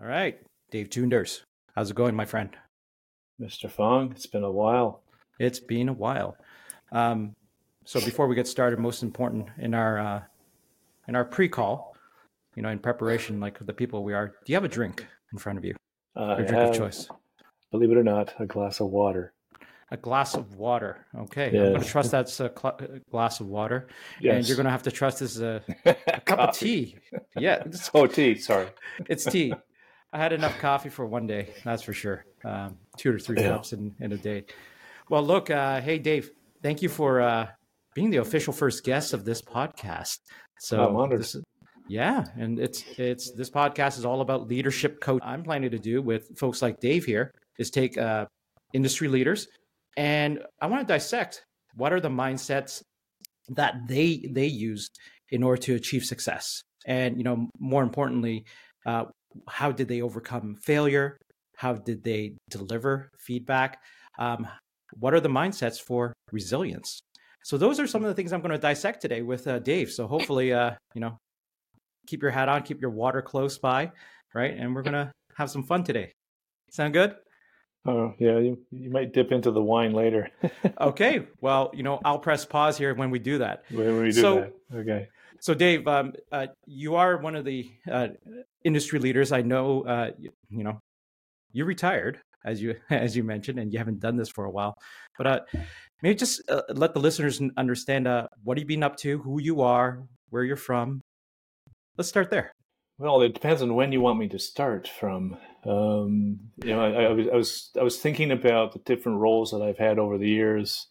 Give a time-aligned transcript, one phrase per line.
[0.00, 0.38] All right,
[0.70, 1.42] Dave Toonders.
[1.74, 2.50] How's it going, my friend?
[3.40, 3.70] Mr.
[3.70, 5.02] Fong, it's been a while.
[5.38, 6.36] It's been a while.
[6.92, 7.34] Um,
[7.84, 10.22] so before we get started, most important in our uh,
[11.06, 11.96] in our pre-call,
[12.54, 15.38] you know, in preparation, like the people we are, do you have a drink in
[15.38, 15.74] front of you?
[16.16, 17.08] Uh, Your drink have, of choice.
[17.70, 19.32] believe it or not, a glass of water.
[19.90, 21.06] A glass of water.
[21.16, 23.88] Okay, I'm going to trust that's a cl- a glass of water,
[24.22, 26.96] and you're going to have to trust this is a, a cup of tea.
[27.38, 28.34] Yeah, it's, Oh, tea.
[28.36, 28.66] Sorry.
[29.08, 29.54] it's tea.
[30.12, 32.24] I had enough coffee for one day, that's for sure.
[32.44, 33.48] Um, two or three Yeah.
[33.48, 34.44] cups in, in a day.
[35.10, 36.30] Well, look, uh, hey, Dave,
[36.62, 37.48] thank you for uh,
[37.94, 40.18] being the official first guest of this podcast.
[40.60, 41.20] So I'm honored.
[41.20, 41.36] this-
[41.90, 45.22] yeah, and it's it's this podcast is all about leadership coach.
[45.24, 48.26] I'm planning to do with folks like Dave here is take uh,
[48.74, 49.48] industry leaders,
[49.96, 51.44] and I want to dissect
[51.76, 52.82] what are the mindsets
[53.48, 54.90] that they they use
[55.30, 58.44] in order to achieve success, and you know more importantly,
[58.84, 59.06] uh,
[59.48, 61.18] how did they overcome failure?
[61.56, 63.80] How did they deliver feedback?
[64.18, 64.46] Um,
[64.98, 67.00] what are the mindsets for resilience?
[67.44, 69.90] So those are some of the things I'm going to dissect today with uh, Dave.
[69.90, 71.16] So hopefully, uh, you know,
[72.06, 73.90] keep your hat on, keep your water close by,
[74.34, 74.54] right?
[74.56, 76.12] And we're going to have some fun today.
[76.70, 77.14] Sound good?
[77.86, 78.38] Oh, yeah.
[78.38, 80.28] You, you might dip into the wine later
[80.80, 81.26] Okay.
[81.40, 83.64] Well, you know, I'll press pause here when we do that.
[83.70, 84.78] when we do So- that.
[84.78, 85.08] Okay.
[85.40, 88.08] So, Dave, um, uh, you are one of the uh,
[88.64, 89.32] industry leaders.
[89.32, 90.80] I know, uh, you, you know,
[91.52, 94.74] you retired as you as you mentioned, and you haven't done this for a while.
[95.16, 95.40] But uh,
[96.02, 99.40] maybe just uh, let the listeners understand uh, what have you been up to, who
[99.40, 101.00] you are, where you're from.
[101.96, 102.52] Let's start there.
[102.98, 105.36] Well, it depends on when you want me to start from.
[105.64, 109.52] Um, you know, I, I, was, I was I was thinking about the different roles
[109.52, 110.88] that I've had over the years,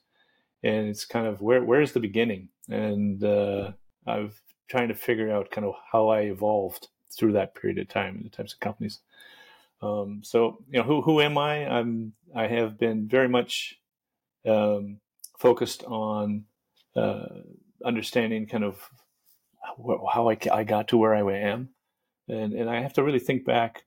[0.64, 3.72] and it's kind of where where's the beginning, and uh,
[4.08, 8.16] I've trying to figure out kind of how I evolved through that period of time
[8.16, 8.99] and the types of companies.
[9.81, 11.67] Um, so, you know, who who am I?
[11.67, 13.80] I'm I have been very much
[14.45, 14.99] um,
[15.39, 16.45] focused on
[16.95, 17.27] uh,
[17.86, 18.89] understanding kind of
[20.14, 21.70] how I, I got to where I am
[22.27, 23.86] and and I have to really think back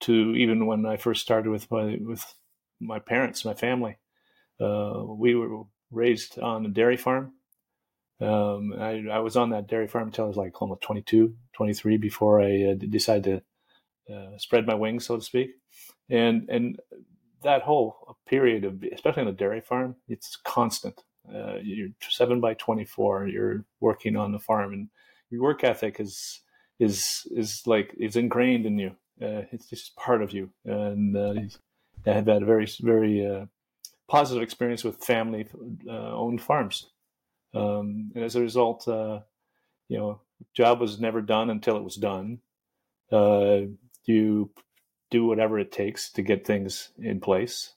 [0.00, 2.34] to even when I first started with my with
[2.80, 3.98] my parents, my family.
[4.60, 7.32] Uh, we were raised on a dairy farm.
[8.20, 11.96] Um, I, I was on that dairy farm until I was like almost 22, 23
[11.98, 13.42] before I uh, decided
[14.06, 15.50] to uh, spread my wings, so to speak.
[16.10, 16.80] And and
[17.42, 21.02] that whole period of, especially on a dairy farm, it's constant.
[21.32, 23.28] Uh, you're seven by 24.
[23.28, 24.88] You're working on the farm, and
[25.30, 26.40] your work ethic is
[26.80, 28.90] is is like it's ingrained in you.
[29.20, 30.50] Uh, it's just part of you.
[30.64, 31.34] And uh,
[32.06, 33.46] I have had a very very uh,
[34.08, 35.46] positive experience with family
[35.88, 36.90] uh, owned farms.
[37.54, 39.20] Um, and as a result, uh,
[39.88, 40.20] you know,
[40.54, 42.40] job was never done until it was done.
[43.10, 43.62] Uh,
[44.04, 44.50] you
[45.10, 47.74] do whatever it takes to get things in place.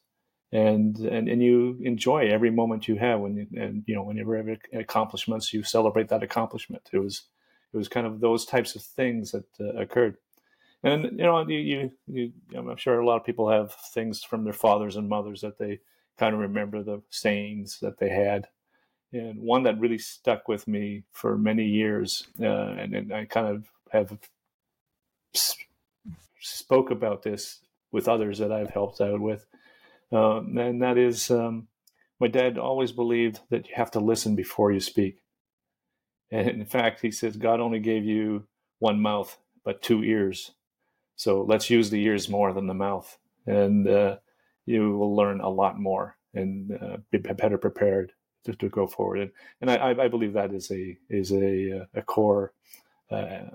[0.53, 4.37] And, and and you enjoy every moment you have when you and you know whenever
[4.37, 6.89] you have accomplishments you celebrate that accomplishment.
[6.91, 7.23] It was
[7.73, 10.17] it was kind of those types of things that uh, occurred
[10.83, 14.43] and you know you, you, you i'm sure a lot of people have things from
[14.43, 15.79] their fathers and mothers that they
[16.17, 18.47] kind of remember the sayings that they had
[19.13, 23.47] and one that really stuck with me for many years uh, and, and i kind
[23.47, 24.17] of have
[25.35, 25.57] s-
[26.39, 27.59] spoke about this
[27.91, 29.45] with others that i've helped out with
[30.11, 31.67] um, and that is um,
[32.19, 35.19] my dad always believed that you have to listen before you speak.
[36.31, 38.45] And in fact, he says God only gave you
[38.79, 40.53] one mouth, but two ears.
[41.17, 43.17] So let's use the ears more than the mouth,
[43.47, 44.17] and uh,
[44.65, 48.13] you will learn a lot more and uh, be better prepared
[48.45, 49.19] to, to go forward.
[49.19, 49.31] And,
[49.61, 52.53] and I, I believe that is a is a, a core
[53.09, 53.49] uh,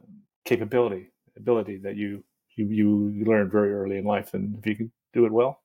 [0.45, 2.25] capability ability that you,
[2.57, 5.61] you you learn very early in life, and if you can do it well,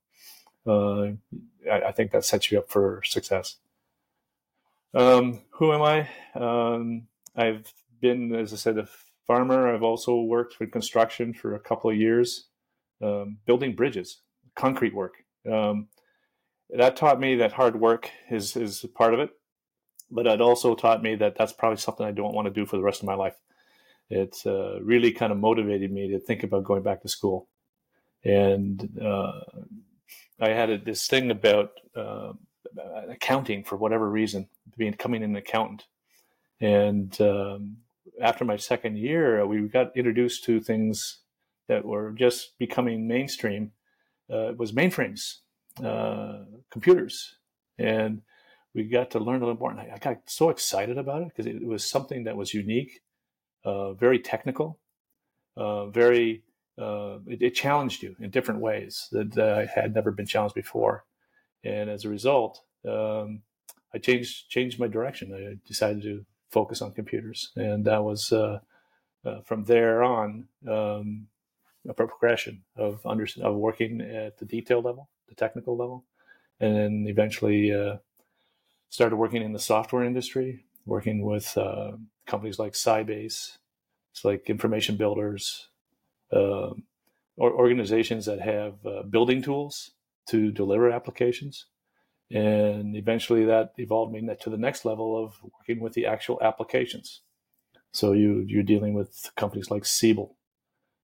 [0.67, 1.11] uh,
[1.71, 3.57] I, I think that sets you up for success.
[4.93, 6.09] Um, who am I?
[6.35, 8.87] Um, I've been, as I said, a
[9.25, 9.73] farmer.
[9.73, 12.47] I've also worked with construction for a couple of years,
[13.01, 14.19] um, building bridges,
[14.55, 15.13] concrete work.
[15.49, 15.87] Um,
[16.75, 19.31] that taught me that hard work is is part of it,
[20.09, 22.77] but it also taught me that that's probably something I don't want to do for
[22.77, 23.35] the rest of my life.
[24.09, 27.47] It uh, really kind of motivated me to think about going back to school,
[28.23, 29.41] and uh,
[30.39, 31.71] I had a, this thing about.
[31.95, 32.33] Uh,
[33.09, 34.47] accounting for whatever reason,
[34.77, 35.85] becoming an accountant.
[36.59, 37.77] And um,
[38.21, 41.19] after my second year, we got introduced to things
[41.67, 43.71] that were just becoming mainstream.
[44.31, 45.37] Uh, it was mainframes,
[45.83, 47.35] uh, computers,
[47.77, 48.21] and
[48.73, 49.71] we got to learn a little more.
[49.71, 53.01] And I, I got so excited about it because it was something that was unique,
[53.65, 54.79] uh, very technical,
[55.57, 56.43] uh, very
[56.77, 61.03] uh, it, it, challenged you in different ways that uh, had never been challenged before.
[61.63, 63.41] And as a result, um,
[63.93, 65.33] I changed changed my direction.
[65.33, 68.59] I decided to focus on computers, and that was uh,
[69.25, 71.27] uh, from there on um,
[71.87, 76.05] a progression of under, of working at the detail level, the technical level,
[76.61, 77.97] and then eventually uh,
[78.89, 81.93] started working in the software industry, working with uh,
[82.27, 83.57] companies like Sybase,
[84.11, 85.69] it's like information builders,
[86.31, 86.83] um,
[87.35, 89.91] or organizations that have uh, building tools
[90.27, 91.65] to deliver applications.
[92.29, 97.21] And eventually that evolved me to the next level of working with the actual applications.
[97.91, 100.37] So you, you're dealing with companies like Siebel,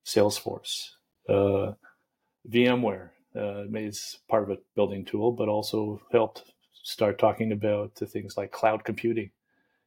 [0.06, 0.92] Salesforce,
[1.28, 1.74] uh,
[2.50, 6.44] VMware, uh, is part of a building tool, but also helped
[6.84, 9.30] start talking about things like cloud computing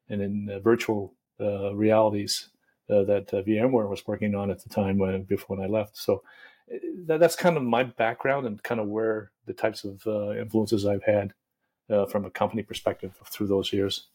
[0.08, 2.50] and in uh, virtual uh, realities
[2.90, 5.96] uh, that uh, VMware was working on at the time when, before when I left.
[5.96, 6.22] So
[6.72, 10.06] uh, that, that's kind of my background and kind of where the types of
[10.36, 11.32] influences I've had
[12.08, 14.06] from a company perspective through those years.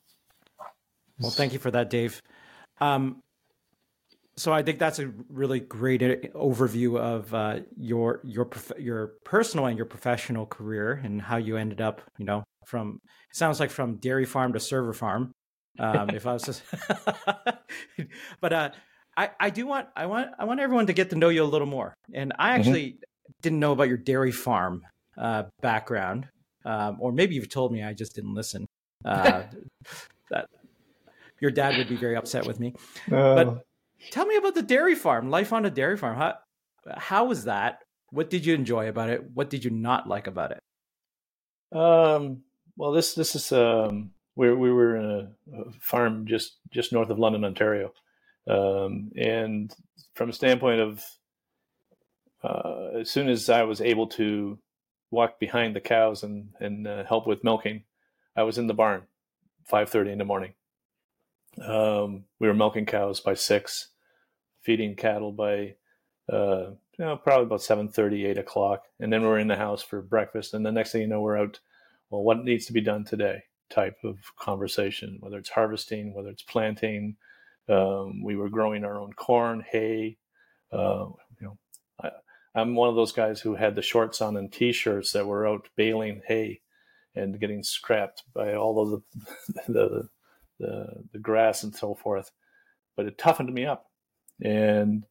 [1.19, 2.21] Well, thank you for that, Dave.
[2.79, 3.21] Um,
[4.37, 6.01] so I think that's a really great
[6.33, 11.55] overview of uh, your your prof- your personal and your professional career and how you
[11.55, 12.99] ended up, you know, from
[13.29, 15.31] it sounds like from dairy farm to server farm.
[15.79, 16.63] Um, if I was just,
[18.41, 18.69] but uh,
[19.15, 21.45] I I do want I want I want everyone to get to know you a
[21.45, 21.93] little more.
[22.13, 22.59] And I mm-hmm.
[22.59, 23.31] actually mm-hmm.
[23.41, 24.81] didn't know about your dairy farm
[25.17, 26.27] uh, background,
[26.65, 28.65] um, or maybe you've told me I just didn't listen.
[29.05, 29.43] Uh,
[30.29, 30.47] that
[31.39, 32.73] your dad would be very upset with me.
[33.07, 33.65] But
[34.11, 36.17] tell me about the dairy farm, life on a dairy farm.
[36.17, 36.35] How
[36.95, 37.79] how was that?
[38.11, 39.23] What did you enjoy about it?
[39.33, 41.77] What did you not like about it?
[41.77, 42.43] Um,
[42.77, 47.09] well, this this is um, we we were in a, a farm just just north
[47.09, 47.91] of London, Ontario,
[48.47, 49.73] um, and
[50.13, 51.03] from a standpoint of
[52.43, 54.59] uh, as soon as I was able to
[55.11, 57.83] walk behind the cows and and uh, help with milking,
[58.35, 59.03] I was in the barn,
[59.65, 60.53] five thirty in the morning.
[61.61, 63.89] Um, we were milking cows by six,
[64.61, 65.75] feeding cattle by
[66.31, 70.01] uh, you know probably about 7:30, 8 o'clock, and then we're in the house for
[70.01, 70.53] breakfast.
[70.53, 71.59] And the next thing you know, we're out.
[72.09, 73.43] Well, what needs to be done today?
[73.69, 77.17] Type of conversation, whether it's harvesting, whether it's planting.
[77.67, 80.17] Um, we were growing our own corn, hay.
[80.71, 81.07] Uh,
[81.39, 81.57] you know,
[82.01, 82.11] I,
[82.53, 85.69] I'm one of those guys who had the shorts on and t-shirts that were out
[85.75, 86.61] baling hay
[87.15, 90.09] and getting scrapped by all of the the,
[90.59, 92.31] the, the grass and so forth.
[92.95, 93.87] But it toughened me up,
[94.41, 95.03] and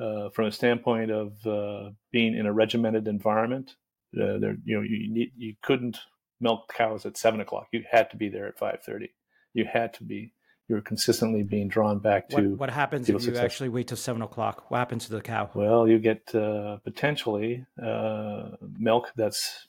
[0.00, 3.76] uh, from a standpoint of uh, being in a regimented environment,
[4.16, 5.98] uh, there you know you need, you couldn't
[6.40, 7.68] milk cows at seven o'clock.
[7.72, 9.10] You had to be there at five thirty.
[9.54, 10.32] You had to be.
[10.68, 12.36] You were consistently being drawn back to.
[12.50, 13.44] What, what happens if you success.
[13.44, 14.70] actually wait till seven o'clock?
[14.70, 15.50] What happens to the cow?
[15.54, 19.66] Well, you get uh, potentially uh, milk that's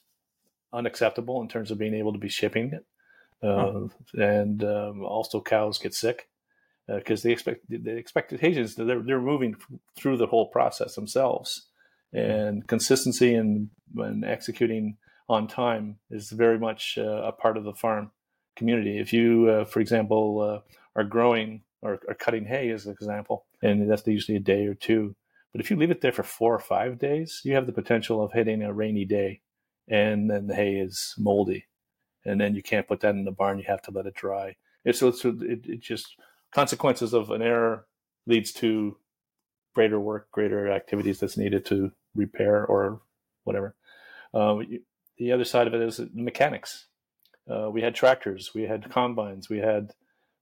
[0.72, 2.86] unacceptable in terms of being able to be shipping it,
[3.42, 6.28] and um, also cows get sick
[6.86, 9.56] because uh, they expect the expectations they're they're moving
[9.96, 11.68] through the whole process themselves,
[12.12, 14.96] and consistency and and executing
[15.28, 18.10] on time is very much uh, a part of the farm
[18.56, 18.98] community.
[18.98, 23.46] If you, uh, for example, uh, are growing or, or, cutting hay, as an example,
[23.62, 25.16] and that's usually a day or two.
[25.52, 28.22] But if you leave it there for four or five days, you have the potential
[28.22, 29.40] of hitting a rainy day,
[29.88, 31.66] and then the hay is moldy,
[32.24, 33.58] and then you can't put that in the barn.
[33.58, 34.56] You have to let it dry.
[34.84, 36.16] It's, so it's, it, it just
[36.52, 37.86] consequences of an error
[38.26, 38.96] leads to
[39.74, 43.00] greater work, greater activities that's needed to repair or
[43.44, 43.74] whatever.
[44.34, 44.58] Uh,
[45.18, 46.86] the other side of it is mechanics.
[47.50, 49.94] Uh, we had tractors, we had combines, we had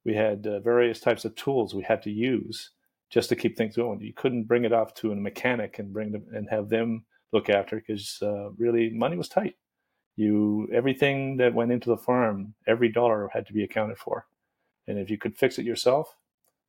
[0.05, 2.71] we had uh, various types of tools we had to use
[3.11, 4.01] just to keep things going.
[4.01, 7.51] You couldn't bring it off to a mechanic and bring them and have them look
[7.51, 9.57] after because uh, really money was tight.
[10.21, 14.27] You everything that went into the farm, every dollar had to be accounted for,
[14.87, 16.15] and if you could fix it yourself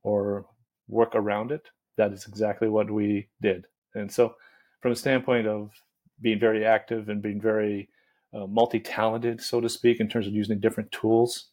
[0.04, 0.46] or
[0.88, 3.66] work around it, that is exactly what we did.
[3.94, 4.36] And so,
[4.82, 5.72] from a standpoint of
[6.22, 7.90] being very active and being very
[8.34, 11.50] uh, multi-talented, so to speak, in terms of using different tools.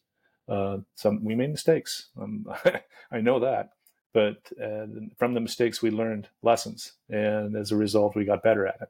[0.47, 2.09] Uh, some we made mistakes.
[2.19, 2.45] Um,
[3.11, 3.71] I know that,
[4.13, 4.85] but uh,
[5.17, 8.89] from the mistakes we learned lessons, and as a result, we got better at it.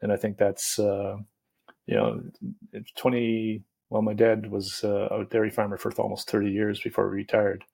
[0.00, 1.16] And I think that's uh,
[1.86, 2.22] you know,
[2.96, 3.62] twenty.
[3.90, 7.64] Well, my dad was uh, a dairy farmer for almost thirty years before he retired.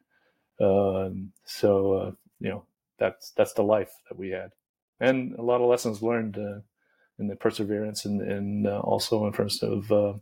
[0.60, 2.10] Um, so uh,
[2.40, 2.64] you know,
[2.98, 4.50] that's that's the life that we had,
[5.00, 6.36] and a lot of lessons learned
[7.18, 10.14] in the perseverance and, and uh, also in terms of uh,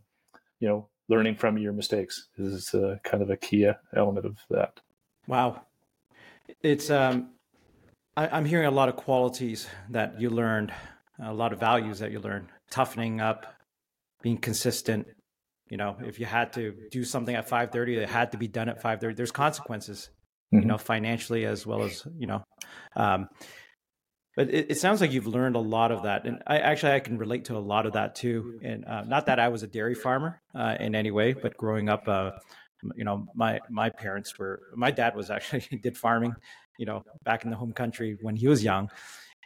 [0.59, 4.79] you know learning from your mistakes is uh, kind of a key element of that
[5.27, 5.61] wow
[6.61, 7.29] it's um
[8.15, 10.73] I, I'm hearing a lot of qualities that you learned,
[11.23, 13.53] a lot of values that you learned, toughening up,
[14.21, 15.07] being consistent.
[15.69, 18.69] You know, if you had to do something at 5:30, it had to be done
[18.69, 19.15] at 5:30.
[19.15, 20.09] There's consequences,
[20.53, 20.61] mm-hmm.
[20.61, 22.43] you know, financially as well as you know.
[22.95, 23.27] Um,
[24.37, 26.99] but it, it, sounds like you've learned a lot of that, and I actually I
[26.99, 28.59] can relate to a lot of that too.
[28.63, 31.89] And uh, not that I was a dairy farmer uh, in any way, but growing
[31.89, 32.31] up, uh,
[32.95, 34.61] you know, my my parents were.
[34.75, 36.35] My dad was actually did farming,
[36.77, 38.89] you know, back in the home country when he was young,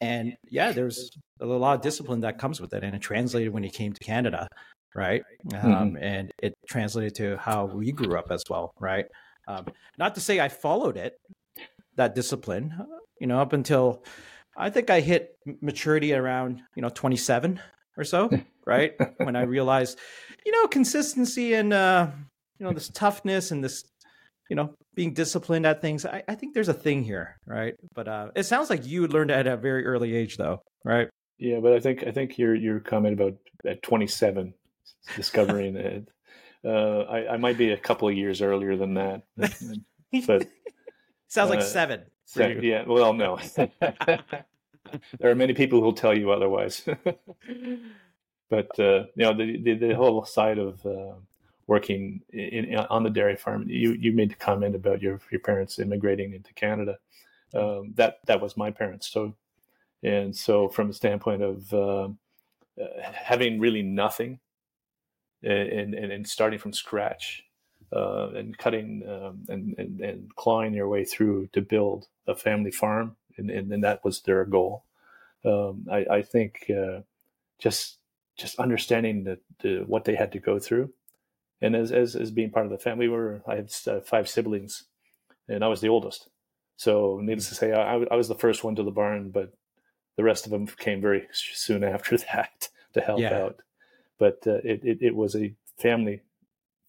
[0.02, 3.64] and yeah, there's a lot of discipline that comes with it, and it translated when
[3.64, 4.48] he came to Canada,
[4.96, 5.24] right?
[5.48, 5.72] Mm-hmm.
[5.72, 9.06] Um, and it translated to how we grew up as well, right?
[9.48, 9.68] Um,
[9.98, 11.14] not to say I followed it,
[11.96, 12.74] that discipline,
[13.20, 14.04] you know, up until
[14.58, 17.60] I think I hit maturity around, you know, 27
[17.98, 18.30] or so,
[18.66, 18.94] right?
[19.18, 20.00] when I realized,
[20.46, 22.08] you know, consistency and, uh,
[22.60, 23.84] you know, this toughness and this,
[24.52, 26.06] you know, being disciplined at things.
[26.06, 27.74] I, I think there's a thing here, right?
[27.96, 31.08] But uh, it sounds like you learned at a very early age, though, right?
[31.38, 34.54] Yeah, but I think I think your your comment about at 27
[35.16, 36.06] discovering it,
[36.66, 39.22] uh, I, I might be a couple of years earlier than that,
[40.28, 40.46] but
[41.30, 42.02] sounds like uh, seven.
[42.36, 43.40] Yeah, well, no.
[43.56, 46.82] there are many people who'll tell you otherwise.
[48.50, 51.14] but uh, you know, the, the, the whole side of uh,
[51.72, 55.40] working in, in, on the dairy farm, you you made the comment about your your
[55.40, 56.98] parents immigrating into Canada.
[57.54, 59.08] Um, that that was my parents.
[59.08, 59.22] So,
[60.04, 62.08] and so from a standpoint of uh,
[62.82, 64.40] uh having really nothing
[65.44, 67.44] and, and, and starting from scratch
[67.96, 72.72] uh, and cutting um, and, and, and clawing your way through to build a family
[72.72, 74.84] farm, and, and, and that was their goal.
[75.46, 77.00] Um, I, I, think uh,
[77.60, 77.98] just
[78.38, 79.16] just understanding
[79.62, 80.92] the, what they had to go through,
[81.62, 84.28] and as, as as being part of the family, we were I had uh, five
[84.28, 84.86] siblings,
[85.48, 86.30] and I was the oldest.
[86.78, 89.54] So, needless to say, I, I was the first one to the barn, but
[90.18, 93.38] the rest of them came very soon after that to help yeah.
[93.38, 93.62] out.
[94.18, 96.22] But uh, it, it, it was a family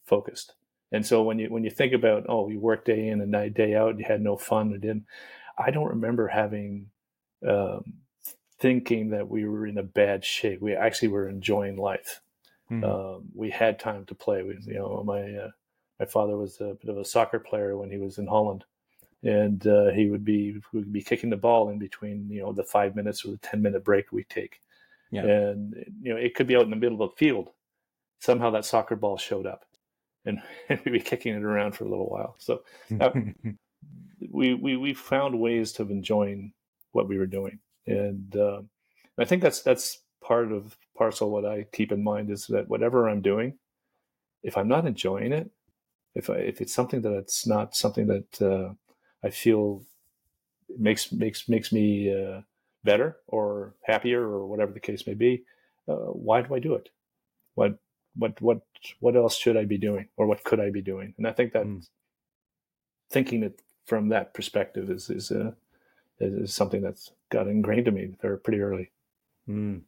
[0.05, 0.55] focused
[0.91, 3.55] and so when you when you think about oh you work day in and night
[3.55, 5.07] day out you had no fun and didn't
[5.57, 6.89] I don't remember having
[7.47, 7.95] um,
[8.59, 10.61] thinking that we were in a bad shape.
[10.63, 12.21] We actually were enjoying life.
[12.73, 12.85] Mm-hmm.
[12.85, 14.43] Um, we had time to play.
[14.43, 15.51] We, you know, my uh,
[16.01, 18.65] my father was a bit of a soccer player when he was in Holland,
[19.23, 22.65] and uh, he would be would be kicking the ball in between you know the
[22.65, 24.61] five minutes or the ten minute break we take.
[25.11, 25.25] Yeah.
[25.25, 27.51] And you know, it could be out in the middle of the field.
[28.21, 29.65] Somehow that soccer ball showed up
[30.25, 32.37] and, and we'd be kicking it around for a little while.
[32.39, 32.63] So
[33.01, 33.11] uh,
[34.31, 36.53] we, we we found ways of enjoying
[36.93, 38.63] what we were doing, and uh,
[39.19, 43.09] I think that's that's part of parcel what I keep in mind is that whatever
[43.09, 43.59] I'm doing,
[44.43, 45.51] if I'm not enjoying it,
[46.15, 48.75] if I, if it's something that it's not something that uh,
[49.25, 49.85] I feel
[50.79, 52.43] makes makes makes me uh,
[52.85, 55.45] better or happier or whatever the case may be,
[55.89, 56.91] uh, why do I do it?
[57.55, 57.79] What
[58.15, 58.63] what what
[59.01, 61.15] what else should I be doing or what could I be doing?
[61.17, 61.87] And I think that mm.
[63.11, 65.53] thinking it from that perspective is is, uh,
[66.21, 68.91] is something that's got ingrained in me very pretty early.
[69.49, 69.83] Mm.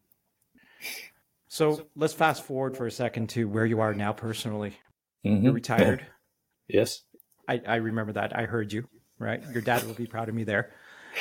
[1.49, 4.77] So let's fast forward for a second to where you are now personally.
[5.25, 5.45] Mm-hmm.
[5.45, 6.05] You're retired.
[6.69, 7.03] yes.
[7.49, 8.37] I, I remember that.
[8.37, 8.89] I heard you,
[9.19, 9.43] right?
[9.53, 10.73] Your dad will be proud of me there,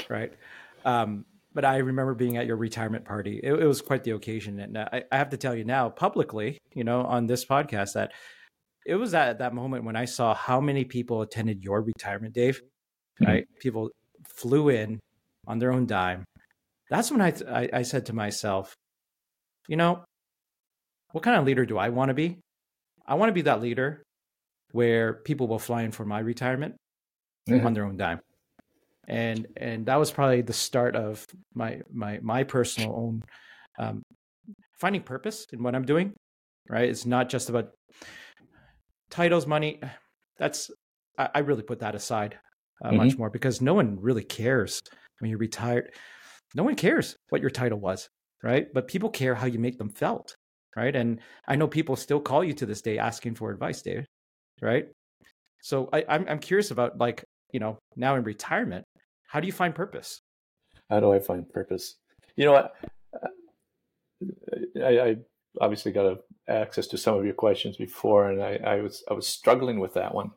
[0.10, 0.34] right?
[0.86, 3.40] Um, but I remember being at your retirement party.
[3.44, 6.58] It, it was quite the occasion, and I, I, have to tell you now, publicly,
[6.74, 8.12] you know, on this podcast, that
[8.86, 12.62] it was at that moment when I saw how many people attended your retirement, Dave.
[13.22, 13.26] Mm-hmm.
[13.32, 13.92] Right, people
[14.28, 15.00] flew in
[15.46, 16.24] on their own dime.
[16.90, 18.74] That's when I, I, I said to myself,
[19.68, 20.04] you know,
[21.12, 22.40] what kind of leader do I want to be?
[23.06, 24.04] I want to be that leader
[24.72, 26.76] where people will fly in for my retirement
[27.50, 27.66] mm-hmm.
[27.66, 28.20] on their own dime
[29.08, 33.24] and and that was probably the start of my my my personal own
[33.78, 34.04] um,
[34.80, 36.14] finding purpose in what I'm doing.
[36.70, 37.72] Right, it's not just about
[39.10, 39.82] titles, money.
[40.38, 40.72] That's
[41.18, 42.38] I, I really put that aside
[42.84, 42.98] uh, mm-hmm.
[42.98, 44.82] much more because no one really cares
[45.20, 45.94] when you're retired.
[46.56, 48.08] No one cares what your title was,
[48.44, 48.68] right?
[48.74, 50.36] But people care how you make them felt,
[50.76, 50.96] right?
[50.96, 54.06] And I know people still call you to this day asking for advice, David,
[54.62, 54.88] right?
[55.62, 58.86] So I, I'm I'm curious about like you know now in retirement
[59.28, 60.22] how do you find purpose?
[60.92, 61.96] How do I find purpose?
[62.36, 62.76] You know what?
[64.78, 65.16] I, I
[65.60, 69.28] obviously got access to some of your questions before, and I, I was I was
[69.28, 70.32] struggling with that one,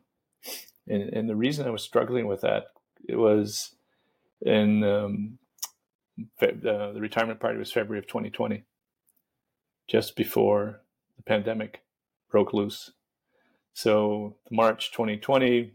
[0.87, 2.67] and and the reason I was struggling with that
[3.07, 3.75] it was
[4.41, 5.37] in um,
[6.41, 8.63] uh, the retirement party was February of 2020,
[9.87, 10.81] just before
[11.15, 11.81] the pandemic
[12.29, 12.91] broke loose.
[13.73, 15.73] So March 2020,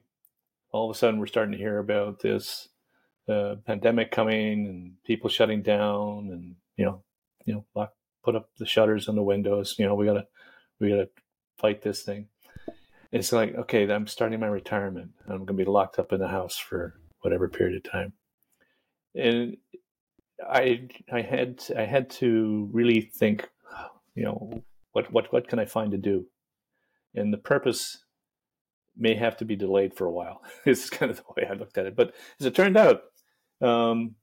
[0.73, 2.69] all of a sudden we're starting to hear about this
[3.29, 7.03] uh, pandemic coming and people shutting down and you know
[7.45, 7.93] you know lock,
[8.25, 10.27] put up the shutters on the windows you know we gotta
[10.81, 11.09] we gotta
[11.59, 12.27] fight this thing.
[13.13, 15.13] It's like okay i'm starting my retirement.
[15.29, 18.15] I'm gonna be locked up in the house for whatever period of time.
[19.15, 19.59] And
[20.49, 23.49] i i had i had to really think
[24.15, 26.27] you know what what what can i find to do
[27.15, 28.05] and the purpose
[28.97, 30.43] may have to be delayed for a while.
[30.65, 31.97] this is kind of the way I looked at it.
[31.97, 33.03] But as it turned out,
[33.61, 34.15] um,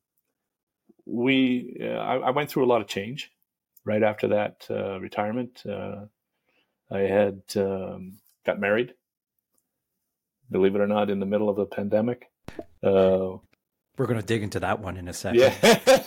[1.05, 3.31] we uh, I, I, went through a lot of change
[3.83, 5.63] right after that uh, retirement.
[5.65, 6.05] Uh,
[6.91, 8.93] I had um, got married,
[10.51, 12.29] believe it or not, in the middle of the pandemic.
[12.83, 13.37] Uh,
[13.99, 15.41] We're going to dig into that one in a second.
[15.41, 16.03] Yeah.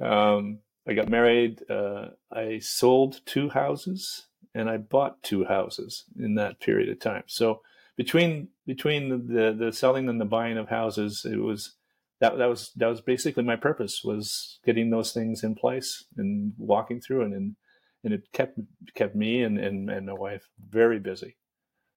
[0.00, 1.62] um, I got married.
[1.68, 7.22] Uh, I sold two houses and I bought two houses in that period of time.
[7.26, 7.62] So
[7.96, 11.72] between between the, the, the selling and the buying of houses, it was
[12.20, 16.52] that that was that was basically my purpose was getting those things in place and
[16.58, 17.56] walking through and and,
[18.04, 18.58] and it kept
[18.94, 21.38] kept me and, and, and my wife very busy.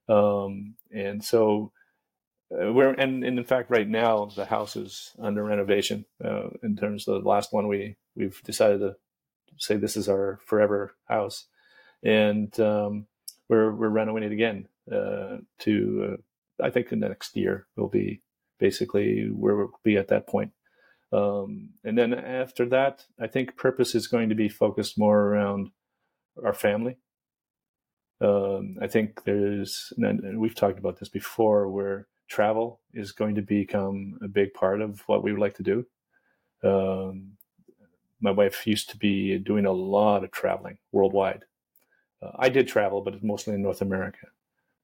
[0.08, 1.72] Um, and so
[2.52, 6.76] uh, we're and, and in fact right now the house is under renovation uh, in
[6.76, 8.94] terms of the last one we we've decided to
[9.58, 11.46] say this is our forever house
[12.02, 13.06] and um,
[13.48, 16.16] we're we're renovating it again uh, to uh,
[16.62, 18.22] I think the next year will be
[18.58, 20.52] basically where we'll be at that point.
[21.12, 25.70] Um, and then after that, I think purpose is going to be focused more around
[26.44, 26.98] our family.
[28.20, 33.42] Um, I think there's, and we've talked about this before, where travel is going to
[33.42, 35.86] become a big part of what we would like to do.
[36.62, 37.32] Um,
[38.20, 41.44] my wife used to be doing a lot of traveling worldwide.
[42.22, 44.26] Uh, I did travel, but mostly in North America.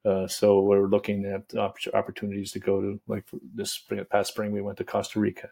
[0.04, 1.54] Uh, so we're looking at
[1.94, 5.48] opportunities to go to, like this spring, past spring, we went to Costa Rica.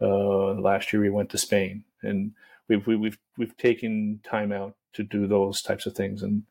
[0.00, 2.32] Uh, last year we went to Spain, and
[2.68, 6.22] we've we've we've taken time out to do those types of things.
[6.22, 6.42] And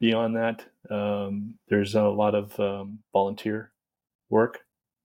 [0.00, 3.72] beyond that, um, there's a lot of um, volunteer
[4.28, 4.60] work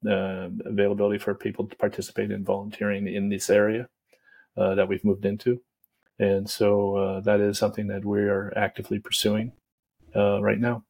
[0.07, 3.87] uh, availability for people to participate in volunteering in this area
[4.57, 5.61] uh, that we've moved into.
[6.19, 9.53] And so uh, that is something that we are actively pursuing
[10.15, 10.83] uh, right now.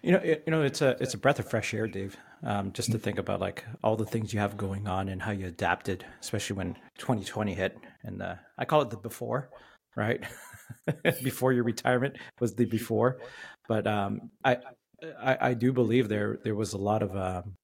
[0.00, 2.16] You know, it, you know, it's a it's a breath of fresh air, Dave.
[2.42, 5.30] Um, just to think about like all the things you have going on and how
[5.30, 7.78] you adapted, especially when 2020 hit.
[8.02, 9.50] And uh, I call it the before,
[9.94, 10.20] right?
[11.22, 13.18] before your retirement was the before,
[13.68, 14.58] but um, I,
[15.20, 17.54] I, I do believe there there was a lot of um,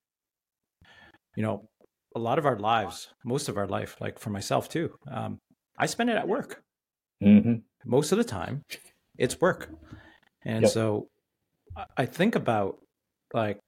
[1.36, 1.68] you know
[2.14, 5.38] a lot of our lives, most of our life, like for myself too, um,
[5.78, 6.62] I spend it at work.
[7.22, 7.54] Mm-hmm.
[7.84, 8.62] Most of the time,
[9.16, 9.70] it's work.
[10.44, 10.72] And yep.
[10.72, 11.08] so
[11.96, 12.78] I think about
[13.32, 13.58] like,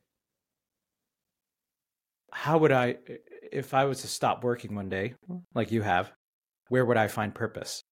[2.32, 2.96] how would I,
[3.52, 5.14] if I was to stop working one day,
[5.54, 6.12] like you have,
[6.68, 7.82] where would I find purpose?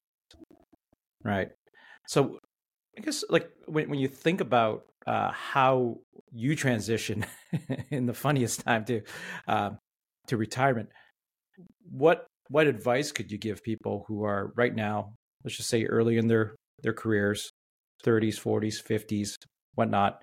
[1.24, 1.48] Right.
[2.06, 2.38] So
[2.98, 5.98] I guess like when, when you think about uh, how
[6.32, 7.26] you transition
[7.90, 9.02] in the funniest time to
[9.48, 9.70] uh,
[10.28, 10.90] to retirement,
[11.90, 15.12] what what advice could you give people who are right now,
[15.44, 17.50] let's just say early in their their careers,
[18.04, 19.36] 30s, 40s, 50s,
[19.74, 20.20] whatnot,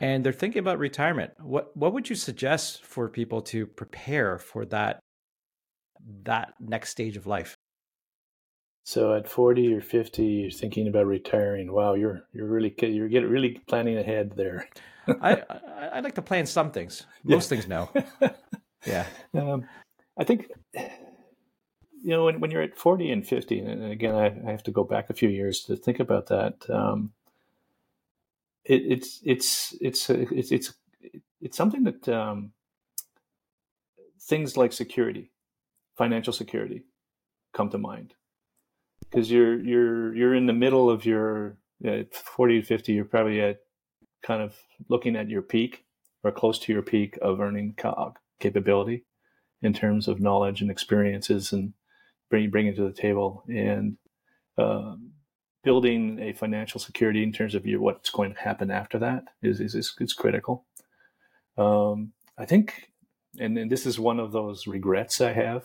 [0.00, 1.32] and they're thinking about retirement?
[1.40, 5.00] What what would you suggest for people to prepare for that
[6.24, 7.56] that next stage of life?
[8.88, 11.70] So at 40 or 50, you're thinking about retiring.
[11.70, 14.66] Wow, you're you're really you're getting really planning ahead there.
[15.20, 17.04] I, I, I like to plan some things.
[17.22, 17.60] Most yeah.
[17.60, 17.90] things, no.
[18.86, 19.04] yeah.
[19.34, 19.66] Um,
[20.16, 20.86] I think you
[22.02, 24.84] know, when, when you're at 40 and 50, and again, I, I have to go
[24.84, 26.54] back a few years to think about that.
[26.70, 27.12] Um,
[28.64, 30.72] it, it's, it's, it's, it's, it's,
[31.42, 32.52] it's something that um,
[34.18, 35.30] things like security,
[35.98, 36.84] financial security,
[37.52, 38.14] come to mind
[39.10, 43.40] because you're you're you're in the middle of your at 40 to 50 you're probably
[43.40, 43.60] at
[44.22, 44.56] kind of
[44.88, 45.84] looking at your peak
[46.24, 49.04] or close to your peak of earning cog capability
[49.62, 51.72] in terms of knowledge and experiences and
[52.30, 53.96] bring bring it to the table and
[54.58, 55.12] um,
[55.62, 59.60] building a financial security in terms of your, what's going to happen after that is
[59.60, 60.66] is, is, is critical.
[61.56, 62.90] Um, I think,
[63.38, 65.64] and, and this is one of those regrets I have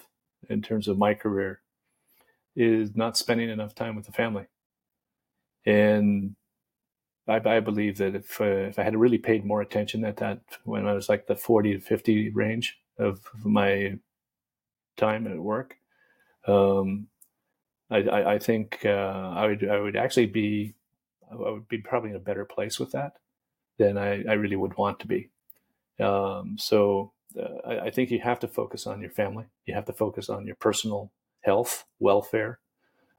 [0.49, 1.62] in terms of my career,
[2.56, 4.46] is not spending enough time with the family.
[5.66, 6.36] And
[7.28, 10.42] I, I believe that if uh, if I had really paid more attention at that
[10.63, 13.98] when I was like the forty to fifty range of my
[14.98, 15.76] time at work,
[16.48, 17.08] um,
[17.89, 20.76] I, I, I, think uh, I would I would actually be
[21.32, 23.13] I would be probably in a better place with that
[23.78, 25.30] than I, I really would want to be.
[26.00, 29.46] Um, so uh, I, I, think you have to focus on your family.
[29.66, 31.12] You have to focus on your personal
[31.43, 32.60] health, welfare,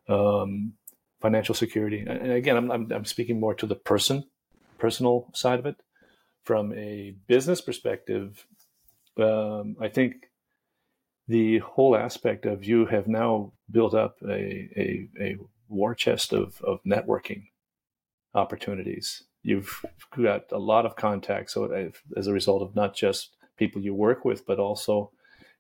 [0.08, 0.74] um,
[1.20, 2.04] financial security.
[2.06, 4.24] And again, I'm, I'm, I'm speaking more to the person,
[4.78, 5.76] personal side of it.
[6.44, 8.46] From a business perspective,
[9.18, 10.30] um, I think
[11.26, 15.36] the whole aspect of you have now built up a, a, a
[15.68, 17.44] war chest of, of networking
[18.34, 19.22] opportunities.
[19.42, 19.84] You've
[20.14, 24.24] got a lot of contacts so as a result of not just people you work
[24.24, 25.10] with, but also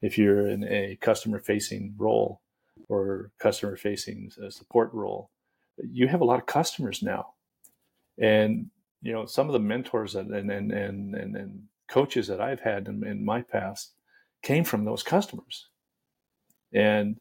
[0.02, 2.42] if you're in a customer facing role
[2.88, 5.30] or customer facing support role,
[5.78, 7.34] you have a lot of customers now.
[8.18, 8.70] And,
[9.02, 12.88] you know, some of the mentors and, and, and, and, and coaches that I've had
[12.88, 13.92] in, in my past
[14.42, 15.68] came from those customers.
[16.72, 17.16] And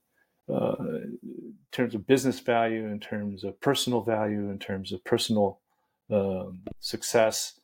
[0.51, 0.75] uh,
[1.23, 5.61] in terms of business value, in terms of personal value, in terms of personal
[6.11, 7.59] um, success,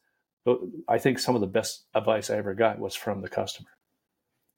[0.87, 3.69] I think some of the best advice I ever got was from the customer.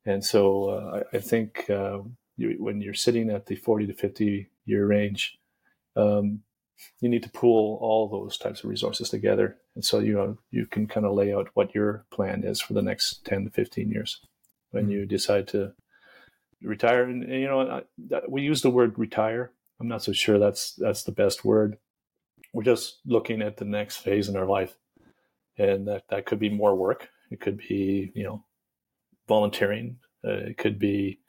[0.06, 1.99] And so uh, I, I, think uh,
[2.41, 5.38] you, when you're sitting at the 40 to 50 year range,
[5.95, 6.41] um,
[6.99, 9.58] you need to pool all those types of resources together.
[9.75, 12.73] And so you know you can kind of lay out what your plan is for
[12.73, 14.19] the next 10 to 15 years
[14.71, 14.91] when mm-hmm.
[14.91, 15.73] you decide to
[16.62, 17.04] retire.
[17.04, 17.84] And, and you know
[18.27, 19.51] we use the word retire.
[19.80, 21.77] I'm not so sure that's that's the best word.
[22.54, 24.75] We're just looking at the next phase in our life
[25.58, 27.10] and that that could be more work.
[27.30, 28.43] It could be you know
[29.27, 29.97] volunteering.
[30.25, 31.19] Uh, it could be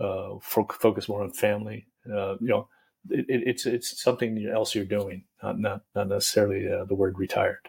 [0.00, 1.86] uh, fo- focus more on family.
[2.06, 2.68] Uh, you know,
[3.10, 7.68] it, it's it's something else you're doing, not not, not necessarily uh, the word retired.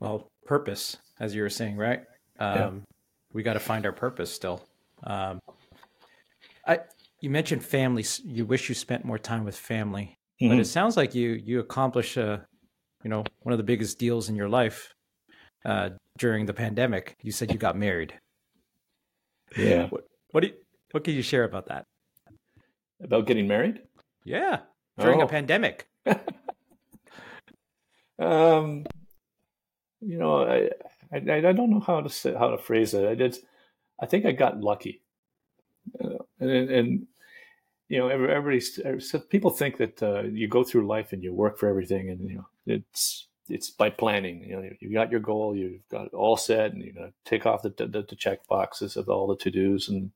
[0.00, 2.04] Well, purpose, as you were saying, right?
[2.38, 2.70] Um, yeah.
[3.32, 4.62] We got to find our purpose still.
[5.02, 5.40] Um,
[6.66, 6.80] I
[7.20, 8.04] you mentioned family.
[8.24, 10.50] You wish you spent more time with family, mm-hmm.
[10.50, 12.46] but it sounds like you you accomplish a
[13.04, 14.94] you know, one of the biggest deals in your life
[15.64, 17.16] uh, during the pandemic.
[17.22, 18.14] You said you got married.
[19.56, 19.88] Yeah.
[19.88, 20.54] What, what do you,
[20.94, 21.86] what can you share about that?
[23.02, 23.80] About getting married?
[24.24, 24.60] Yeah,
[24.96, 25.24] during oh.
[25.24, 25.88] a pandemic.
[28.20, 28.86] um,
[30.00, 30.70] you know, I,
[31.12, 33.04] I, I don't know how to say, how to phrase it.
[33.04, 33.36] I did,
[34.00, 35.02] I think I got lucky,
[36.00, 37.06] uh, and, and
[37.88, 38.62] you know, everybody,
[39.30, 42.36] people think that uh, you go through life and you work for everything, and you
[42.36, 44.44] know, it's it's by planning.
[44.44, 47.62] You know, you got your goal, you've got it all set, and to take off
[47.62, 50.12] the, the, the check boxes of all the to dos, and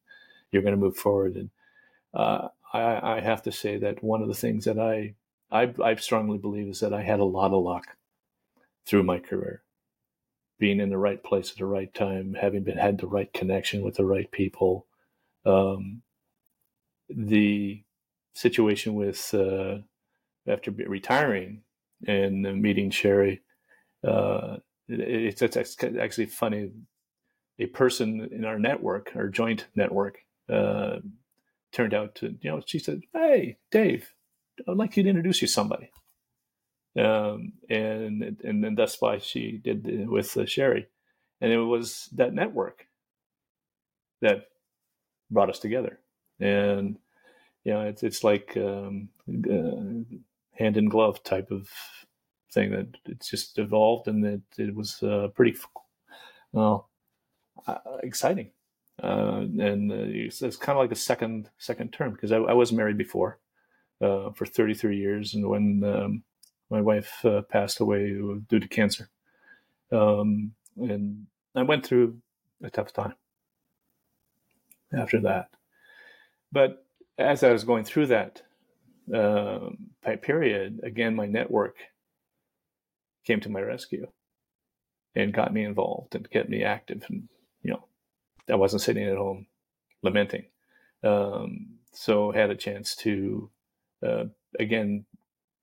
[0.50, 1.36] you're going to move forward.
[1.36, 1.50] And
[2.14, 5.14] uh, I, I, have to say that one of the things that I,
[5.50, 7.96] I I strongly believe is that I had a lot of luck
[8.86, 9.62] through my career,
[10.58, 13.82] being in the right place at the right time, having been had the right connection
[13.82, 14.86] with the right people.
[15.44, 16.02] Um,
[17.08, 17.82] the
[18.34, 19.78] situation with uh,
[20.46, 21.62] after retiring
[22.06, 23.42] and meeting Sherry,
[24.06, 24.56] uh,
[24.88, 26.70] it's, it's, actually funny.
[27.60, 30.98] A person in our network, our joint network, uh,
[31.72, 34.12] turned out to, you know, she said, Hey, Dave,
[34.66, 35.90] I'd like you to introduce you to somebody.
[36.98, 40.88] Um, and, and then that's why she did with uh, Sherry.
[41.40, 42.86] And it was that network
[44.20, 44.48] that
[45.30, 46.00] brought us together.
[46.40, 46.98] And,
[47.64, 50.16] you know, it's, it's like, um, uh,
[50.58, 51.68] hand in glove type of
[52.52, 55.56] thing that it's just evolved and it, it was uh, pretty
[56.52, 56.88] well
[57.66, 58.50] uh, exciting
[59.02, 62.52] uh, and uh, it's, it's, kind of like a second second term because I, I,
[62.52, 63.38] was married before
[64.00, 66.22] uh, for 33 years and when um,
[66.70, 68.08] my wife uh, passed away
[68.48, 69.08] due to cancer
[69.92, 72.18] um, and I went through
[72.62, 73.14] a tough time
[74.92, 75.50] after that
[76.50, 76.84] but
[77.18, 78.42] as I was going through that
[79.14, 79.70] uh,
[80.22, 81.76] period, again, my network
[83.24, 84.06] came to my rescue
[85.14, 87.04] and got me involved and kept me active.
[87.08, 87.28] And,
[88.50, 89.46] I wasn't sitting at home
[90.02, 90.44] lamenting.
[91.02, 93.50] Um, so had a chance to,
[94.06, 94.24] uh,
[94.58, 95.04] again,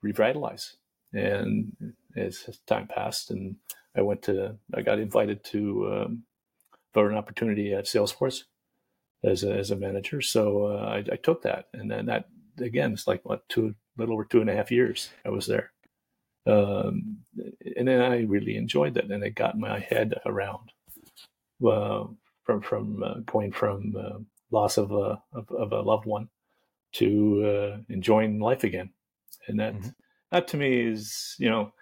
[0.01, 0.77] revitalize.
[1.13, 3.55] And as time passed and
[3.95, 6.23] I went to, I got invited to, um,
[6.93, 8.43] for an opportunity at Salesforce
[9.23, 10.21] as a, as a manager.
[10.21, 14.13] So uh, I, I, took that, and then that again, it's like what two, little
[14.13, 15.71] over two and a half years I was there.
[16.47, 17.17] Um,
[17.75, 20.71] and then I really enjoyed that, and it got my head around
[21.65, 22.05] uh,
[22.45, 24.19] from from uh, going from uh,
[24.51, 26.29] loss of a of, of, a loved one
[26.93, 28.91] to uh, enjoying life again,
[29.47, 29.89] and that mm-hmm.
[30.31, 31.73] that to me is you know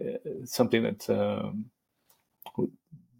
[0.00, 1.66] uh, something that um,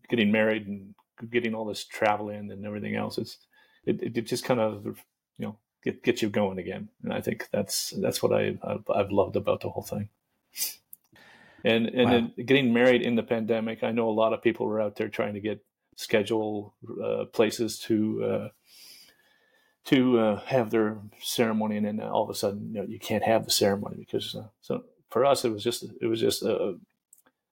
[0.09, 0.95] getting married and
[1.31, 3.19] getting all this travel in and everything else.
[3.19, 3.39] It's
[3.85, 4.85] it, it just kind of
[5.37, 6.89] you know get get you going again.
[7.05, 10.09] And I think that's that's what I I've, I've loved about the whole thing.
[11.65, 12.45] And and wow.
[12.45, 15.35] getting married in the pandemic, I know a lot of people were out there trying
[15.35, 15.65] to get
[15.99, 18.49] schedule uh, places to uh,
[19.85, 23.25] to uh, have their ceremony, and then all of a sudden, you know, you can't
[23.25, 26.77] have the ceremony because uh, so for us, it was just it was just a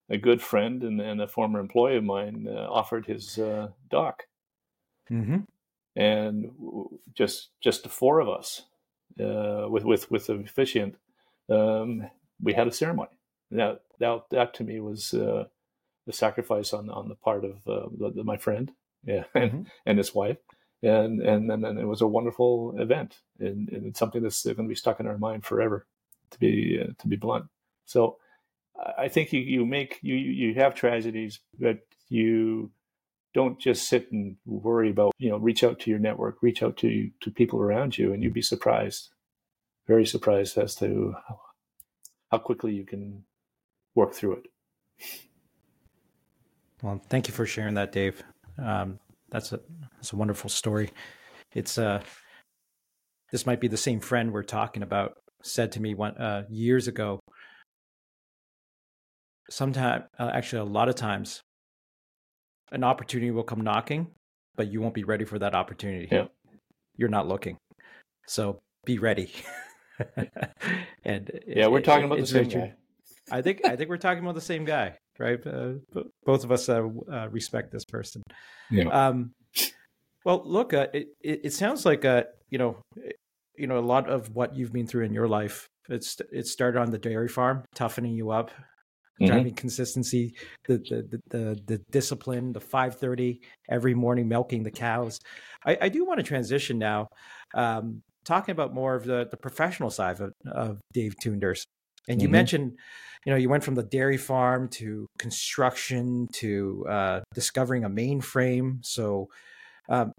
[0.08, 4.22] a good friend and, and a former employee of mine uh, offered his uh, dock,
[5.10, 5.38] mm-hmm.
[5.96, 6.50] and
[7.14, 8.62] just just the four of us
[9.18, 10.94] with with with the officiant,
[11.50, 12.08] um,
[12.40, 13.10] we had a ceremony.
[13.50, 15.12] That that that to me was
[16.06, 18.72] the sacrifice on on the part of the, the, my friend,
[19.04, 19.62] yeah, and, mm-hmm.
[19.84, 20.38] and his wife
[20.82, 24.56] and and then and it was a wonderful event, and, and, it's something that's going
[24.56, 25.86] to be stuck in our mind forever,
[26.30, 27.46] to be uh, to be blunt.
[27.86, 28.18] So,
[28.98, 32.70] I think you you make you you have tragedies, but you
[33.34, 36.76] don't just sit and worry about you know reach out to your network, reach out
[36.78, 39.10] to to people around you, and you'd be surprised,
[39.86, 41.40] very surprised as to how,
[42.30, 43.24] how quickly you can
[43.94, 44.46] work through it.
[46.82, 48.22] Well, thank you for sharing that, Dave.
[48.62, 48.98] Um,
[49.30, 49.60] that's a
[49.96, 50.90] that's a wonderful story.
[51.54, 52.02] It's uh
[53.32, 56.88] this might be the same friend we're talking about said to me one uh, years
[56.88, 57.20] ago.
[59.50, 61.40] Sometime, uh, actually, a lot of times,
[62.72, 64.08] an opportunity will come knocking,
[64.56, 66.08] but you won't be ready for that opportunity.
[66.10, 66.26] Yeah.
[66.96, 67.58] You're not looking,
[68.26, 69.30] so be ready.
[71.04, 72.74] and yeah, we're talking about the same guy.
[73.30, 75.44] I think I think we're talking about the same guy right?
[75.46, 75.74] Uh,
[76.24, 78.22] both of us uh, uh, respect this person.
[78.70, 78.88] Yeah.
[78.88, 79.32] Um,
[80.24, 82.82] well, look, uh, it, it sounds like uh, you know,
[83.56, 85.66] you know, a lot of what you've been through in your life.
[85.88, 89.26] It's it started on the dairy farm, toughening you up, mm-hmm.
[89.26, 90.34] driving consistency,
[90.66, 95.18] the, the the the discipline, the five thirty every morning, milking the cows.
[95.64, 97.08] I, I do want to transition now,
[97.54, 101.64] um, talking about more of the the professional side of, of Dave Toonders.
[102.08, 102.32] And you mm-hmm.
[102.32, 102.78] mentioned,
[103.24, 108.84] you know, you went from the dairy farm to construction to uh, discovering a mainframe.
[108.84, 109.28] So
[109.88, 110.12] um,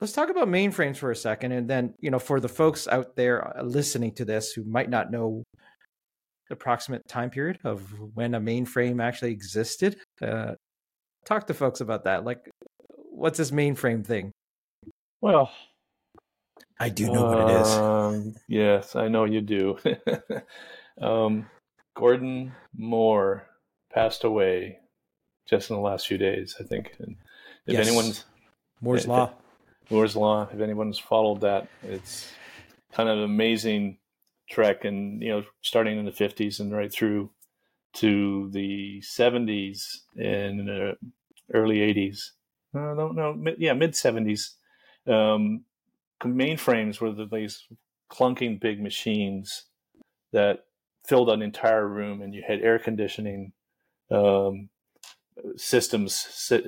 [0.00, 1.52] let's talk about mainframes for a second.
[1.52, 4.90] And then, you know, for the folks out there uh, listening to this who might
[4.90, 5.42] not know
[6.48, 7.82] the approximate time period of
[8.14, 10.52] when a mainframe actually existed, uh,
[11.24, 12.24] talk to folks about that.
[12.24, 12.50] Like,
[13.10, 14.32] what's this mainframe thing?
[15.22, 15.50] Well,
[16.78, 17.68] I do know what it is.
[17.68, 19.78] Um, yes, I know you do.
[21.00, 21.46] Um,
[21.94, 23.46] Gordon Moore
[23.92, 24.78] passed away
[25.46, 26.94] just in the last few days, I think.
[26.98, 27.16] And
[27.66, 27.86] if yes.
[27.86, 28.24] anyone's
[28.80, 29.32] Moore's Law,
[29.90, 32.32] Moore's Law, if anyone's followed that, it's
[32.92, 33.98] kind of an amazing
[34.48, 37.30] trek, and you know, starting in the '50s and right through
[37.94, 40.94] to the '70s and uh,
[41.52, 42.30] early '80s.
[42.74, 44.54] I don't know, yeah, mid '70s.
[45.06, 45.64] Um,
[46.22, 47.64] mainframes were the, these
[48.10, 49.64] clunking big machines
[50.32, 50.64] that
[51.06, 53.52] filled an entire room and you had air conditioning
[54.10, 54.68] um,
[55.56, 56.64] systems sit,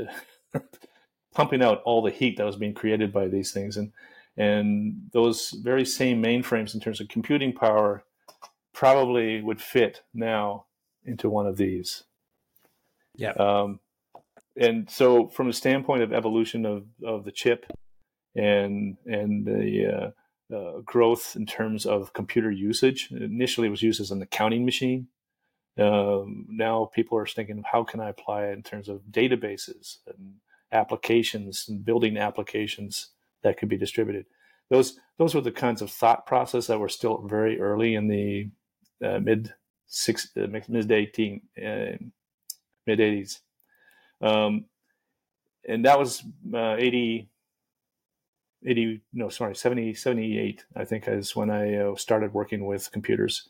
[1.35, 3.77] pumping out all the heat that was being created by these things.
[3.77, 3.93] And
[4.39, 8.05] and those very same mainframes in terms of computing power
[8.75, 10.67] probably would fit now
[11.05, 12.05] into one of these.
[13.15, 13.31] Yeah.
[13.31, 13.81] Um,
[14.57, 17.65] and so from the standpoint of evolution of, of the chip
[18.35, 20.11] and and the uh,
[20.55, 23.11] uh, growth in terms of computer usage.
[23.11, 25.09] Initially, it was used as an accounting machine.
[25.79, 30.35] Um, now people are thinking, how can I apply it in terms of databases and
[30.73, 33.09] applications and building applications
[33.43, 34.27] that could be distributed?
[34.71, 38.51] Those those were the kinds of thought process that were still very early in the
[39.05, 39.55] uh, mid
[39.87, 41.97] six uh, mid eighteen uh,
[42.87, 43.41] mid eighties,
[44.21, 44.65] um,
[45.69, 47.29] and that was uh, eighty
[48.65, 53.49] 80 no sorry 70 78 i think is when i uh, started working with computers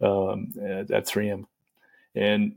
[0.00, 1.44] um, at, at 3m
[2.14, 2.56] and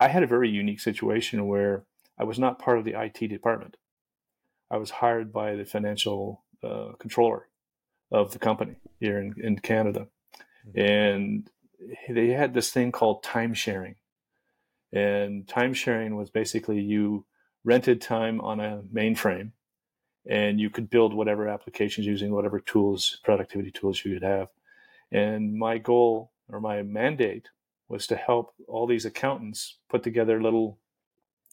[0.00, 1.84] i had a very unique situation where
[2.18, 3.76] i was not part of the it department.
[4.70, 7.48] I was hired by the financial uh, controller
[8.10, 10.08] of the company here in, in canada.
[10.66, 10.80] Mm-hmm.
[10.80, 11.50] and
[12.08, 13.96] they had this thing called time sharing.
[14.92, 17.26] And time sharing was basically you
[17.64, 19.52] rented time on a mainframe
[20.26, 24.48] and you could build whatever applications using whatever tools, productivity tools you could have.
[25.12, 27.48] And my goal or my mandate
[27.88, 30.78] was to help all these accountants put together little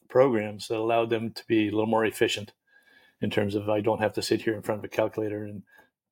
[0.09, 2.53] programs that allowed them to be a little more efficient
[3.21, 5.63] in terms of I don't have to sit here in front of a calculator and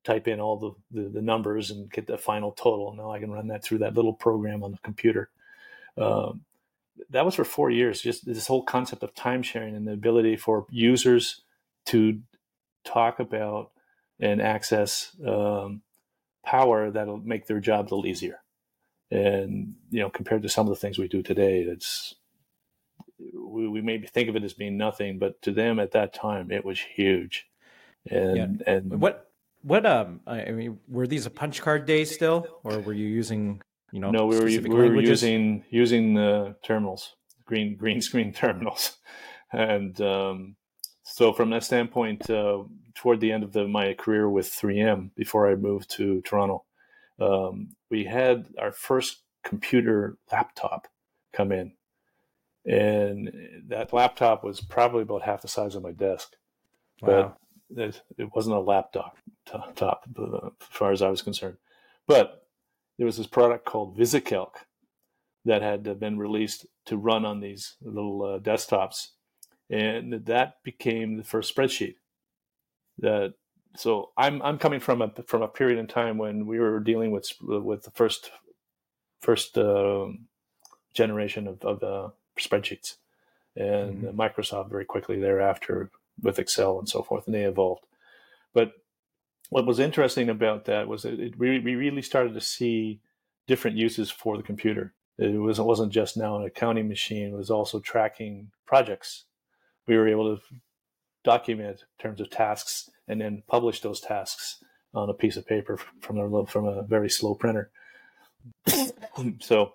[0.04, 2.94] type in all the, the, the numbers and get the final total.
[2.94, 5.30] Now I can run that through that little program on the computer.
[5.98, 6.42] Um,
[7.10, 10.36] that was for four years, just this whole concept of time sharing and the ability
[10.36, 11.42] for users
[11.88, 12.20] to
[12.84, 13.72] talk about
[14.20, 15.82] and access um,
[16.46, 18.42] power that'll make their job a little easier.
[19.12, 22.16] And you know, compared to some of the things we do today, it's
[23.18, 26.52] we, we maybe think of it as being nothing, but to them at that time,
[26.52, 27.48] it was huge.
[28.10, 28.74] And yeah.
[28.74, 32.94] and what what um I mean, were these a punch card days still, or were
[32.94, 33.62] you using
[33.92, 34.12] you know?
[34.12, 37.16] No, we were we were using using the terminals,
[37.46, 38.98] green green screen terminals,
[39.52, 40.56] and um,
[41.12, 45.50] so from that standpoint, uh, toward the end of the, my career with 3M, before
[45.50, 46.66] I moved to Toronto,
[47.20, 50.88] um, we had our first computer laptop
[51.34, 51.74] come in,
[52.66, 53.32] and
[53.68, 56.36] that laptop was probably about half the size of my desk,
[57.02, 57.36] wow.
[57.72, 61.58] but it, it, wasn't a laptop top, top uh, as far as I was concerned.
[62.08, 62.48] But
[62.98, 64.52] there was this product called VisiCalc
[65.46, 69.08] that had been released to run on these little uh, desktops
[69.70, 71.96] and that became the first spreadsheet.
[72.98, 73.34] That
[73.76, 77.12] so I'm I'm coming from a from a period in time when we were dealing
[77.12, 78.32] with with the first
[79.22, 80.08] first uh,
[80.94, 82.96] generation of, of uh, spreadsheets,
[83.56, 84.20] and mm-hmm.
[84.20, 87.86] Microsoft very quickly thereafter with Excel and so forth, and they evolved.
[88.54, 88.74] But
[89.50, 93.00] what was interesting about that was that it, we, we really started to see
[93.48, 94.94] different uses for the computer.
[95.18, 99.26] It was it wasn't just now an accounting machine; it was also tracking projects
[99.90, 100.42] we were able to
[101.24, 105.78] document in terms of tasks and then publish those tasks on a piece of paper
[106.00, 107.72] from a from a very slow printer.
[109.40, 109.74] so,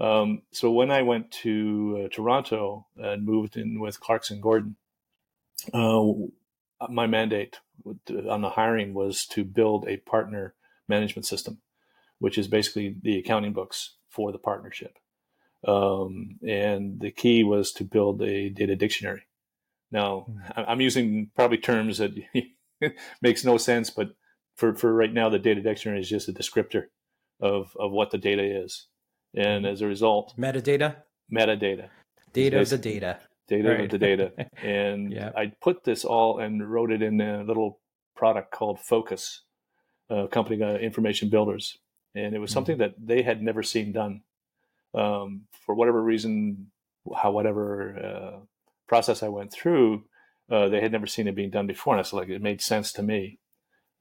[0.00, 4.76] um, so when I went to uh, Toronto and moved in with Clarkson Gordon,
[5.74, 6.02] uh,
[6.88, 7.58] my mandate
[8.30, 10.54] on the hiring was to build a partner
[10.88, 11.58] management system,
[12.20, 14.96] which is basically the accounting books for the partnership.
[15.66, 19.25] Um, and the key was to build a data dictionary
[19.90, 20.38] now, hmm.
[20.56, 22.12] I'm using probably terms that
[23.22, 24.10] makes no sense, but
[24.56, 26.84] for, for right now, the data dictionary is just a descriptor
[27.40, 28.86] of, of what the data is.
[29.34, 29.72] And hmm.
[29.72, 30.96] as a result, metadata,
[31.32, 31.88] metadata,
[32.32, 33.18] data is the data,
[33.48, 33.80] data right.
[33.82, 34.32] of the data.
[34.62, 35.30] And yeah.
[35.36, 37.80] I put this all and wrote it in a little
[38.16, 39.42] product called Focus,
[40.08, 41.78] a company uh, information builders.
[42.14, 42.54] And it was hmm.
[42.54, 42.82] something mm-hmm.
[42.82, 44.22] that they had never seen done.
[44.94, 46.70] Um, for whatever reason,
[47.14, 48.38] how whatever uh,
[48.86, 50.04] process I went through,
[50.50, 52.60] uh, they had never seen it being done before, and I was like, it made
[52.60, 53.38] sense to me.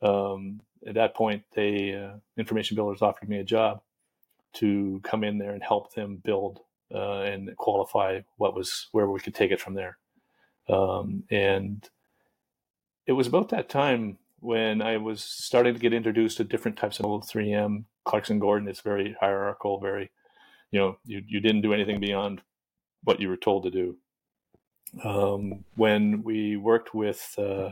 [0.02, 3.82] Um, at that point, they uh, information builders offered me a job
[4.54, 6.60] to come in there and help them build
[6.94, 9.98] uh, and qualify what was where we could take it from there.
[10.70, 11.88] Um, and
[13.08, 17.00] it was about that time when I was starting to get introduced to different types
[17.00, 17.86] of 3M.
[18.04, 20.12] Clarkson Gordon is very hierarchical, very,
[20.72, 22.42] you know, you, you didn't do anything beyond
[23.04, 23.98] what you were told to do
[25.04, 27.72] um, when we worked with uh,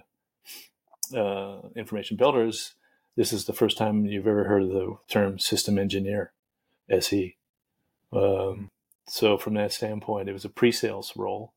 [1.16, 2.74] uh, information builders,
[3.16, 6.32] this is the first time you've ever heard of the term system engineer,
[6.90, 7.38] SE.
[8.12, 8.72] Um,
[9.08, 11.54] so from that standpoint, it was a pre-sales role,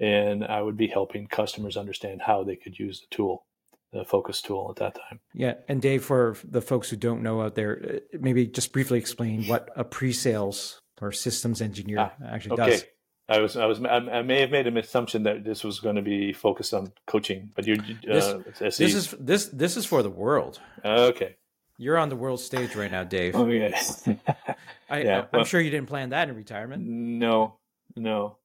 [0.00, 3.44] and I would be helping customers understand how they could use the tool,
[3.92, 5.20] the focus tool at that time.
[5.34, 8.98] Yeah, and Dave, for the folks who don't know out there, uh, maybe just briefly
[8.98, 12.70] explain what a pre-sales or systems engineer ah, actually okay.
[12.70, 12.84] does.
[13.28, 16.02] I was, I was, I may have made an assumption that this was going to
[16.02, 20.10] be focused on coaching, but you, uh, this, this, is this, this is for the
[20.10, 20.60] world.
[20.84, 21.34] Okay,
[21.76, 23.34] you're on the world stage right now, Dave.
[23.34, 24.08] Oh yes,
[24.88, 26.84] I, yeah, I, am sure you didn't plan that in retirement.
[26.86, 27.56] No,
[27.96, 28.36] no,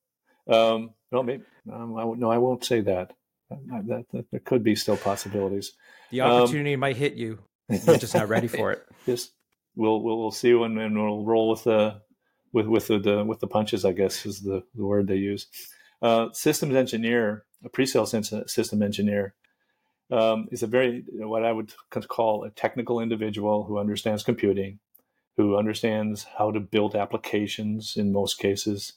[0.48, 3.14] um, no, maybe um, I, no, I won't say that.
[3.52, 4.32] That, that, that.
[4.32, 5.74] There could be still possibilities.
[6.10, 7.40] The opportunity um, might hit you.
[7.70, 8.84] You're just not ready for it.
[9.06, 9.32] Just
[9.76, 12.02] we'll we'll, we'll see when and we'll roll with the
[12.54, 15.48] with with the, the, with the punches, I guess is the, the word they use.
[16.02, 19.36] Uh, systems engineer, a pre-sale system engineer,
[20.10, 21.74] um, is a very what I would
[22.08, 24.80] call a technical individual who understands computing,
[25.38, 28.94] who understands how to build applications in most cases,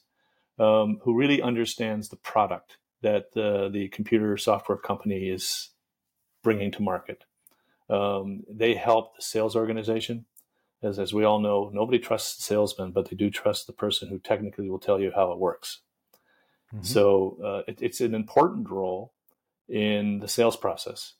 [0.59, 5.69] um, who really understands the product that the, the computer software company is
[6.43, 7.23] bringing to market.
[7.89, 10.25] Um, they help the sales organization
[10.83, 14.09] as, as we all know, nobody trusts the salesman, but they do trust the person
[14.09, 15.81] who technically will tell you how it works.
[16.73, 16.83] Mm-hmm.
[16.83, 19.13] So uh, it, it's an important role
[19.67, 21.13] in the sales process.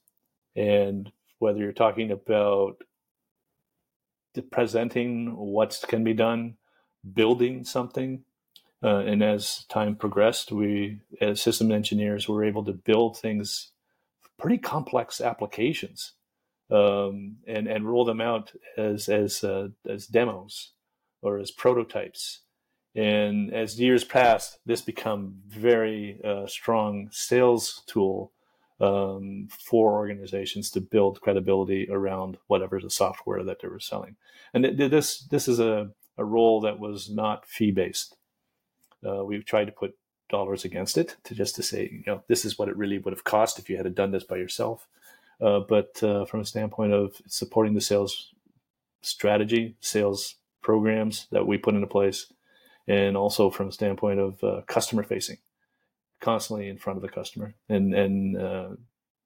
[0.56, 2.78] And whether you're talking about
[4.52, 6.56] presenting what can be done,
[7.14, 8.24] building something,
[8.84, 13.72] uh, and as time progressed, we, as system engineers, were able to build things,
[14.38, 16.14] pretty complex applications
[16.72, 20.72] um, and and roll them out as as uh, as demos
[21.22, 22.42] or as prototypes.
[22.96, 28.32] And as years passed, this become very uh, strong sales tool
[28.80, 34.16] um, for organizations to build credibility around whatever the software that they were selling.
[34.54, 38.16] And this this is a a role that was not fee based.
[39.06, 39.98] Uh, we've tried to put
[40.30, 43.14] dollars against it to just to say, you know, this is what it really would
[43.14, 44.88] have cost if you had done this by yourself.
[45.42, 48.34] Uh, but uh, from a standpoint of supporting the sales
[49.02, 52.32] strategy, sales programs that we put into place,
[52.88, 55.38] and also from a standpoint of uh, customer facing,
[56.22, 58.70] constantly in front of the customer and and uh,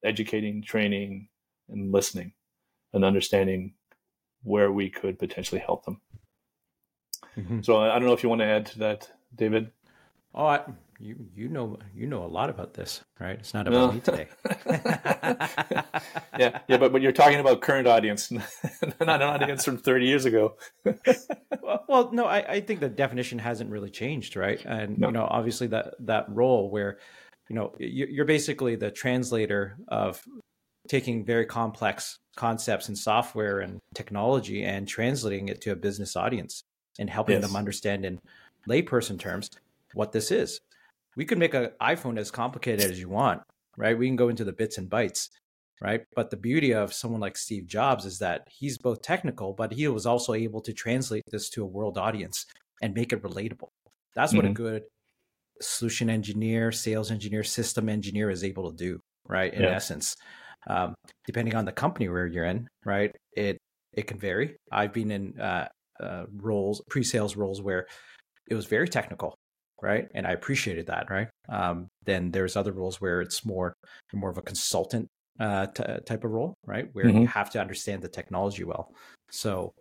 [0.03, 1.29] educating, training,
[1.69, 2.33] and listening,
[2.93, 3.73] and understanding
[4.43, 6.01] where we could potentially help them.
[7.37, 7.61] Mm-hmm.
[7.61, 9.71] So I, I don't know if you want to add to that, David.
[10.33, 10.61] Oh, I,
[10.99, 13.39] you you know you know a lot about this, right?
[13.39, 13.91] It's not about no.
[13.93, 14.27] me today.
[16.37, 18.51] yeah, yeah, but but you're talking about current audience, not
[18.99, 20.57] an audience from 30 years ago.
[21.61, 24.63] well, well, no, I, I think the definition hasn't really changed, right?
[24.65, 25.07] And no.
[25.07, 26.97] you know, obviously that that role where
[27.49, 30.21] you know you're basically the translator of
[30.89, 36.63] taking very complex concepts in software and technology and translating it to a business audience
[36.97, 37.45] and helping yes.
[37.45, 38.19] them understand in
[38.67, 39.49] layperson terms
[39.93, 40.59] what this is
[41.19, 43.41] we could make an iPhone as complicated as you want,
[43.75, 43.97] right?
[43.97, 45.27] We can go into the bits and bytes,
[45.81, 46.03] right?
[46.15, 49.85] But the beauty of someone like Steve Jobs is that he's both technical, but he
[49.89, 52.45] was also able to translate this to a world audience
[52.81, 53.67] and make it relatable.
[54.15, 54.51] That's what mm-hmm.
[54.51, 54.83] a good
[55.59, 59.53] solution engineer, sales engineer, system engineer is able to do, right?
[59.53, 59.71] In yeah.
[59.71, 60.15] essence,
[60.69, 60.95] um,
[61.27, 63.13] depending on the company where you're in, right?
[63.33, 63.57] It
[63.91, 64.55] it can vary.
[64.71, 65.67] I've been in uh,
[65.99, 67.87] uh, roles, pre-sales roles where
[68.49, 69.35] it was very technical,
[69.81, 70.07] right?
[70.13, 71.29] And I appreciated that, right?
[71.47, 73.73] Um, then there's other roles where it's more
[74.13, 75.07] more of a consultant
[75.39, 76.89] uh, t- type of role, right?
[76.93, 77.21] Where mm-hmm.
[77.21, 78.91] you have to understand the technology well.
[79.31, 79.73] So,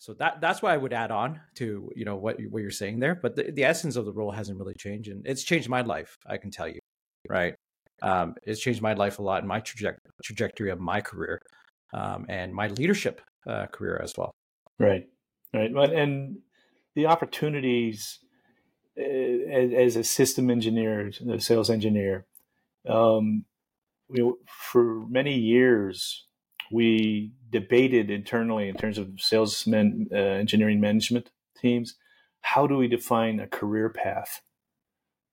[0.00, 3.00] so that that's why I would add on to you know what what you're saying
[3.00, 3.14] there.
[3.14, 6.16] But the, the essence of the role hasn't really changed, and it's changed my life.
[6.26, 6.80] I can tell you,
[7.28, 7.54] right?
[8.02, 11.40] Um, it's changed my life a lot in my traje- trajectory of my career
[11.94, 14.32] um, and my leadership uh, career as well.
[14.78, 15.06] Right,
[15.54, 16.38] right, and
[16.94, 18.18] the opportunities
[18.96, 22.26] as, as, a system engineer, a sales engineer,
[22.88, 23.44] um,
[24.08, 26.26] we, for many years,
[26.70, 31.30] we debated internally in terms of sales men, uh, engineering management
[31.60, 31.96] teams.
[32.40, 34.42] How do we define a career path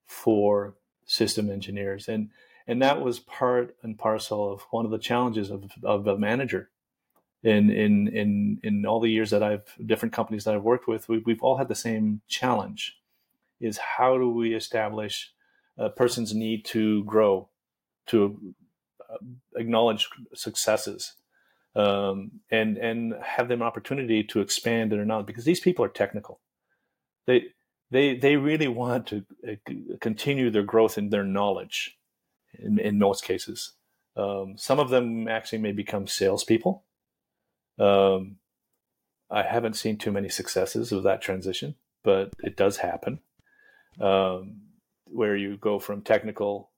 [0.06, 0.74] for
[1.06, 2.08] system engineers?
[2.08, 2.30] And
[2.66, 6.70] and that was part and parcel of one of the challenges of, of a manager.
[7.42, 11.08] In, in in in all the years that I've different companies that I've worked with,
[11.08, 12.96] we, we've all had the same challenge
[13.64, 15.32] is how do we establish
[15.78, 17.48] a person's need to grow,
[18.06, 18.54] to
[19.10, 19.16] uh,
[19.56, 21.14] acknowledge successes,
[21.74, 26.40] um, and and have them opportunity to expand or not because these people are technical.
[27.26, 27.46] They
[27.90, 29.54] they they really want to uh,
[30.00, 31.98] continue their growth in their knowledge.
[32.56, 33.72] In, in most cases,
[34.16, 36.84] um, some of them actually may become salespeople.
[37.80, 38.36] Um,
[39.28, 43.18] I haven't seen too many successes of that transition, but it does happen
[44.00, 44.60] um,
[45.06, 46.70] where you go from technical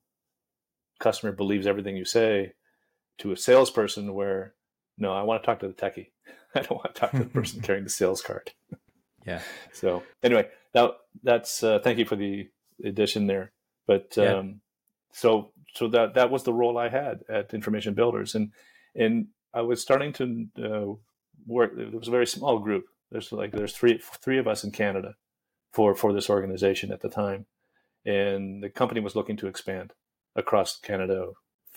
[0.99, 2.53] customer believes everything you say
[3.19, 4.55] to a salesperson where
[4.99, 6.09] no, I want to talk to the techie.
[6.55, 8.53] I don't want to talk to the person carrying the sales card.
[9.27, 9.41] Yeah.
[9.73, 10.93] So anyway, that
[11.23, 12.49] that's uh, thank you for the
[12.85, 13.53] addition there.
[13.87, 14.37] But yeah.
[14.37, 14.61] um,
[15.13, 18.53] so so that that was the role I had at Information Builders, and
[18.95, 20.95] and I was starting to uh,
[21.47, 21.73] work.
[21.77, 22.87] It was a very small group.
[23.11, 25.15] There's like there's three three of us in Canada,
[25.77, 27.45] for for this organization at the time,
[28.07, 29.93] and the company was looking to expand
[30.35, 31.33] across Canada,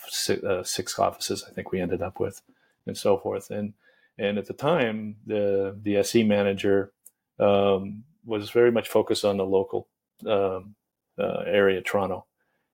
[0.07, 2.41] six, uh, six offices I think we ended up with,
[2.87, 3.51] and so forth.
[3.51, 3.73] And
[4.17, 6.93] and at the time, the the SE manager
[7.39, 9.89] um, was very much focused on the local
[10.25, 10.75] um,
[11.17, 12.25] uh, area, Toronto,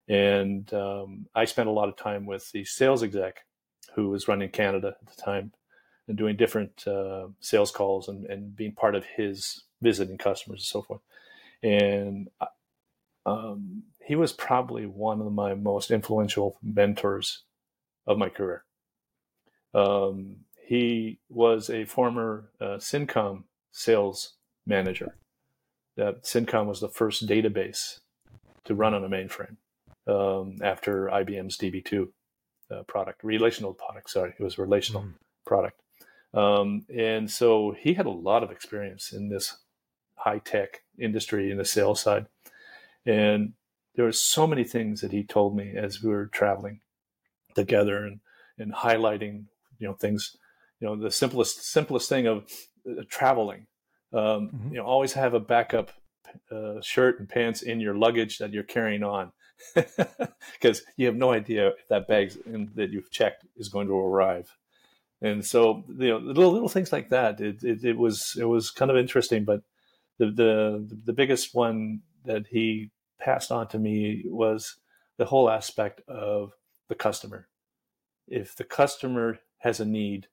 [0.07, 3.45] and um, I spent a lot of time with the sales exec
[3.95, 5.53] who was running Canada at the time
[6.07, 10.65] and doing different uh, sales calls and, and being part of his visiting customers and
[10.65, 11.01] so forth
[11.66, 12.28] and
[13.26, 17.43] um, he was probably one of my most influential mentors
[18.05, 18.63] of my career.
[19.74, 20.38] Um,
[20.68, 24.36] he was a former uh, Cincom sales
[24.68, 25.16] manager.
[25.97, 27.99] That Cincom was the first database
[28.66, 29.57] to run on a mainframe
[30.07, 32.09] um, after IBM's DB2
[32.70, 34.11] uh, product, relational product.
[34.11, 35.13] Sorry, it was relational mm.
[35.47, 35.82] product.
[36.34, 39.57] Um, and so he had a lot of experience in this
[40.26, 42.26] high tech industry in the sales side.
[43.05, 43.53] And
[43.93, 46.82] there were so many things that he told me as we were traveling
[47.53, 48.19] together and,
[48.57, 49.45] and highlighting,
[49.78, 50.36] you know, things,
[50.80, 52.49] you know, the simplest, simplest thing of
[52.89, 53.67] uh, traveling.
[54.11, 54.69] Um, mm-hmm.
[54.71, 55.91] You know, always have a backup
[56.51, 59.32] uh, shirt and pants in your luggage that you're carrying on
[60.53, 62.34] because you have no idea if that bag
[62.76, 64.51] that you've checked is going to arrive.
[65.21, 67.39] And so, you know, little little things like that.
[67.39, 69.61] It, it, it was it was kind of interesting, but
[70.18, 74.78] the the the biggest one that he passed on to me was
[75.18, 76.53] the whole aspect of
[76.89, 77.47] the customer.
[78.28, 80.28] If the customer has a need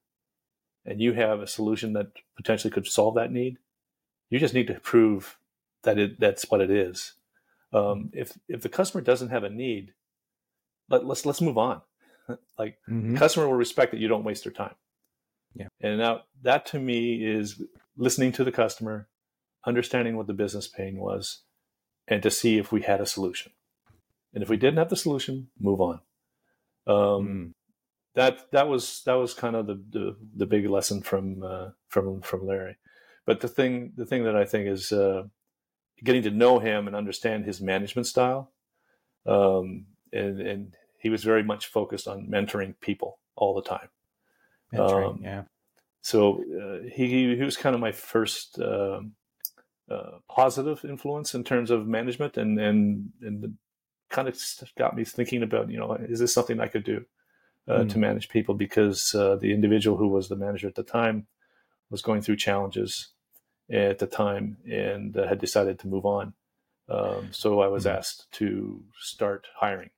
[0.85, 3.59] and you have a solution that potentially could solve that need,
[4.31, 5.39] you just need to prove
[5.83, 7.15] that it that's what it is.
[7.73, 9.95] Um, if if the customer doesn't have a need,
[10.89, 11.81] let, let's let's move on.
[12.59, 13.17] like mm-hmm.
[13.17, 14.75] customer will respect that you don't waste their time.
[15.55, 15.69] Yeah.
[15.81, 17.63] And now that to me is
[17.97, 19.09] listening to the customer,
[19.67, 21.43] understanding what the business pain was,
[22.09, 23.53] and to see if we had a solution.
[24.35, 26.01] And if we didn't have the solution, move on.
[26.87, 27.53] Um, mm.
[28.15, 32.21] That that was that was kind of the the, the big lesson from uh, from
[32.21, 32.77] from Larry.
[33.25, 35.25] But the thing the thing that I think is uh,
[36.05, 38.53] getting to know him and understand his management style,
[39.27, 43.89] um, and and he was very much focused on mentoring people all the time.
[44.75, 45.43] Mentoring, um, yeah.
[46.03, 49.13] So uh, he he was kind of my first um,
[49.93, 53.55] uh, positive influence in terms of management, and and and
[54.11, 54.39] kind of
[54.77, 57.05] got me thinking about you know is this something I could do
[57.69, 57.91] uh, mm.
[57.91, 61.27] to manage people because uh, the individual who was the manager at the time
[61.91, 63.09] was going through challenges
[63.71, 66.35] at the time and uh, had decided to move on.
[66.89, 67.97] Um, so I was mm.
[67.97, 69.91] asked to start hiring,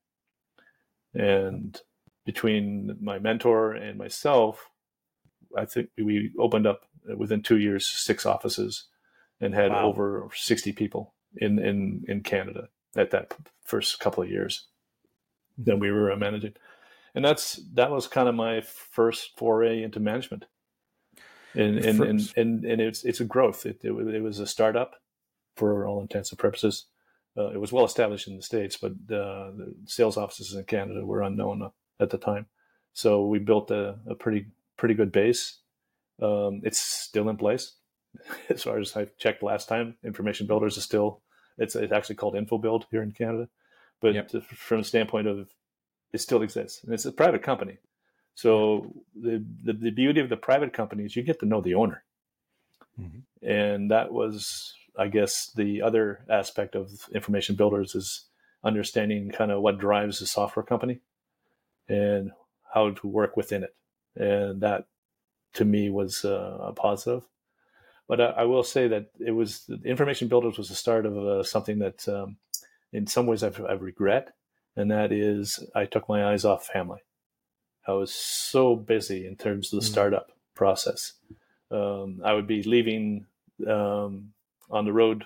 [1.15, 1.81] and
[2.25, 4.71] between my mentor and myself,
[5.57, 6.83] I think we opened up
[7.17, 8.87] within two years six offices
[9.45, 9.85] and had wow.
[9.85, 14.67] over 60 people in, in, in Canada at that first couple of years
[15.59, 16.55] that we were managing.
[17.15, 20.47] And that's, that was kind of my first foray into management.
[21.55, 23.67] And, and, and, and, and, it's, it's a growth.
[23.67, 24.97] It, it, it, was a startup
[25.57, 26.87] for all intents and purposes.
[27.37, 31.05] Uh, it was well established in the States, but uh, the sales offices in Canada
[31.05, 31.71] were unknown
[32.01, 32.47] at the time.
[32.93, 35.59] So we built a, a pretty pretty good base.
[36.21, 37.77] Um, it's still in place
[38.49, 39.97] as far as I checked last time.
[40.05, 41.21] Information Builders is still
[41.59, 43.49] it's it's actually called InfoBuild here in Canada,
[44.01, 44.31] but yep.
[44.31, 45.49] from the standpoint of
[46.13, 47.79] it still exists and it's a private company.
[48.37, 51.75] So the, the, the beauty of the private company is you get to know the
[51.75, 52.03] owner,
[53.01, 53.47] mm-hmm.
[53.47, 58.27] and that was I guess the other aspect of Information Builders is
[58.65, 61.01] understanding kind of what drives the software company
[61.89, 62.33] and
[62.73, 63.75] how to work within it
[64.17, 64.87] and that
[65.55, 67.25] to me was uh, a positive.
[68.09, 71.17] But I, I, will say that it was the information builders was the start of
[71.17, 72.37] uh, something that, um,
[72.93, 74.35] in some ways, I've, I regret,
[74.77, 77.01] and that is I took my eyes off family.
[77.87, 79.93] I was so busy in terms of the mm-hmm.
[79.93, 81.15] startup process.
[81.71, 83.27] Um, I would be leaving
[83.67, 84.33] um,
[84.71, 85.25] on the road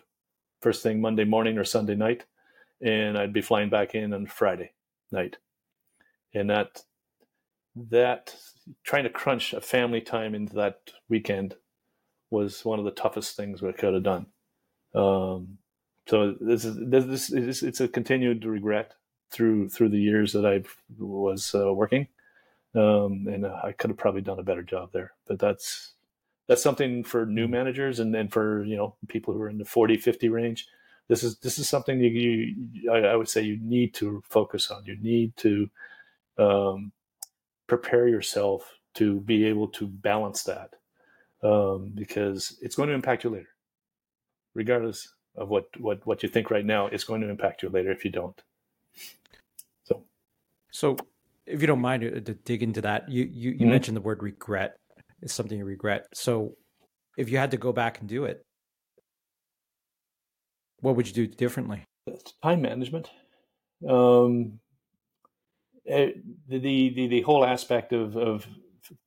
[0.60, 2.24] first thing Monday morning or Sunday night,
[2.80, 4.72] and I'd be flying back in on Friday
[5.10, 5.36] night.
[6.34, 6.82] And that
[7.76, 8.34] that
[8.82, 11.54] trying to crunch a family time into that weekend
[12.30, 14.26] was one of the toughest things we could have done.
[14.94, 15.58] Um,
[16.06, 18.94] so this is this, is it's a continued regret
[19.30, 20.62] through through the years that I
[20.98, 22.08] was uh, working,
[22.74, 25.12] um, and I could have probably done a better job there.
[25.26, 25.92] But that's
[26.48, 27.52] that's something for new mm-hmm.
[27.52, 30.66] managers and then for you know people who are in the 40 50 range
[31.08, 34.70] this is this is something you, you I, I, would say you need to focus
[34.70, 35.70] on you need to
[36.38, 36.92] um,
[37.66, 40.74] prepare yourself to be able to balance that
[41.43, 43.49] um, because it's going to impact you later.
[44.55, 47.93] Regardless of what, what what you think right now it's going to impact you later
[47.93, 48.41] if you don't.
[49.84, 50.05] So.
[50.72, 50.97] So
[51.47, 53.70] if you don't mind uh, to dig into that you you, you mm-hmm.
[53.70, 54.76] mentioned the word regret.
[55.20, 56.07] Is something you regret.
[56.14, 56.55] So
[57.16, 58.45] if you had to go back and do it
[60.80, 61.84] what would you do differently?
[62.43, 63.11] Time management.
[63.89, 64.61] Um,
[65.91, 66.12] uh,
[66.49, 68.47] the, the the whole aspect of of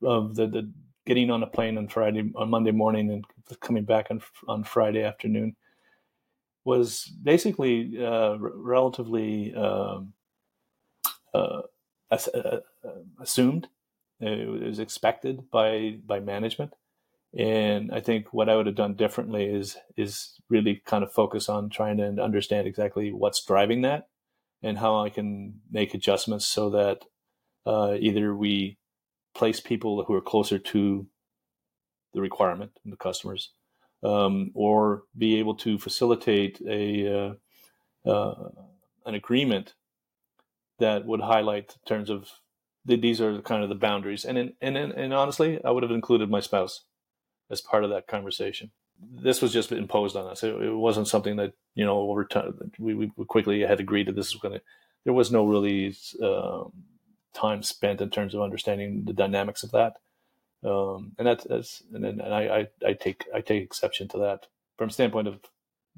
[0.03, 0.71] of the, the
[1.05, 3.25] getting on a plane on Friday on Monday morning and
[3.59, 5.55] coming back on on Friday afternoon
[6.63, 10.13] was basically uh, relatively um,
[11.33, 11.61] uh,
[12.11, 12.57] uh,
[13.19, 13.67] assumed.
[14.19, 16.73] It was expected by by management,
[17.35, 21.49] and I think what I would have done differently is is really kind of focus
[21.49, 24.09] on trying to understand exactly what's driving that
[24.61, 27.05] and how I can make adjustments so that
[27.65, 28.77] uh, either we
[29.33, 31.07] place people who are closer to
[32.13, 33.51] the requirement and the customers,
[34.03, 37.37] um, or be able to facilitate a
[38.05, 38.49] uh, uh,
[39.05, 39.73] an agreement
[40.79, 42.29] that would highlight in terms of
[42.85, 44.25] the, these are kind of the boundaries.
[44.25, 46.83] And in, and and honestly, I would have included my spouse
[47.49, 48.71] as part of that conversation
[49.01, 50.43] this was just imposed on us.
[50.43, 54.15] It, it, wasn't something that you know over time we, we quickly had agreed that
[54.15, 54.61] this was going to.
[55.03, 56.71] There was no really um,
[57.33, 59.97] time spent in terms of understanding the dynamics of that,
[60.63, 64.17] um, and that's, that's and then and I, I, I take I take exception to
[64.19, 65.39] that from standpoint of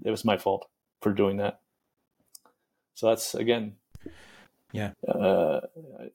[0.04, 0.68] it was my fault
[1.02, 1.60] for doing that.
[2.96, 3.74] So that's again,
[4.72, 5.62] yeah, uh,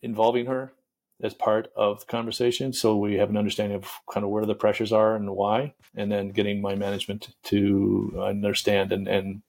[0.02, 0.72] involving her
[1.20, 4.54] as part of the conversation, so we have an understanding of kind of where the
[4.54, 9.42] pressures are and why, and then getting my management to understand and and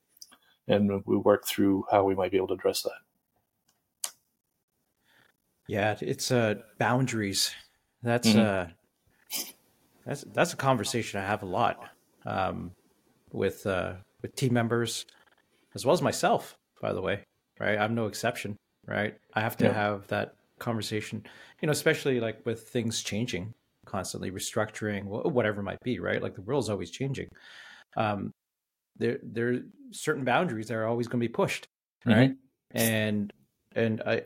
[0.67, 3.01] and we work through how we might be able to address that.
[5.69, 7.53] Yeah, it's uh boundaries.
[8.01, 8.39] That's mm-hmm.
[8.39, 9.43] uh
[10.03, 11.77] that's that's a conversation I have a lot
[12.25, 12.71] um
[13.31, 13.93] with uh
[14.23, 15.05] with team members
[15.75, 17.23] as well as myself, by the way.
[17.59, 17.77] Right?
[17.77, 18.57] I'm no exception,
[18.87, 19.15] right?
[19.35, 19.73] I have to yeah.
[19.73, 21.23] have that conversation,
[21.61, 23.53] you know, especially like with things changing
[23.85, 26.21] constantly, restructuring, whatever it might be, right?
[26.21, 27.27] Like the world's always changing.
[27.95, 28.31] Um,
[28.97, 29.59] there, there are
[29.91, 31.67] certain boundaries that are always going to be pushed,
[32.05, 32.31] right?
[32.31, 32.77] Mm-hmm.
[32.77, 33.33] And
[33.75, 34.21] and I,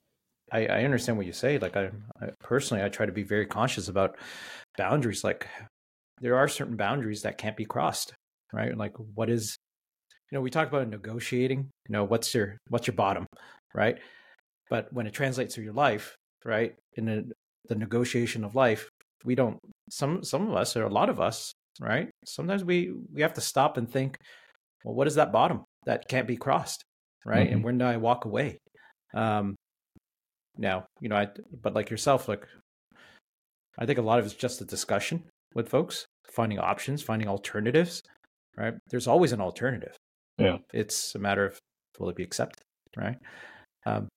[0.53, 1.57] I, I understand what you say.
[1.57, 1.89] Like I,
[2.21, 4.15] I personally, I try to be very conscious about
[4.77, 5.23] boundaries.
[5.23, 5.47] Like
[6.21, 8.13] there are certain boundaries that can't be crossed,
[8.53, 8.77] right?
[8.77, 9.57] Like what is,
[10.31, 11.69] you know, we talk about negotiating.
[11.89, 13.25] You know, what's your what's your bottom,
[13.73, 13.97] right?
[14.69, 16.75] But when it translates to your life, right?
[16.95, 17.31] In the,
[17.67, 18.87] the negotiation of life,
[19.25, 19.57] we don't.
[19.89, 21.51] Some some of us, or a lot of us,
[21.81, 22.09] right?
[22.25, 24.17] Sometimes we we have to stop and think,
[24.83, 26.83] well, what is that bottom that can't be crossed,
[27.25, 27.45] right?
[27.45, 27.53] Mm-hmm.
[27.53, 28.59] And when do I walk away?
[29.13, 29.55] Um,
[30.57, 31.29] now, you know, I
[31.61, 32.47] but like yourself, like
[33.77, 35.23] I think a lot of it's just a discussion
[35.55, 38.01] with folks, finding options, finding alternatives,
[38.57, 38.75] right?
[38.89, 39.95] There's always an alternative.
[40.37, 41.59] Yeah, it's a matter of
[41.99, 42.63] will it be accepted,
[42.95, 43.17] right?
[43.85, 44.07] Um,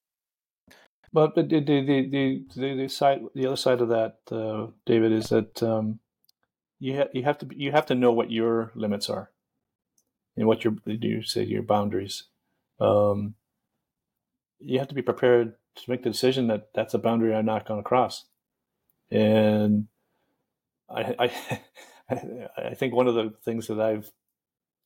[1.13, 5.29] but the the the the, the, side the other side of that, uh, David, is
[5.29, 6.01] that um,
[6.79, 9.31] you ha- you have to you have to know what your limits are,
[10.37, 12.25] and what your you say your boundaries.
[12.79, 13.35] Um,
[14.59, 17.67] you have to be prepared to make the decision that that's a boundary I'm not
[17.67, 18.25] going to cross.
[19.11, 19.89] And
[20.89, 21.31] I,
[22.11, 24.11] I, I think one of the things that I've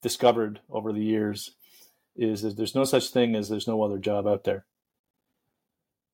[0.03, 1.53] discovered over the years
[2.17, 4.67] is that there's no such thing as there's no other job out there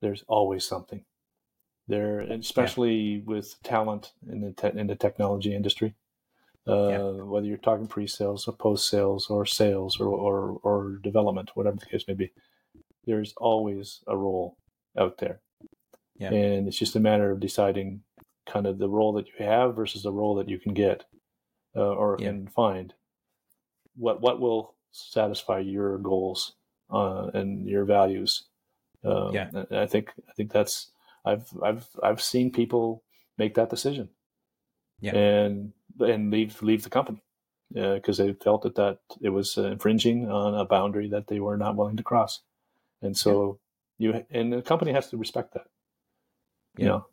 [0.01, 1.05] there's always something
[1.89, 3.22] there, especially yeah.
[3.24, 5.95] with talent in the te- in the technology industry.
[6.68, 7.22] Uh, yeah.
[7.22, 12.05] Whether you're talking pre-sales or post-sales or sales or, or or development, whatever the case
[12.09, 12.33] may be,
[13.05, 14.57] there's always a role
[14.99, 15.40] out there,
[16.18, 16.32] yeah.
[16.32, 18.03] and it's just a matter of deciding
[18.47, 21.05] kind of the role that you have versus the role that you can get
[21.74, 22.28] uh, or yeah.
[22.28, 22.94] can find.
[23.97, 26.55] What what will satisfy your goals
[26.90, 28.44] uh, and your values
[29.07, 30.90] um, yeah, I think I think that's
[31.24, 33.05] I've I've I've seen people
[33.38, 34.09] make that decision,
[35.01, 37.22] yeah, and and leave leave the company
[37.72, 41.40] because uh, they felt that that it was uh, infringing on a boundary that they
[41.40, 42.40] were not willing to cross,
[43.03, 43.59] and so.
[43.99, 45.66] You and the company has to respect that.
[46.76, 46.82] Yeah.
[46.82, 47.07] You know,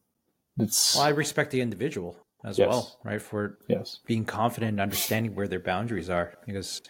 [0.59, 2.69] it's well, I respect the individual as yes.
[2.69, 3.21] well, right?
[3.21, 3.99] For yes.
[4.05, 6.81] being confident and understanding where their boundaries are, because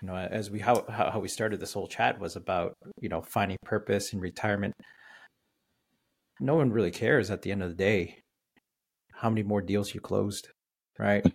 [0.00, 3.22] you know as we how how we started this whole chat was about you know
[3.22, 4.74] finding purpose in retirement
[6.40, 8.18] no one really cares at the end of the day
[9.12, 10.48] how many more deals you closed
[10.98, 11.24] right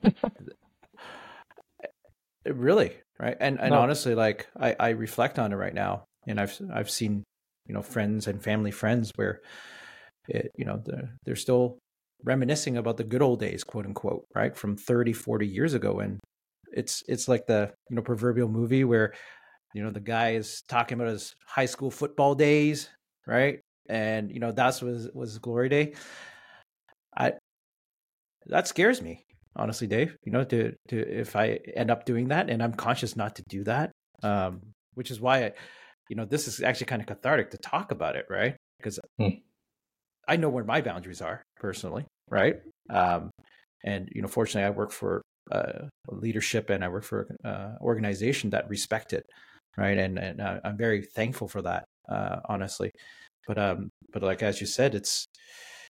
[2.46, 3.80] really right and and no.
[3.80, 7.24] honestly like i i reflect on it right now and i've i've seen
[7.68, 9.42] you know friends and family friends where
[10.28, 11.78] it you know they're, they're still
[12.24, 16.20] reminiscing about the good old days quote unquote right from 30 40 years ago and
[16.72, 19.14] it's it's like the you know proverbial movie where
[19.74, 22.90] you know the guy is talking about his high school football days,
[23.26, 23.60] right?
[23.90, 25.94] And you know that's was was glory day.
[27.18, 27.34] I
[28.48, 30.16] that scares me honestly, Dave.
[30.24, 33.44] You know, to to if I end up doing that, and I'm conscious not to
[33.50, 33.92] do that,
[34.22, 34.62] um,
[34.94, 35.52] which is why I,
[36.10, 38.56] you know, this is actually kind of cathartic to talk about it, right?
[38.78, 39.30] Because hmm.
[40.28, 42.58] I know where my boundaries are personally, right?
[42.90, 43.30] Um,
[43.84, 47.76] and you know, fortunately, I work for uh, leadership and I work for an uh,
[47.82, 49.26] organization that respect it,
[49.78, 49.98] right?
[49.98, 52.92] And and uh, I'm very thankful for that, uh, honestly.
[53.48, 55.26] But um, but like as you said, it's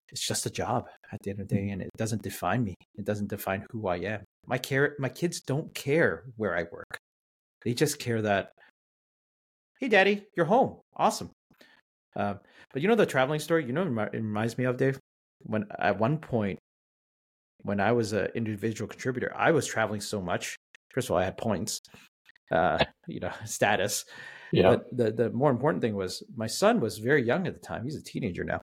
[0.09, 2.75] it's just a job at the end of the day, and it doesn't define me.
[2.95, 4.23] It doesn't define who I am.
[4.45, 6.97] My care, my kids don't care where I work.
[7.63, 8.51] They just care that,
[9.83, 10.77] hey, daddy, you're home.
[10.95, 11.29] Awesome.
[12.15, 12.35] Uh,
[12.71, 13.65] but you know the traveling story.
[13.65, 14.97] You know, it reminds me of Dave.
[15.41, 16.57] When at one point
[17.63, 20.55] when I was an individual contributor, I was traveling so much.
[20.93, 21.81] First of all, I had points,
[22.49, 24.05] uh, you know, status.
[24.53, 24.69] Yeah.
[24.69, 27.83] But the the more important thing was my son was very young at the time.
[27.83, 28.61] He's a teenager now.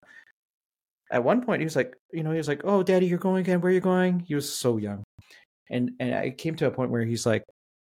[1.12, 3.41] At one point, he was like, you know, he was like, "Oh, Daddy, you're going
[3.41, 3.61] again?
[3.61, 5.03] Where are you going?" He was so young,
[5.68, 7.45] and and I came to a point where he's like,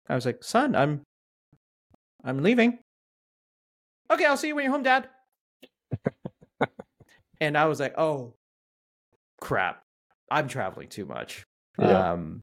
[0.07, 1.01] I was like, "Son, I'm,
[2.23, 2.77] I'm leaving."
[4.11, 5.09] Okay, I'll see you when you're home, Dad.
[7.41, 8.33] and I was like, "Oh,
[9.41, 9.81] crap."
[10.29, 11.43] I'm traveling too much.
[11.77, 12.11] Yeah.
[12.11, 12.41] Um,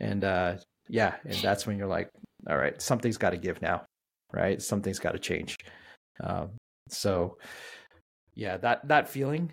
[0.00, 0.56] and uh,
[0.88, 2.10] yeah, and that's when you're like,
[2.48, 3.84] all right, something's got to give now,
[4.32, 4.60] right?
[4.60, 5.56] Something's got to change.
[6.22, 6.50] Um,
[6.88, 7.38] so
[8.34, 9.52] yeah, that that feeling,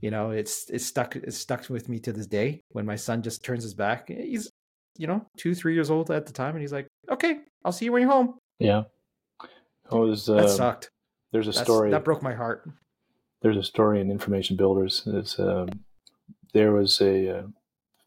[0.00, 2.60] you know, it's it's stuck it's stuck with me to this day.
[2.70, 4.50] When my son just turns his back, he's
[4.98, 7.86] you know two three years old at the time, and he's like, okay, I'll see
[7.86, 8.38] you when you're home.
[8.58, 8.84] Yeah,
[9.90, 10.90] it was that uh, sucked.
[11.32, 11.90] There's a That's- story.
[11.90, 12.68] that broke my heart.
[13.42, 15.02] there's a story in Information Builders.
[15.06, 15.68] It's, um,
[16.52, 17.42] there was a uh,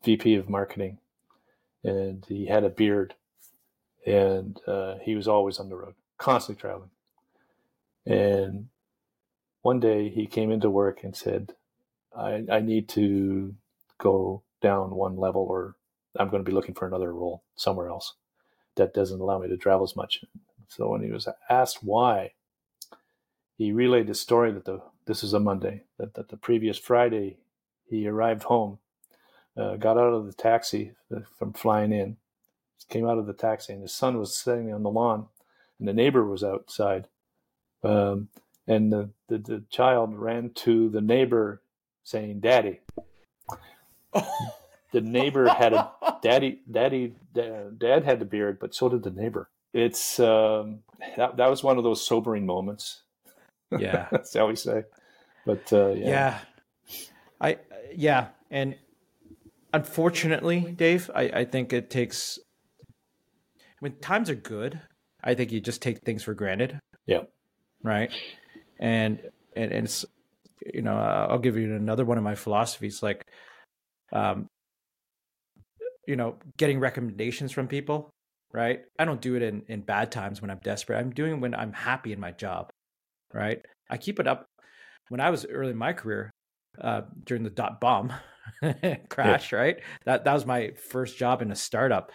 [0.03, 0.97] VP of marketing,
[1.83, 3.13] and he had a beard,
[4.05, 6.89] and uh, he was always on the road, constantly traveling.
[8.05, 8.69] And
[9.61, 11.53] one day he came into work and said,
[12.15, 13.55] "I, I need to
[13.99, 15.75] go down one level, or
[16.17, 18.15] I'm going to be looking for another role somewhere else
[18.75, 20.23] that doesn't allow me to travel as much."
[20.69, 22.33] So when he was asked why,
[23.57, 27.37] he relayed the story that the this is a Monday that, that the previous Friday
[27.89, 28.77] he arrived home,
[29.57, 32.17] uh, got out of the taxi uh, from flying in,
[32.87, 35.27] came out of the taxi, and his son was sitting on the lawn,
[35.79, 37.07] and the neighbor was outside,
[37.83, 38.29] um,
[38.67, 41.61] and the, the the child ran to the neighbor
[42.03, 42.79] saying, "Daddy."
[44.91, 45.91] The neighbor had a
[46.23, 49.49] daddy, daddy, dad had the beard, but so did the neighbor.
[49.73, 50.79] It's um,
[51.17, 53.03] that that was one of those sobering moments.
[53.77, 54.07] yeah.
[54.11, 54.83] That's how we say.
[55.45, 56.09] But uh, yeah.
[56.09, 56.39] yeah
[57.41, 57.57] i
[57.95, 58.75] yeah and
[59.73, 62.37] unfortunately dave I, I think it takes
[63.79, 64.81] when times are good
[65.23, 67.21] i think you just take things for granted Yeah.
[67.83, 68.11] right
[68.79, 69.19] and
[69.55, 70.05] and, and it's
[70.73, 73.23] you know i'll give you another one of my philosophies like
[74.11, 74.47] um
[76.07, 78.09] you know getting recommendations from people
[78.53, 78.81] right?
[78.97, 80.97] I don't do it in in bad times when i'm desperate.
[80.97, 82.69] I'm doing it when i'm happy in my job
[83.33, 83.63] right?
[83.89, 84.45] I keep it up.
[85.09, 86.31] When i was early in my career
[86.79, 88.13] uh during the dot bomb
[89.09, 89.77] crash right?
[90.05, 92.11] That that was my first job in a startup.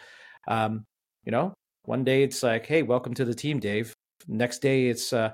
[0.48, 0.84] Um
[1.24, 1.54] you know
[1.84, 3.92] one day it's like hey welcome to the team dave.
[4.28, 5.32] Next day it's uh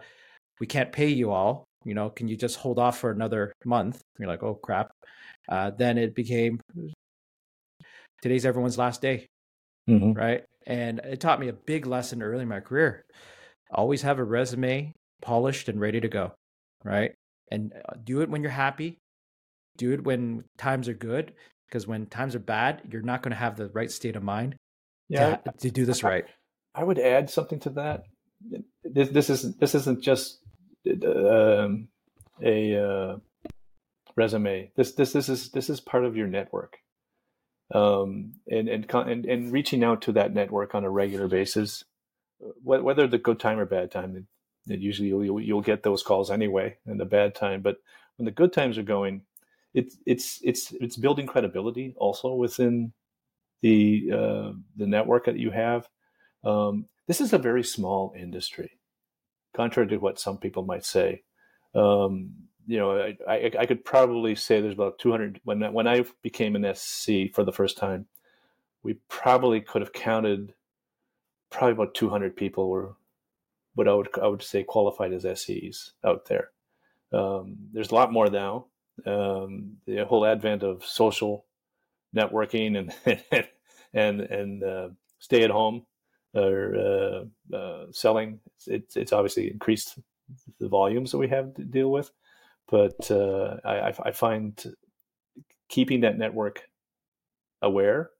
[0.61, 1.65] we can't pay you all.
[1.85, 4.01] You know can you just hold off for another month?
[4.19, 4.91] You're like oh crap.
[5.49, 6.61] Uh then it became
[8.23, 9.27] today's everyone's last day
[9.91, 10.17] Mhm.
[10.17, 13.05] right and it taught me a big lesson early in my career
[13.73, 16.33] always have a resume polished and ready to go
[16.85, 17.13] right
[17.51, 18.97] and uh, do it when you're happy
[19.77, 21.33] do it when times are good
[21.67, 24.55] because when times are bad you're not going to have the right state of mind
[25.09, 25.37] Yeah.
[25.37, 26.25] to, to do this right
[26.75, 28.05] I would add something to that.
[28.85, 30.39] This, this isn't this isn't just
[30.87, 31.89] um,
[32.43, 33.17] a uh,
[34.17, 34.71] resume.
[34.77, 36.79] This this this is this is part of your network,
[37.73, 41.85] um, and and and and reaching out to that network on a regular basis,
[42.63, 44.17] whether the good time or bad time.
[44.17, 44.25] It,
[44.81, 47.63] usually you'll, you'll get those calls anyway, and the bad time.
[47.63, 47.79] But
[48.17, 49.23] when the good times are going,
[49.75, 52.93] it's it's it's it's building credibility also within
[53.63, 55.89] the uh, the network that you have.
[56.45, 58.79] Um, this is a very small industry,
[59.55, 61.23] contrary to what some people might say.
[61.75, 65.41] Um, you know, I, I, I could probably say there's about 200.
[65.43, 68.07] When when I became an SC for the first time,
[68.85, 70.55] we probably could have counted
[71.51, 72.95] probably about 200 people were
[73.75, 76.51] what I would I would say qualified as SEs out there.
[77.13, 78.67] Um, there's a lot more now.
[79.05, 81.47] Um, the whole advent of social
[82.15, 83.49] networking and
[83.93, 85.87] and and uh, stay at home
[86.35, 89.99] or uh, uh, selling, it's it's obviously increased
[90.61, 92.13] the volumes that we have to deal with.
[92.71, 94.63] But uh, I, I- I find
[95.69, 96.63] keeping that network
[97.63, 98.11] aware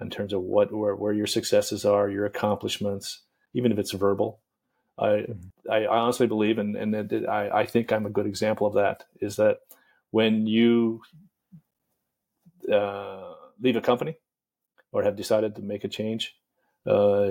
[0.00, 3.22] in terms of what where, where your successes are, your accomplishments,
[3.54, 4.40] even if it's verbal.
[4.98, 5.26] I
[5.70, 9.04] I honestly believe, and and it- I I think I'm a good example of that.
[9.20, 9.58] Is that
[10.10, 11.02] when you
[12.72, 14.16] uh, leave a company
[14.92, 16.36] or have decided to make a change,
[16.86, 17.30] uh,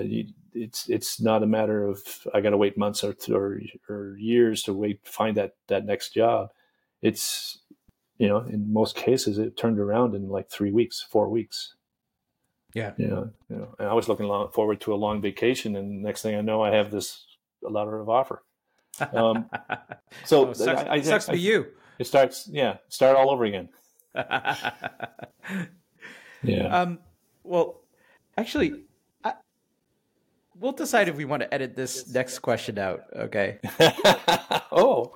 [0.54, 2.00] it's it's not a matter of
[2.34, 6.14] I got to wait months or, or or years to wait find that that next
[6.14, 6.50] job.
[7.00, 7.58] It's
[8.18, 11.74] you know in most cases it turned around in like three weeks, four weeks.
[12.74, 12.92] Yeah.
[12.96, 13.74] You know, you know.
[13.78, 16.62] And I was looking long, forward to a long vacation, and next thing I know,
[16.62, 17.26] I have this
[17.60, 18.42] letter of offer.
[19.12, 19.50] Um,
[20.24, 21.66] so Oh, sucks, I, I, sucks I- to be you
[21.98, 23.68] It starts, yeah, start all over again.
[26.42, 26.66] Yeah.
[26.76, 26.98] Um,
[27.44, 27.80] well,
[28.36, 28.82] actually,
[30.58, 33.02] we'll decide if we want to edit this next question out.
[33.14, 33.58] Okay.
[34.72, 35.12] oh,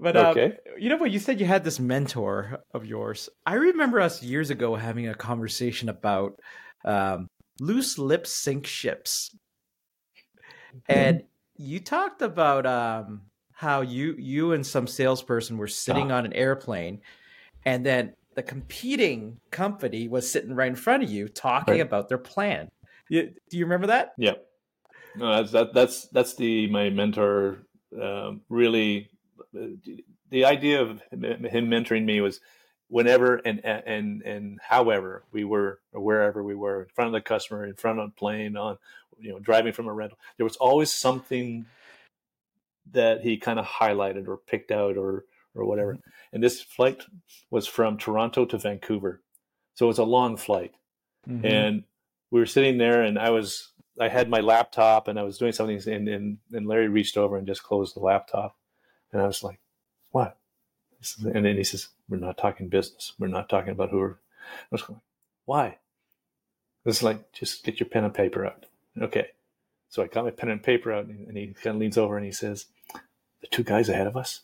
[0.00, 1.10] But um, you know what?
[1.10, 3.28] You said you had this mentor of yours.
[3.44, 6.38] I remember us years ago having a conversation about
[6.84, 7.28] um,
[7.60, 9.36] loose lips sink ships,
[10.88, 11.24] and
[11.56, 13.22] you talked about um,
[13.52, 17.00] how you you and some salesperson were sitting on an airplane,
[17.64, 21.80] and then the competing company was sitting right in front of you talking right.
[21.80, 22.68] about their plan.
[23.08, 24.12] You, do you remember that?
[24.18, 24.34] Yeah.
[25.16, 27.66] No, that's that, that's that's the my mentor
[28.00, 29.08] um, really
[30.30, 32.40] the idea of him mentoring me was
[32.88, 37.20] whenever and and and however we were or wherever we were in front of the
[37.20, 38.78] customer in front of a plane on
[39.18, 41.66] you know driving from a rental there was always something
[42.90, 46.10] that he kind of highlighted or picked out or or whatever mm-hmm.
[46.32, 47.04] and this flight
[47.50, 49.20] was from toronto to vancouver
[49.74, 50.72] so it was a long flight
[51.28, 51.44] mm-hmm.
[51.44, 51.84] and
[52.30, 53.70] we were sitting there and i was
[54.00, 57.36] i had my laptop and i was doing something and, and and larry reached over
[57.36, 58.56] and just closed the laptop.
[59.12, 59.60] And i was like
[60.10, 60.36] what?
[61.22, 63.12] And then he says we're not talking business.
[63.18, 65.00] We're not talking about who we're i was going
[65.44, 65.78] why?
[66.84, 68.66] It's like just get your pen and paper out.
[69.00, 69.28] Okay.
[69.88, 72.26] So i got my pen and paper out and he kind of leans over and
[72.26, 72.66] he says
[73.40, 74.42] the two guys ahead of us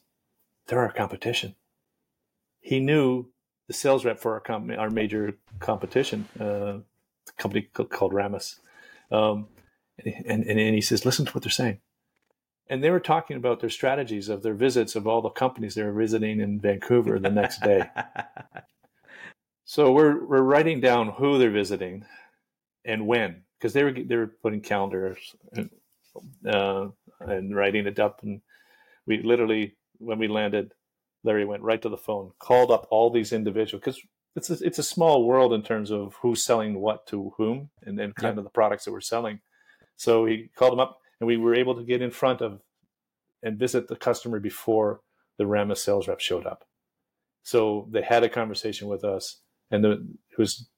[0.66, 1.56] they're our competition.
[2.60, 3.26] He knew
[3.66, 6.78] the sales rep for our company our major competition uh,
[7.32, 8.58] company called Ramis.
[9.10, 9.48] Um,
[10.04, 11.78] and, and, and he says, listen to what they're saying.
[12.68, 15.82] And they were talking about their strategies of their visits of all the companies they
[15.82, 17.88] were visiting in Vancouver the next day.
[19.64, 22.04] so we're, we're writing down who they're visiting
[22.84, 25.70] and when, because they were, they were putting calendars and,
[26.48, 26.88] uh,
[27.20, 28.22] and writing it up.
[28.22, 28.40] And
[29.06, 30.72] we literally, when we landed,
[31.22, 34.00] Larry went right to the phone, called up all these individuals because
[34.36, 37.98] it's a, it's a small world in terms of who's selling what to whom and
[37.98, 39.40] then kind of the products that we're selling.
[39.96, 42.60] So he called them up and we were able to get in front of
[43.42, 45.00] and visit the customer before
[45.38, 46.64] the Ramis sales rep showed up.
[47.42, 50.68] So they had a conversation with us and the, it was,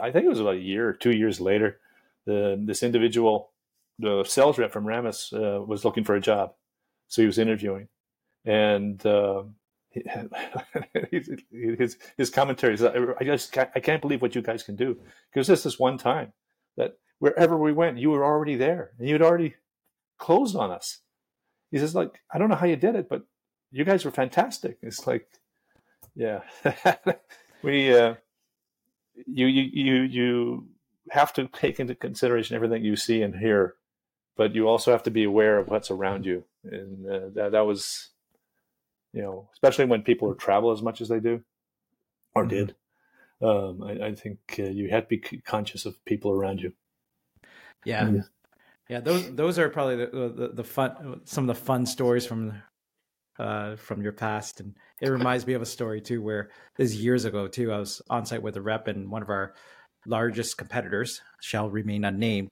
[0.00, 1.78] I think it was about a year or two years later,
[2.26, 3.52] the, this individual,
[3.98, 6.54] the sales rep from Ramis uh, was looking for a job.
[7.08, 7.88] So he was interviewing
[8.44, 9.44] and, uh,
[11.10, 12.82] his his commentaries.
[12.82, 14.98] I just can't, I can't believe what you guys can do
[15.32, 16.32] because this is one time
[16.76, 19.54] that wherever we went, you were already there and you had already
[20.18, 21.00] closed on us.
[21.70, 23.22] He says, like, I don't know how you did it, but
[23.70, 24.78] you guys were fantastic.
[24.82, 25.26] It's like,
[26.14, 26.40] yeah,
[27.62, 28.14] we, uh,
[29.26, 30.68] you, you, you, you
[31.10, 33.74] have to take into consideration everything you see and hear,
[34.36, 36.44] but you also have to be aware of what's around you.
[36.64, 38.10] And uh, that, that was,
[39.12, 41.42] you know, especially when people travel as much as they do
[42.34, 42.50] or mm-hmm.
[42.50, 42.74] did.
[43.42, 46.72] Um, I, I, think uh, you have to be conscious of people around you.
[47.84, 48.04] Yeah.
[48.04, 48.20] Mm-hmm.
[48.88, 49.00] Yeah.
[49.00, 52.62] Those, those are probably the, the, the, fun, some of the fun stories from,
[53.38, 54.60] uh, from your past.
[54.60, 58.00] And it reminds me of a story too, where this years ago too, I was
[58.08, 59.54] on site with a rep and one of our
[60.06, 62.48] largest competitors shall remain unnamed.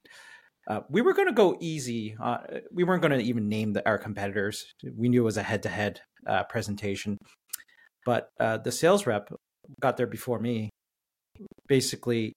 [0.69, 2.15] Uh, we were going to go easy.
[2.23, 2.39] Uh,
[2.73, 4.67] we weren't going to even name the, our competitors.
[4.97, 7.19] We knew it was a head-to-head uh, presentation.
[8.07, 9.33] But uh, the sales rep
[9.81, 10.71] got there before me,
[11.67, 12.33] basically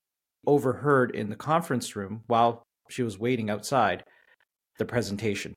[0.46, 4.04] overheard in the conference room while she was waiting outside
[4.78, 5.54] the presentation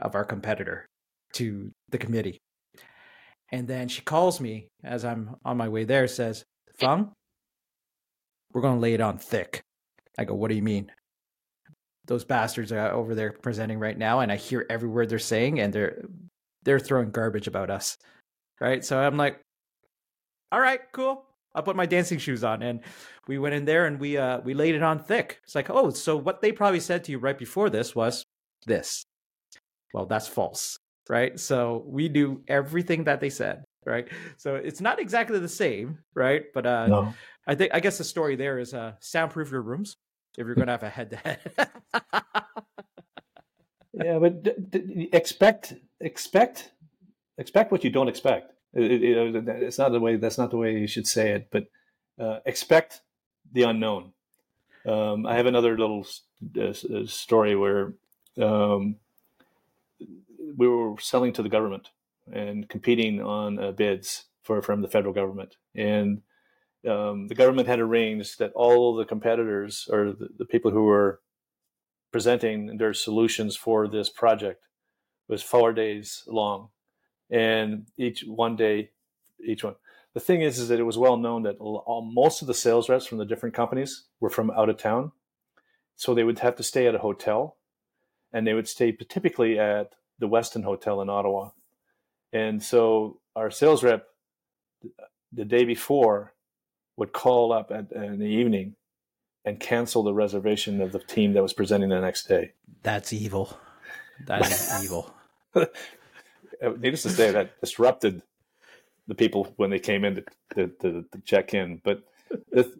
[0.00, 0.86] of our competitor
[1.34, 2.38] to the committee.
[3.50, 6.44] And then she calls me as I'm on my way there, says,
[6.78, 7.12] Fung,
[8.52, 9.60] we're going to lay it on thick.
[10.18, 10.90] I go, what do you mean?
[12.06, 15.60] Those bastards are over there presenting right now, and I hear every word they're saying,
[15.60, 16.04] and they're
[16.64, 17.96] they're throwing garbage about us.
[18.60, 18.84] Right.
[18.84, 19.40] So I'm like,
[20.50, 21.24] all right, cool.
[21.54, 22.62] I'll put my dancing shoes on.
[22.62, 22.80] And
[23.26, 25.40] we went in there and we uh we laid it on thick.
[25.44, 28.24] It's like, oh, so what they probably said to you right before this was
[28.66, 29.04] this.
[29.92, 30.78] Well, that's false.
[31.08, 31.38] Right.
[31.38, 33.64] So we do everything that they said.
[33.84, 34.08] Right.
[34.36, 36.44] So it's not exactly the same, right?
[36.54, 37.14] But uh no.
[37.46, 39.96] I think I guess the story there is uh soundproof your rooms
[40.36, 41.40] if you're gonna have a head to head.
[43.92, 46.70] Yeah, but d- d- expect expect
[47.36, 48.52] expect what you don't expect.
[48.72, 50.16] It, it, it's not the way.
[50.16, 51.48] That's not the way you should say it.
[51.50, 51.66] But
[52.18, 53.02] uh, expect
[53.52, 54.12] the unknown.
[54.86, 56.06] Um, I have another little
[56.58, 56.72] uh,
[57.06, 57.92] story where
[58.40, 58.96] um,
[60.56, 61.90] we were selling to the government
[62.32, 66.22] and competing on uh, bids for from the federal government, and
[66.88, 71.20] um, the government had arranged that all the competitors or the, the people who were
[72.10, 74.64] presenting their solutions for this project
[75.28, 76.68] was four days long,
[77.30, 78.90] and each one day,
[79.44, 79.76] each one.
[80.14, 82.88] The thing is, is that it was well known that all, most of the sales
[82.88, 85.12] reps from the different companies were from out of town,
[85.96, 87.56] so they would have to stay at a hotel,
[88.32, 91.50] and they would stay typically at the Westin Hotel in Ottawa,
[92.32, 94.08] and so our sales rep
[95.32, 96.31] the day before
[96.96, 98.76] would call up at, in the evening
[99.44, 102.52] and cancel the reservation of the team that was presenting the next day.
[102.82, 103.58] That's evil.
[104.26, 105.14] That is evil.
[106.62, 108.22] Needless to say, that disrupted
[109.08, 110.24] the people when they came in to,
[110.54, 111.80] to, to, to check in.
[111.82, 112.04] But
[112.50, 112.72] the,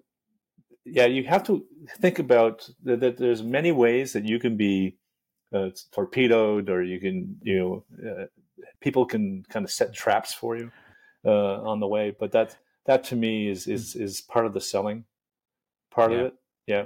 [0.84, 1.64] yeah, you have to
[2.00, 4.96] think about that, that, there's many ways that you can be
[5.52, 8.26] uh, torpedoed, or you can you know uh,
[8.80, 10.70] people can kind of set traps for you
[11.24, 12.14] uh, on the way.
[12.18, 12.56] But that
[12.86, 15.04] that to me is is is part of the selling
[15.90, 16.18] part yeah.
[16.18, 16.34] of it.
[16.66, 16.84] Yeah,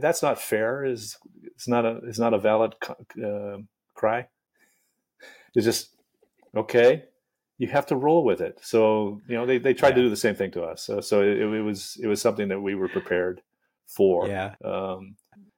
[0.00, 0.84] that's not fair.
[0.84, 2.74] Is it's not a it's not a valid
[3.22, 3.58] uh,
[3.94, 4.28] cry.
[5.54, 5.96] It's just
[6.56, 7.04] okay.
[7.58, 8.60] You have to roll with it.
[8.62, 9.96] So you know they, they tried yeah.
[9.96, 10.82] to do the same thing to us.
[10.82, 13.40] So, so it, it, was it was something that we were prepared
[13.88, 14.28] for.
[14.28, 14.54] Yeah.
[14.64, 15.16] Um,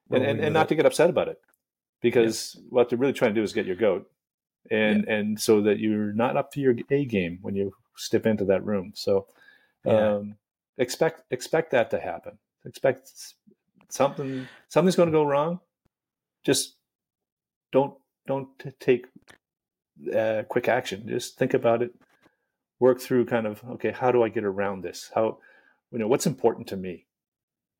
[0.09, 1.39] and, and, and not to get upset about it
[2.01, 2.63] because yeah.
[2.69, 4.11] what they're really trying to do is get your goat
[4.69, 8.45] and and so that you're not up to your a game when you step into
[8.45, 8.91] that room.
[8.95, 9.27] So
[9.85, 10.35] um,
[10.77, 12.37] expect expect that to happen.
[12.65, 13.09] Expect
[13.89, 15.59] something something's going to go wrong.
[16.43, 16.75] Just
[17.71, 17.93] don't
[18.27, 18.49] don't
[18.79, 19.07] take
[20.15, 21.07] uh, quick action.
[21.07, 21.93] Just think about it.
[22.79, 25.11] Work through kind of okay how do i get around this?
[25.13, 25.37] How
[25.91, 27.05] you know what's important to me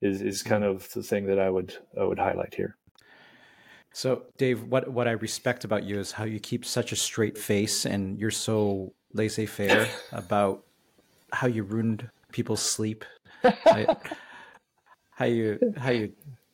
[0.01, 0.75] is is kind mm-hmm.
[0.75, 2.77] of the thing that i would i would highlight here.
[3.93, 7.37] So dave what what i respect about you is how you keep such a straight
[7.37, 10.63] face and you're so laissez-faire about
[11.31, 13.05] how you ruined people's sleep
[15.11, 16.11] how you how you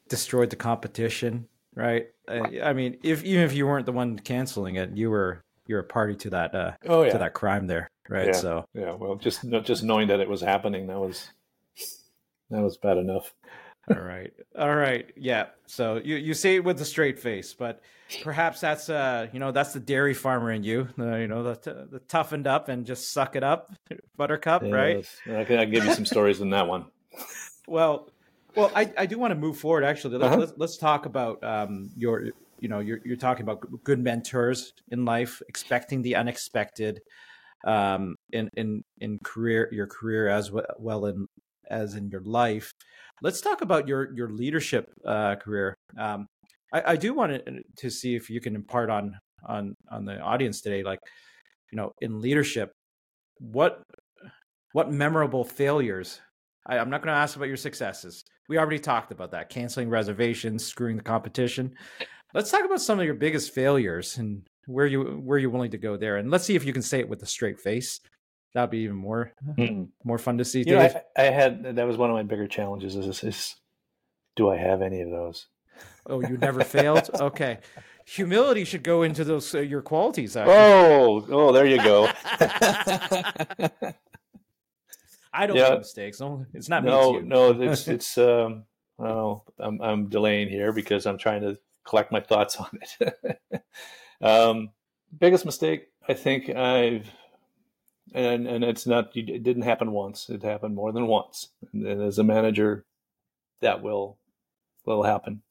[0.09, 2.07] destroyed the competition, right?
[2.27, 5.83] I mean, if even if you weren't the one canceling it, you were you're a
[5.83, 7.11] party to that uh, oh, yeah.
[7.11, 8.27] to that crime there, right?
[8.27, 8.33] Yeah.
[8.33, 11.29] So yeah, well, just just knowing that it was happening that was
[12.49, 13.33] that was bad enough.
[13.89, 15.47] All right, all right, yeah.
[15.65, 17.81] So you you say it with a straight face, but
[18.21, 21.87] perhaps that's uh you know that's the dairy farmer in you, uh, you know the
[21.89, 23.73] the toughened up and just suck it up,
[24.17, 25.09] Buttercup, yeah, right?
[25.25, 26.85] I can, I can give you some stories in that one.
[27.69, 28.09] Well,
[28.55, 29.83] well, I, I do want to move forward.
[29.83, 30.39] Actually, let's, uh-huh.
[30.39, 35.05] let's, let's talk about um, your you know you're you're talking about good mentors in
[35.05, 37.01] life, expecting the unexpected,
[37.65, 41.27] um, in in in career your career as well in
[41.69, 42.71] as in your life.
[43.21, 45.75] Let's talk about your your leadership uh, career.
[45.97, 46.27] Um,
[46.73, 49.13] I, I do want to, to see if you can impart on
[49.45, 50.99] on on the audience today, like
[51.71, 52.71] you know, in leadership,
[53.39, 53.81] what
[54.73, 56.21] what memorable failures
[56.67, 58.23] I, am not going to ask about your successes.
[58.49, 61.73] We already talked about that canceling reservations, screwing the competition.
[62.33, 65.77] Let's talk about some of your biggest failures and where you where you're willing to
[65.77, 66.17] go there.
[66.17, 67.99] And let's see if you can say it with a straight face.
[68.57, 69.87] That'd be even more mm.
[70.03, 70.63] more fun to see.
[70.65, 72.95] You know, I, I, had that was one of my bigger challenges.
[72.95, 73.55] Is, is
[74.35, 75.45] do I have any of those?
[76.07, 77.07] Oh, you never failed.
[77.21, 77.59] Okay,
[78.03, 80.35] humility should go into those uh, your qualities.
[80.35, 80.55] Actually.
[80.55, 82.09] Oh, oh, there you go.
[85.31, 85.69] I don't yeah.
[85.69, 86.19] make mistakes.
[86.55, 86.89] It's not me.
[86.89, 87.51] no, no.
[87.61, 88.17] It's it's.
[88.17, 88.63] Um,
[88.97, 93.39] well, I'm I'm delaying here because I'm trying to collect my thoughts on it.
[94.19, 94.71] um,
[95.19, 97.09] biggest mistake I think I've,
[98.13, 99.15] and and it's not.
[99.15, 100.29] It didn't happen once.
[100.29, 101.49] It happened more than once.
[101.73, 102.85] And, and as a manager,
[103.61, 104.17] that will
[104.85, 105.41] will happen.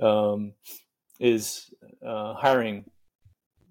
[0.00, 0.52] Um,
[1.18, 1.72] is
[2.06, 2.84] uh, hiring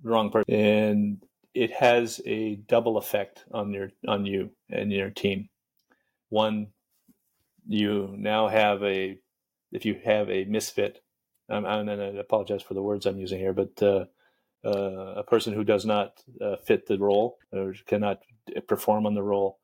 [0.03, 1.23] the wrong person and
[1.57, 5.49] it has a double effect on your on you and your team.
[6.30, 6.67] One,
[7.67, 9.17] you now have a
[9.71, 11.01] if you have a misfit.
[11.49, 14.05] Um, and I apologize for the words I'm using here, but uh,
[14.68, 18.22] uh, a person who does not uh, fit the role or cannot
[18.68, 19.59] perform on the role.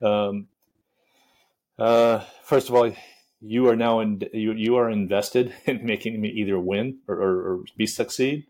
[0.00, 0.46] Um,
[1.78, 2.92] uh, first of all,
[3.40, 7.34] you are now in you you are invested in making me either win or, or,
[7.48, 8.46] or be succeed,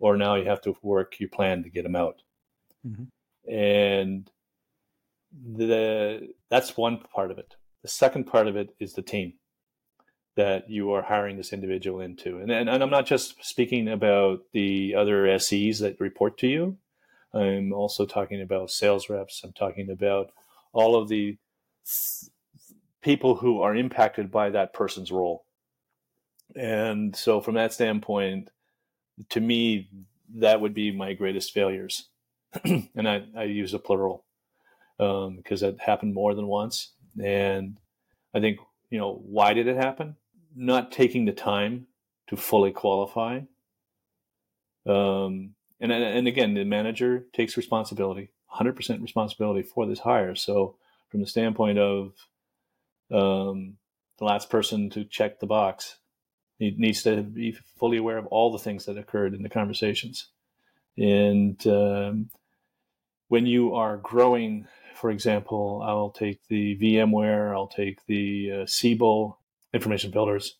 [0.00, 2.22] or now you have to work your plan to get them out.
[2.86, 3.52] Mm-hmm.
[3.52, 4.30] And
[5.32, 7.54] the that's one part of it.
[7.82, 9.34] The second part of it is the team
[10.36, 12.38] that you are hiring this individual into.
[12.38, 16.76] And, and, and I'm not just speaking about the other SEs that report to you.
[17.32, 19.42] I'm also talking about sales reps.
[19.42, 20.30] I'm talking about
[20.72, 21.38] all of the
[23.02, 25.44] people who are impacted by that person's role.
[26.54, 28.50] And so, from that standpoint,
[29.30, 29.88] to me,
[30.36, 32.08] that would be my greatest failures
[32.64, 34.24] and I, I use a plural
[34.98, 36.92] um, because that happened more than once.
[37.22, 37.78] And
[38.34, 38.58] I think,
[38.90, 40.16] you know, why did it happen?
[40.56, 41.86] Not taking the time
[42.28, 43.40] to fully qualify.
[44.86, 50.34] Um, and, and again, the manager takes responsibility, 100% responsibility for this hire.
[50.34, 50.76] So,
[51.10, 52.12] from the standpoint of
[53.12, 53.76] um,
[54.18, 55.98] the last person to check the box,
[56.58, 60.28] he needs to be fully aware of all the things that occurred in the conversations.
[60.96, 62.30] And um,
[63.28, 69.38] when you are growing, for example, I'll take the VMware, I'll take the uh, Siebel
[69.72, 70.56] information builders,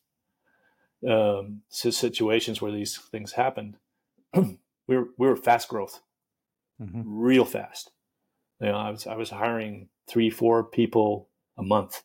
[1.08, 3.76] um, situations where these things happened.
[4.34, 4.56] we
[4.88, 6.00] were we were fast growth,
[6.80, 7.02] mm-hmm.
[7.04, 7.90] real fast,
[8.60, 11.28] You know, I was I was hiring three, four people
[11.58, 12.02] a month.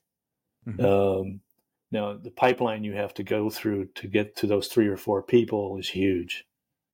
[0.67, 0.85] Mm-hmm.
[0.85, 1.41] Um,
[1.91, 5.21] now the pipeline you have to go through to get to those three or four
[5.23, 6.45] people is huge,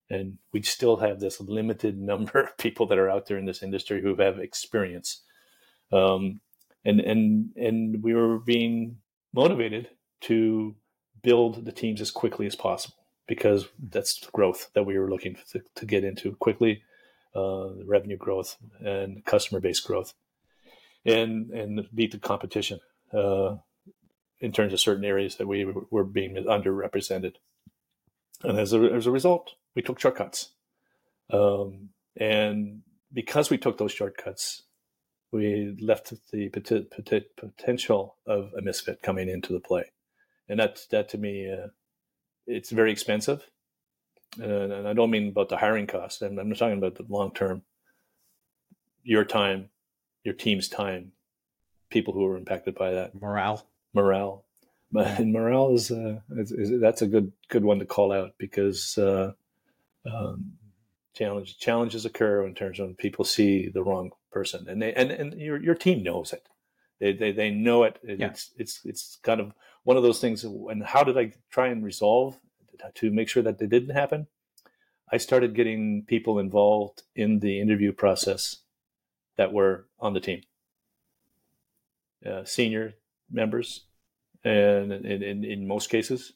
[0.10, 3.64] and we still have this limited number of people that are out there in this
[3.64, 5.24] industry who have experience.
[5.92, 6.42] Um,
[6.86, 8.98] and and and we were being
[9.34, 9.90] motivated
[10.22, 10.76] to
[11.22, 12.98] build the teams as quickly as possible
[13.28, 13.88] because hmm.
[13.90, 16.84] that's growth that we were looking to, to get into quickly,
[17.36, 20.14] uh, revenue growth and customer base growth,
[21.06, 22.80] and and beat the competition
[23.14, 23.56] uh,
[24.40, 27.34] in terms of certain areas that we were being underrepresented.
[28.44, 30.52] And as a, as a result, we took shortcuts.
[31.32, 34.64] Um, and because we took those shortcuts,
[35.32, 39.92] we left the potential of a misfit coming into the play.
[40.50, 41.68] And that, that to me, uh,
[42.46, 43.46] it's very expensive.
[44.40, 46.22] And, and I don't mean about the hiring cost.
[46.22, 47.64] I'm, I'm talking about the long term,
[49.04, 49.70] your time,
[50.24, 51.12] your team's time,
[51.90, 53.20] people who are impacted by that.
[53.20, 53.66] Morale.
[53.94, 54.44] Morale.
[54.92, 58.98] But morale is, uh, is, is, that's a good good one to call out because
[58.98, 59.34] uh,
[60.10, 60.54] um,
[61.14, 65.34] challenge challenges occur in terms of people see the wrong person and they and, and
[65.34, 66.48] your your team knows it.
[67.00, 68.00] They they, they know it.
[68.04, 68.28] Yeah.
[68.28, 69.52] It's it's it's kind of
[69.88, 70.44] one of those things.
[70.44, 72.38] And how did I try and resolve
[72.96, 74.28] to make sure that they didn't happen?
[75.10, 78.58] I started getting people involved in the interview process
[79.38, 80.42] that were on the team,
[82.26, 82.96] uh, senior
[83.32, 83.86] members,
[84.44, 86.34] and in, most cases,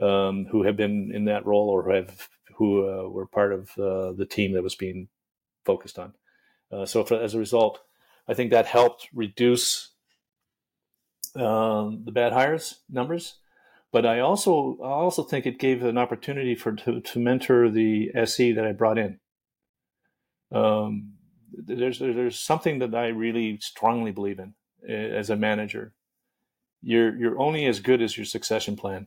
[0.00, 4.10] um, who have been in that role or have who uh, were part of uh,
[4.10, 5.06] the team that was being
[5.64, 6.14] focused on.
[6.72, 7.78] Uh, so, for, as a result,
[8.26, 9.90] I think that helped reduce
[11.40, 13.36] um, the bad hires numbers.
[13.90, 18.10] But I also I also think it gave an opportunity for to, to mentor the
[18.14, 19.18] SE that I brought in.
[20.52, 21.14] Um,
[21.52, 24.54] there's there's something that I really strongly believe in
[24.86, 25.94] eh, as a manager.
[26.82, 29.06] You're you're only as good as your succession plan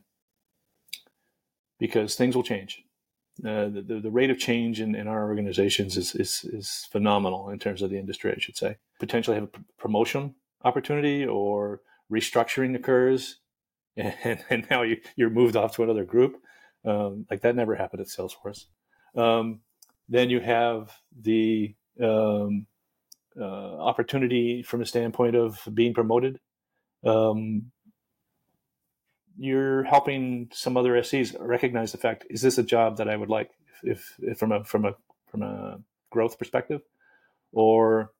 [1.78, 2.82] because things will change.
[3.40, 7.58] Uh, the, the rate of change in, in our organizations is, is, is phenomenal in
[7.58, 8.76] terms of the industry, I should say.
[9.00, 11.80] Potentially have a promotion opportunity or
[12.12, 13.38] restructuring occurs,
[13.96, 16.36] and, and now you, you're moved off to another group.
[16.84, 18.66] Um, like that never happened at Salesforce.
[19.16, 19.60] Um,
[20.08, 22.66] then you have the um,
[23.40, 26.40] uh, opportunity from a standpoint of being promoted.
[27.04, 27.70] Um,
[29.38, 33.30] you're helping some other SEs recognize the fact: is this a job that I would
[33.30, 33.50] like,
[33.82, 34.94] if, if from a from a
[35.30, 35.78] from a
[36.10, 36.82] growth perspective,
[37.52, 38.12] or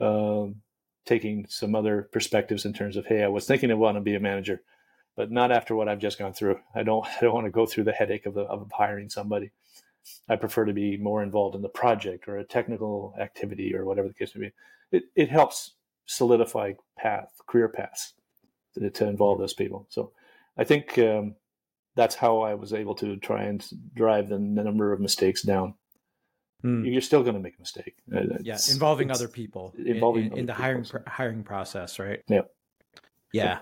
[0.00, 0.62] um,
[1.06, 4.14] taking some other perspectives in terms of, hey, I was thinking I want to be
[4.14, 4.62] a manager,
[5.16, 6.58] but not after what I've just gone through.
[6.74, 9.50] I don't I don't want to go through the headache of, the, of hiring somebody.
[10.28, 14.08] I prefer to be more involved in the project or a technical activity or whatever
[14.08, 14.52] the case may be.
[14.92, 15.74] It, it helps
[16.06, 18.12] solidify path, career paths
[18.74, 19.86] to, to involve those people.
[19.88, 20.12] So
[20.58, 21.36] I think um,
[21.94, 25.74] that's how I was able to try and drive the, the number of mistakes down.
[26.64, 26.90] Mm.
[26.90, 27.96] You're still going to make a mistake.
[28.14, 32.22] Uh, yeah, involving other people involving in, in, in the hiring pr- hiring process, right?
[32.28, 32.42] Yeah,
[33.34, 33.58] yeah,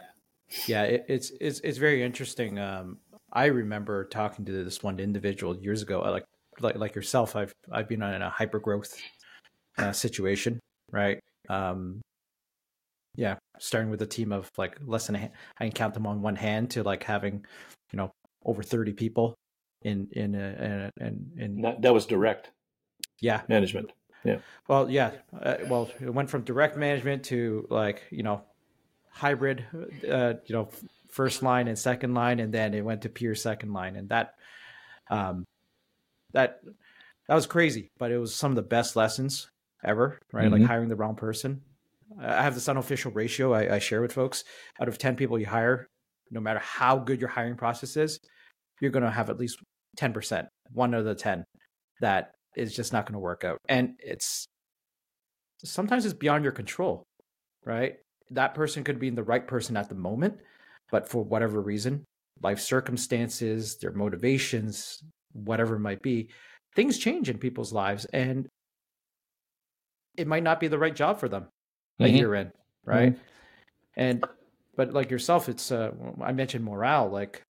[0.69, 0.83] yeah.
[0.85, 2.61] It, it's it's it's very interesting.
[2.61, 2.99] Um,
[3.33, 6.25] I remember talking to this one individual years ago, like
[6.61, 7.35] like like yourself.
[7.35, 8.97] I've I've been in a hyper growth
[9.79, 10.61] uh, situation,
[10.93, 11.19] right?
[11.49, 12.03] Um,
[13.17, 16.23] yeah, starting with a team of like less than a, I can count them on
[16.23, 17.45] one hand to like having,
[17.93, 18.13] you know,
[18.45, 19.35] over thirty people
[19.83, 20.37] in in
[21.37, 22.51] in that, that was direct.
[23.23, 23.93] Yeah, management.
[24.25, 24.39] Yeah.
[24.69, 25.13] Well, yeah.
[25.41, 28.43] Uh, well, it went from direct management to like you know,
[29.11, 29.65] hybrid.
[30.09, 30.69] Uh, you know,
[31.11, 34.35] first line and second line, and then it went to pure second line, and that,
[35.11, 35.45] um,
[36.33, 36.61] that
[37.29, 39.51] that was crazy, but it was some of the best lessons
[39.83, 40.21] ever.
[40.33, 40.61] Right, mm-hmm.
[40.61, 41.63] like hiring the wrong person
[42.21, 44.45] I have this unofficial ratio I, I share with folks.
[44.81, 45.89] Out of 10 people you hire,
[46.31, 48.19] no matter how good your hiring process is,
[48.81, 49.59] you're going to have at least
[49.99, 51.45] 10%, one of the 10
[52.01, 53.59] that is just not going to work out.
[53.69, 54.47] And it's
[55.65, 57.05] sometimes it's beyond your control,
[57.65, 57.97] right?
[58.31, 60.39] That person could be the right person at the moment,
[60.91, 62.05] but for whatever reason,
[62.43, 65.03] life circumstances, their motivations,
[65.33, 66.31] whatever it might be,
[66.75, 68.49] things change in people's lives and
[70.17, 71.49] it might not be the right job for them
[72.01, 72.15] mm-hmm.
[72.15, 72.53] year in,
[72.85, 73.13] right?
[73.13, 73.23] Mm-hmm.
[73.97, 74.25] And
[74.77, 75.91] but like yourself, it's uh,
[76.23, 77.11] I mentioned morale.
[77.11, 77.43] Like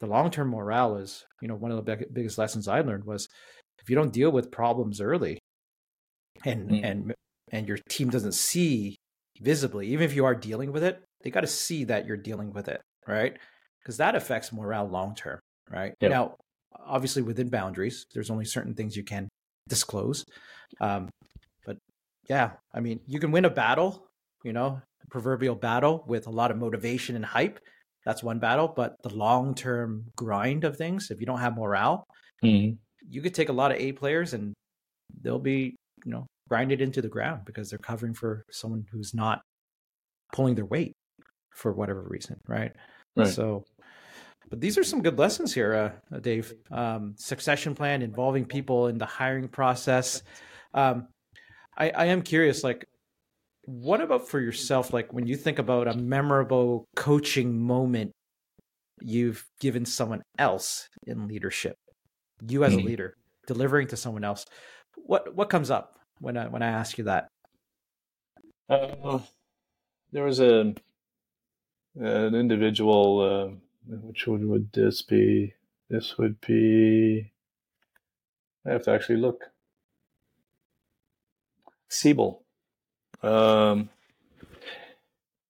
[0.00, 3.04] the long term morale is, you know, one of the big, biggest lessons I learned
[3.04, 3.28] was
[3.82, 5.38] if you don't deal with problems early,
[6.44, 6.84] and mm-hmm.
[6.84, 7.14] and
[7.50, 8.96] and your team doesn't see
[9.40, 12.52] visibly, even if you are dealing with it, they got to see that you're dealing
[12.52, 13.36] with it, right?
[13.80, 15.40] Because that affects morale long term,
[15.70, 15.92] right?
[16.00, 16.10] Yep.
[16.10, 16.36] Now,
[16.86, 19.28] obviously, within boundaries, there's only certain things you can
[19.68, 20.24] disclose.
[20.80, 21.08] Um,
[21.66, 21.76] but
[22.28, 24.06] yeah, I mean, you can win a battle,
[24.44, 24.80] you know,
[25.10, 27.58] proverbial battle with a lot of motivation and hype.
[28.04, 32.04] That's one battle, but the long term grind of things, if you don't have morale,
[32.42, 32.74] mm-hmm.
[33.08, 34.54] You could take a lot of A players and
[35.20, 39.40] they'll be, you know, grinded into the ground because they're covering for someone who's not
[40.32, 40.92] pulling their weight
[41.54, 42.72] for whatever reason, right?
[43.16, 43.28] right.
[43.28, 43.64] So,
[44.48, 46.52] but these are some good lessons here, uh, Dave.
[46.70, 50.22] Um, succession plan involving people in the hiring process.
[50.74, 51.08] Um,
[51.76, 52.84] I, I am curious, like,
[53.64, 54.92] what about for yourself?
[54.92, 58.12] Like, when you think about a memorable coaching moment
[59.00, 61.76] you've given someone else in leadership,
[62.46, 63.16] you as a leader
[63.46, 64.46] delivering to someone else,
[64.96, 67.28] what what comes up when I when I ask you that?
[68.68, 69.20] Uh,
[70.12, 70.74] there was a
[71.96, 73.20] an individual.
[73.20, 73.56] Uh,
[73.86, 75.54] which one would this be?
[75.90, 77.32] This would be.
[78.66, 79.50] I have to actually look.
[81.88, 82.42] Siebel.
[83.22, 83.90] Um,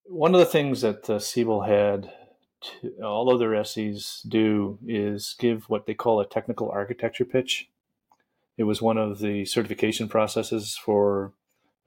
[0.04, 2.12] one of the things that uh, Siebel had,
[2.62, 7.68] to, all other SEs do, is give what they call a technical architecture pitch.
[8.56, 11.32] It was one of the certification processes for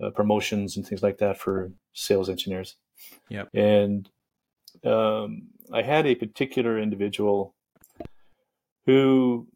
[0.02, 2.76] uh, promotions and things like that for sales engineers.
[3.30, 3.50] Yep.
[3.54, 4.10] And
[4.84, 7.54] um, I had a particular individual
[8.86, 9.48] who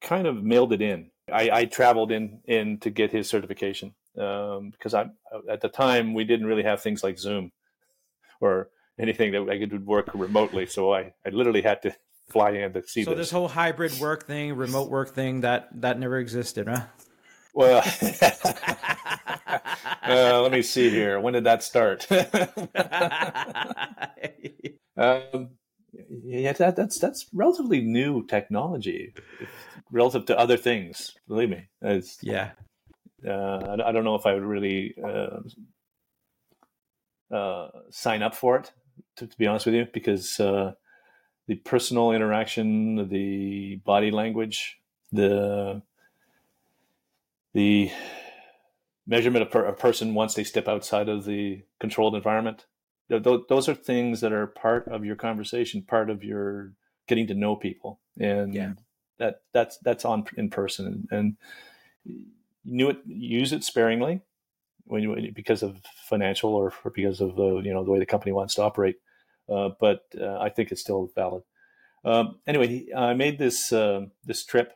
[0.00, 1.10] kind of mailed it in.
[1.32, 5.06] I, I traveled in in to get his certification um, because I
[5.48, 7.52] at the time we didn't really have things like Zoom
[8.40, 10.66] or anything that I could work remotely.
[10.66, 11.94] So I, I literally had to
[12.30, 13.04] fly in to see.
[13.04, 16.84] So this, this whole hybrid work thing, remote work thing that that never existed, huh?
[17.54, 17.82] Well,
[20.02, 21.20] uh, let me see here.
[21.20, 22.10] When did that start?
[24.96, 25.50] um,
[26.24, 29.12] yeah, that, that's that's relatively new technology
[29.90, 31.14] relative to other things.
[31.28, 32.52] Believe me, it's, yeah.
[33.26, 35.40] Uh, I, I, don't know if I would really uh,
[37.32, 38.72] uh, sign up for it,
[39.16, 40.72] to, to, be honest with you, because uh,
[41.46, 44.78] the personal interaction, the body language,
[45.10, 45.82] the
[47.54, 47.90] the
[49.06, 52.66] measurement of per, a person once they step outside of the controlled environment.
[53.08, 56.72] Those are things that are part of your conversation, part of your
[57.06, 58.72] getting to know people, and yeah.
[59.18, 61.06] that that's that's on in person.
[61.10, 61.36] And
[62.04, 62.24] you
[62.64, 64.22] knew it, use it sparingly
[64.92, 65.76] when you because of
[66.08, 68.96] financial or, or because of the you know the way the company wants to operate.
[69.48, 71.42] Uh, but uh, I think it's still valid.
[72.04, 74.72] Um, anyway, I made this uh, this trip,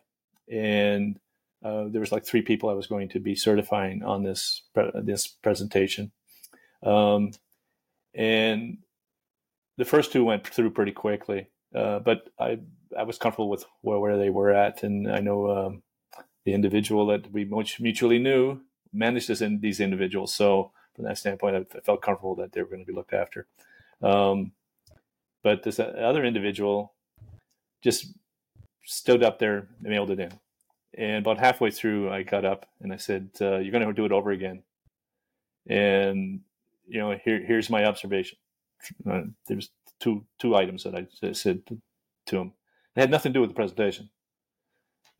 [0.50, 1.20] and
[1.62, 4.90] uh, there was like three people I was going to be certifying on this pre-
[4.94, 6.12] this presentation,
[6.82, 7.32] um,
[8.14, 8.78] and
[9.76, 11.48] the first two went through pretty quickly.
[11.74, 12.58] Uh, but I
[12.98, 15.82] I was comfortable with where, where they were at, and I know um,
[16.46, 17.44] the individual that we
[17.80, 18.60] mutually knew
[18.92, 20.34] managed this in, these individuals.
[20.34, 23.12] So from that standpoint, I, I felt comfortable that they were going to be looked
[23.12, 23.46] after.
[24.02, 24.52] Um,
[25.42, 26.94] but this other individual
[27.82, 28.12] just
[28.84, 30.32] stood up there and mailed it in.
[30.94, 34.06] And about halfway through, I got up and I said, uh, "You're going to do
[34.06, 34.62] it over again."
[35.68, 36.40] And
[36.88, 38.38] you know, here here's my observation.
[39.08, 41.62] Uh, there's two two items that I said
[42.26, 42.52] to him.
[42.94, 44.10] It had nothing to do with the presentation.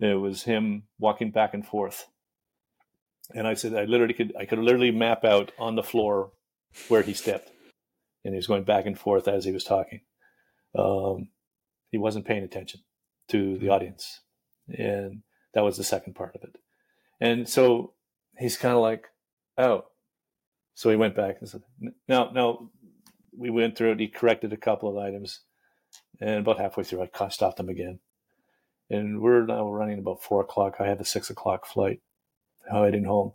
[0.01, 2.09] It was him walking back and forth.
[3.35, 6.31] And I said, I literally could I could literally map out on the floor
[6.89, 7.51] where he stepped,
[8.25, 10.01] and he was going back and forth as he was talking.
[10.79, 11.29] Um,
[11.91, 12.81] he wasn't paying attention
[13.29, 14.21] to the audience,
[14.69, 15.23] and
[15.55, 16.57] that was the second part of it.
[17.21, 17.95] And so
[18.39, 19.07] he's kind of like,
[19.59, 19.85] oh.
[20.75, 21.63] So he went back and said,
[22.07, 22.71] no, no.
[23.37, 24.01] We went through it.
[24.01, 25.41] He corrected a couple of items.
[26.21, 28.01] And about halfway through, I stopped him again.
[28.91, 30.77] And we're now running about four o'clock.
[30.79, 32.01] I have a six o'clock flight
[32.71, 33.33] heading home.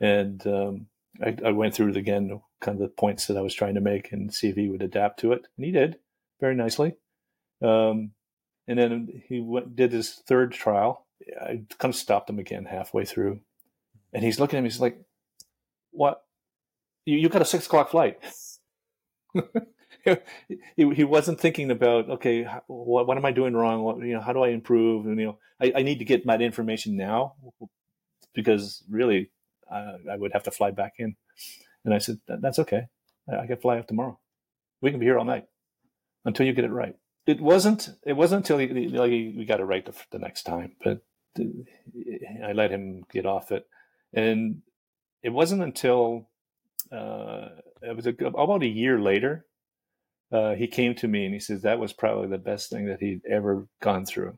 [0.00, 0.86] And um,
[1.22, 3.80] I, I, went through it again, kind of the points that I was trying to
[3.80, 5.46] make and see if he would adapt to it.
[5.56, 5.98] And he did
[6.40, 6.94] very nicely.
[7.60, 8.12] Um,
[8.68, 11.06] and then he went, did his third trial
[11.40, 13.40] I kind of stopped him again halfway through,
[14.12, 14.68] and he's looking at me.
[14.68, 15.00] He's like,
[15.90, 16.22] "What?
[17.04, 18.18] You, you got a six o'clock flight?"
[20.04, 20.16] he,
[20.76, 23.82] he wasn't thinking about okay, what, what am I doing wrong?
[23.82, 25.06] What, you know, how do I improve?
[25.06, 27.34] And you know, I, I need to get that information now
[28.34, 29.30] because really,
[29.70, 31.16] uh, I would have to fly back in.
[31.84, 32.88] And I said, "That's okay.
[33.30, 34.18] I, I can fly out tomorrow.
[34.80, 35.46] We can be here all night
[36.24, 36.96] until you get it right."
[37.26, 37.90] It wasn't.
[38.06, 41.02] It wasn't until he, like, we got it right the, the next time, but
[41.38, 43.66] I let him get off it,
[44.12, 44.62] and
[45.22, 46.28] it wasn't until
[46.90, 47.48] uh,
[47.82, 49.46] it was a, about a year later
[50.30, 53.00] uh, he came to me and he says that was probably the best thing that
[53.00, 54.36] he'd ever gone through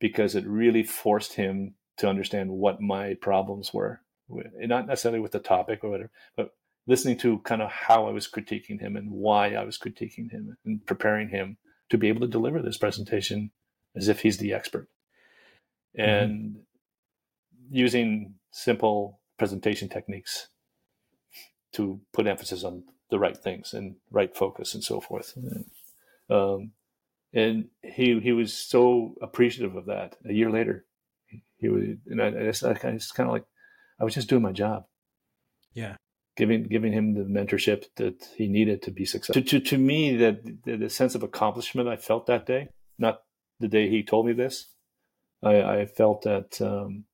[0.00, 5.38] because it really forced him to understand what my problems were not necessarily with the
[5.38, 6.50] topic or whatever, but
[6.86, 10.56] listening to kind of how I was critiquing him and why I was critiquing him
[10.64, 11.58] and preparing him
[11.90, 13.50] to be able to deliver this presentation
[13.94, 14.88] as if he's the expert.
[15.98, 16.10] Mm-hmm.
[16.10, 17.76] And mm-hmm.
[17.76, 20.48] using simple presentation techniques
[21.72, 25.36] to put emphasis on the right things and right focus and so forth.
[26.28, 26.72] Um,
[27.32, 30.16] and he he was so appreciative of that.
[30.28, 30.86] A year later,
[31.58, 33.44] he was, and I, I just, I just kind of like,
[34.00, 34.84] I was just doing my job.
[35.72, 35.96] Yeah,
[36.36, 39.42] giving giving him the mentorship that he needed to be successful.
[39.42, 42.68] To to, to me, that the, the sense of accomplishment I felt that day,
[42.98, 43.22] not
[43.60, 44.68] the day he told me this,
[45.42, 47.04] I, I felt that um,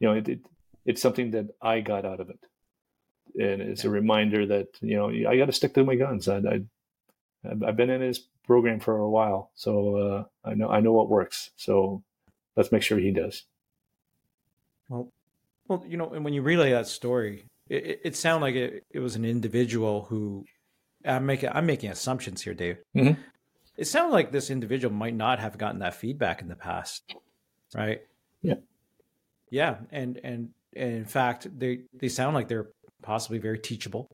[0.00, 0.40] you know it, it,
[0.84, 2.40] it's something that I got out of it,
[3.40, 6.28] and it's a reminder that you know I got to stick to my guns.
[6.28, 6.60] I, I
[7.44, 11.08] I've been in his program for a while, so uh, I know I know what
[11.10, 11.50] works.
[11.56, 12.02] So
[12.56, 13.44] let's make sure he does.
[14.92, 15.08] Well,
[15.68, 19.00] well, you know, and when you relay that story, it, it sounded like it, it
[19.00, 20.44] was an individual who
[21.04, 22.76] I'm making I'm making assumptions here, Dave.
[22.94, 23.20] Mm-hmm.
[23.78, 27.02] It sounded like this individual might not have gotten that feedback in the past,
[27.74, 28.02] right?
[28.42, 28.56] Yeah,
[29.50, 32.68] yeah, and and and in fact, they they sound like they're
[33.02, 34.08] possibly very teachable,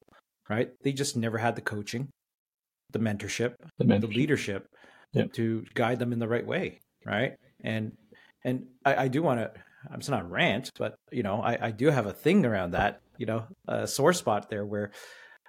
[0.49, 0.71] right?
[0.85, 2.09] They just never had the coaching,
[2.93, 4.01] the mentorship, the, mentorship.
[4.01, 4.69] the leadership
[5.33, 7.35] to guide them in the right way, right?
[7.65, 7.97] And
[8.45, 9.51] and I, I do want to.
[9.91, 13.01] I'm not rant, but you know, I, I do have a thing around that.
[13.17, 14.93] You know, a sore spot there where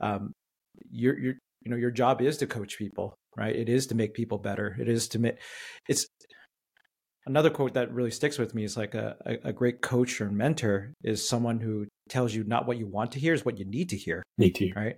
[0.02, 0.34] um,
[0.92, 3.56] you're you're you know your job is to coach people, right?
[3.56, 4.76] It is to make people better.
[4.80, 5.38] It is to make.
[5.88, 6.08] It's
[7.26, 10.30] another quote that really sticks with me is like a, a, a great coach or
[10.30, 13.66] mentor is someone who tells you not what you want to hear is what you
[13.66, 14.24] need to hear.
[14.38, 14.96] Need to, right?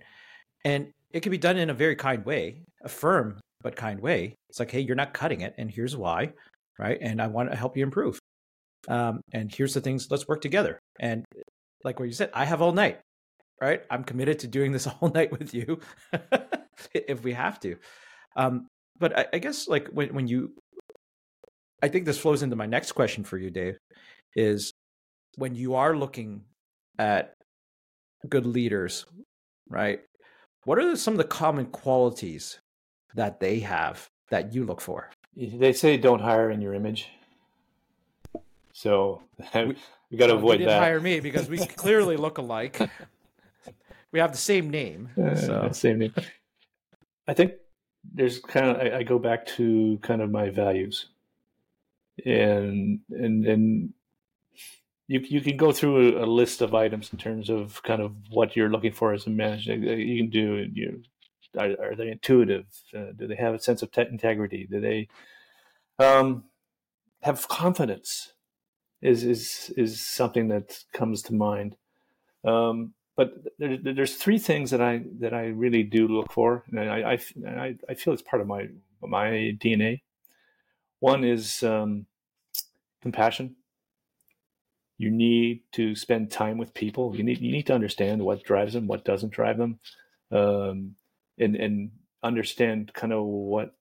[0.64, 4.34] And it can be done in a very kind way, a firm but kind way.
[4.48, 6.32] It's like, hey, you're not cutting it, and here's why,
[6.78, 6.98] right?
[7.00, 8.18] And I want to help you improve.
[8.88, 10.08] Um, and here's the things.
[10.10, 10.78] Let's work together.
[10.98, 11.24] And
[11.84, 13.00] like what you said, I have all night,
[13.60, 13.82] right?
[13.90, 15.80] I'm committed to doing this all night with you
[16.94, 17.76] if we have to.
[18.36, 18.66] Um,
[18.98, 20.52] but I, I guess like when when you,
[21.82, 23.78] I think this flows into my next question for you, Dave,
[24.36, 24.72] is
[25.36, 26.44] when you are looking
[26.98, 27.34] at
[28.28, 29.06] good leaders,
[29.68, 30.00] right?
[30.64, 32.60] What are some of the common qualities
[33.14, 35.10] that they have that you look for?
[35.36, 37.08] They say don't hire in your image.
[38.72, 39.22] So
[39.54, 39.76] we,
[40.10, 40.80] we got to avoid didn't that.
[40.80, 42.80] Hire me because we clearly look alike.
[44.12, 45.10] we have the same name.
[45.18, 45.68] Uh, so.
[45.72, 46.14] same name.
[47.28, 47.52] I think
[48.12, 51.06] there's kind of I, I, go back to kind of my values,
[52.24, 53.92] and and and
[55.06, 58.12] you you can go through a, a, list of items in terms of kind of
[58.30, 59.74] what you're looking for as a manager.
[59.74, 61.02] You can do you
[61.58, 62.66] are, are they intuitive?
[62.96, 64.66] Uh, do they have a sense of te- integrity?
[64.70, 65.08] Do they
[65.98, 66.44] um,
[67.22, 68.32] have confidence?
[69.02, 71.76] Is is is something that comes to mind.
[72.44, 76.78] Um, but there, there's three things that I that I really do look for, and
[76.80, 78.68] I I, I feel it's part of my
[79.00, 80.02] my DNA.
[81.00, 82.06] One is um,
[83.00, 83.56] compassion
[85.02, 87.16] you need to spend time with people.
[87.16, 89.80] You need you need to understand what drives them, what doesn't drive them,
[90.30, 90.94] um,
[91.40, 91.90] and and
[92.22, 93.74] understand kind of what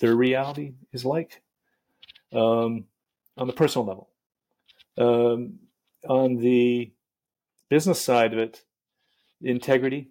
[0.00, 1.42] their reality is like
[2.32, 2.86] um,
[3.36, 4.08] on the personal level.
[4.98, 5.58] Um,
[6.08, 6.92] on the
[7.68, 8.62] business side of it,
[9.40, 10.10] integrity,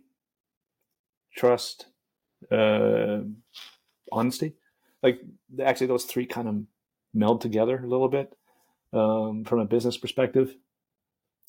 [1.35, 1.87] trust,
[2.51, 3.19] uh,
[4.11, 4.55] honesty,
[5.03, 5.19] like
[5.63, 6.55] actually those three kind of
[7.13, 8.35] meld together a little bit
[8.93, 10.55] um, from a business perspective,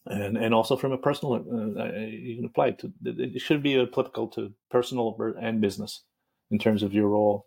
[0.06, 1.34] and and also from a personal.
[1.34, 2.92] Uh, you can apply it to.
[3.04, 6.02] It should be applicable to personal and business
[6.50, 7.46] in terms of your role.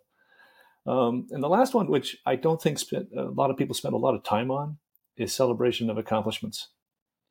[0.86, 3.94] Um, and the last one, which I don't think spent, a lot of people spend
[3.94, 4.78] a lot of time on,
[5.16, 6.68] is celebration of accomplishments,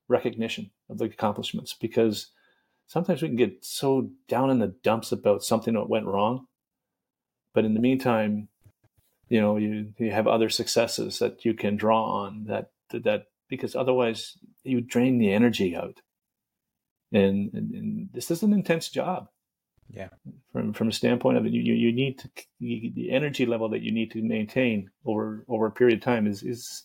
[0.08, 2.32] recognition of the accomplishments, because
[2.88, 6.48] sometimes we can get so down in the dumps about something that went wrong.
[7.54, 8.50] But in the meantime,
[9.30, 13.76] you know you, you have other successes that you can draw on that that because
[13.76, 16.02] otherwise you drain the energy out.
[17.12, 19.28] And, and, and this is an intense job.
[19.90, 20.10] Yeah.
[20.52, 22.30] From from a standpoint of it you, you need to
[22.60, 26.28] you, the energy level that you need to maintain over over a period of time
[26.28, 26.84] is is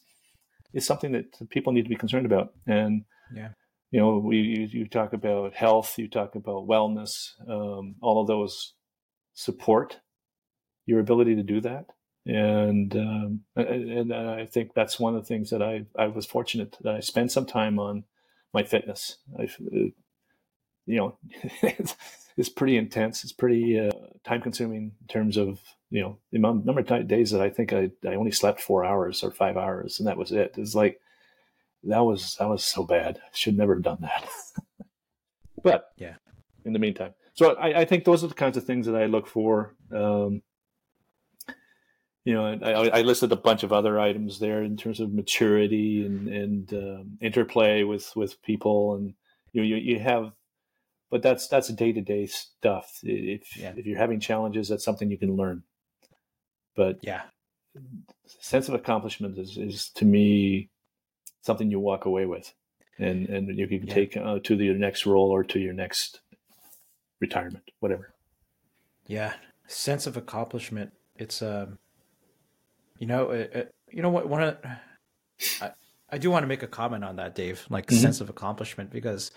[0.72, 2.52] is something that people need to be concerned about.
[2.66, 3.50] And yeah.
[3.90, 8.26] you know we you, you talk about health you talk about wellness um, all of
[8.26, 8.74] those
[9.34, 10.00] support
[10.86, 11.86] your ability to do that.
[12.26, 16.76] And um, and I think that's one of the things that I I was fortunate
[16.82, 18.04] that I spent some time on
[18.52, 19.16] my fitness.
[19.38, 19.48] I,
[20.86, 21.18] you know,
[22.40, 23.22] it's, pretty intense.
[23.22, 23.92] It's pretty uh,
[24.24, 25.60] time consuming in terms of
[25.90, 29.22] you know the number of days that I think I I only slept four hours
[29.22, 30.54] or five hours, and that was it.
[30.56, 31.00] It's like
[31.84, 33.18] that was that was so bad.
[33.18, 34.28] I should never have done that.
[35.62, 36.14] but yeah,
[36.64, 39.06] in the meantime, so I, I, think those are the kinds of things that I
[39.06, 39.74] look for.
[39.94, 40.42] Um,
[42.24, 46.04] you know, I, I, listed a bunch of other items there in terms of maturity
[46.04, 49.14] and and um, interplay with with people, and
[49.52, 50.32] you know, you you have,
[51.10, 53.00] but that's that's day to day stuff.
[53.02, 53.72] If yeah.
[53.76, 55.64] if you're having challenges, that's something you can learn.
[56.76, 57.22] But yeah,
[58.26, 60.70] sense of accomplishment is is to me
[61.42, 62.52] something you walk away with,
[62.98, 63.94] and and you can yeah.
[63.94, 66.20] take uh, to the, your next role or to your next
[67.20, 68.14] retirement, whatever.
[69.06, 69.34] Yeah,
[69.66, 70.92] sense of accomplishment.
[71.16, 71.78] It's um,
[72.98, 74.58] you know, it, it, you know what one of
[75.60, 75.72] I,
[76.10, 78.00] I do want to make a comment on that, Dave, like mm-hmm.
[78.00, 79.32] sense of accomplishment, because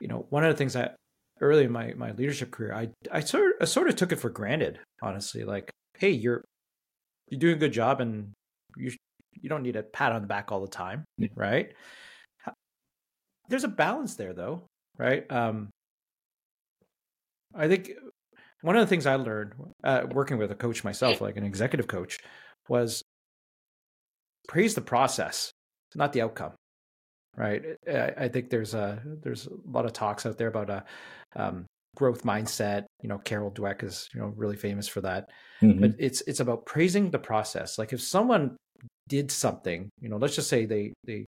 [0.00, 0.96] you know one of the things that
[1.40, 4.20] early in my my leadership career, I I sort of, I sort of took it
[4.20, 5.44] for granted, honestly.
[5.44, 6.44] Like, hey, you're
[7.28, 8.32] you're doing a good job, and
[8.76, 8.92] you
[9.34, 11.04] you don't need a pat on the back all the time,
[11.34, 11.72] right?
[13.48, 14.66] There's a balance there, though,
[14.98, 15.30] right?
[15.32, 15.70] Um,
[17.54, 17.92] I think
[18.60, 21.86] one of the things I learned uh, working with a coach myself, like an executive
[21.86, 22.18] coach,
[22.68, 23.02] was
[24.48, 25.50] praise the process,
[25.94, 26.52] not the outcome.
[27.36, 27.62] Right.
[27.86, 30.84] I, I think there's a there's a lot of talks out there about a
[31.36, 32.86] um, growth mindset.
[33.02, 35.30] You know, Carol Dweck is you know really famous for that.
[35.62, 35.80] Mm-hmm.
[35.80, 37.78] But it's it's about praising the process.
[37.78, 38.56] Like if someone
[39.08, 41.26] did something, you know, let's just say they they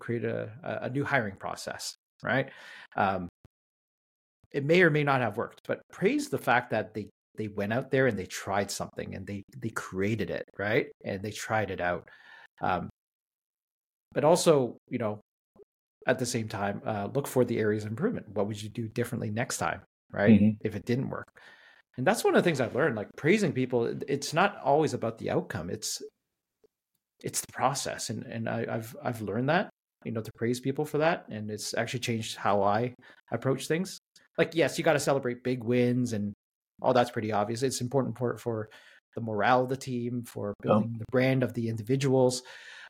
[0.00, 0.50] create a
[0.82, 2.50] a new hiring process, right?
[2.96, 3.28] Um,
[4.52, 7.72] it may or may not have worked, but praise the fact that they they went
[7.72, 10.88] out there and they tried something and they they created it, right?
[11.04, 12.08] And they tried it out.
[12.60, 12.90] Um,
[14.12, 15.20] but also, you know,
[16.06, 18.28] at the same time, uh, look for the areas of improvement.
[18.28, 20.40] What would you do differently next time, right?
[20.40, 20.66] Mm-hmm.
[20.66, 21.28] If it didn't work.
[21.96, 22.96] And that's one of the things I've learned.
[22.96, 25.70] Like praising people, it's not always about the outcome.
[25.70, 26.02] It's
[27.20, 29.70] it's the process, and and I, I've I've learned that
[30.04, 32.94] you know to praise people for that, and it's actually changed how I
[33.30, 34.00] approach things
[34.38, 36.34] like yes, you got to celebrate big wins and
[36.80, 37.62] all that's pretty obvious.
[37.62, 38.68] It's important for for
[39.14, 40.98] the morale of the team, for building oh.
[40.98, 42.42] the brand of the individuals.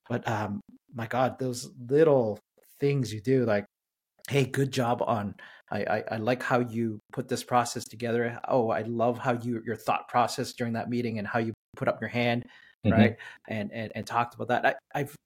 [0.09, 0.61] But um,
[0.95, 2.39] my God, those little
[2.83, 3.65] things you do, like,
[4.29, 5.35] hey, good job on.
[5.71, 8.39] I, I, I like how you put this process together.
[8.47, 11.89] Oh, I love how you your thought process during that meeting and how you put
[11.89, 12.45] up your hand,
[12.85, 12.99] mm-hmm.
[12.99, 13.17] right?
[13.49, 14.67] And and and talked about that.
[14.67, 15.17] I, I've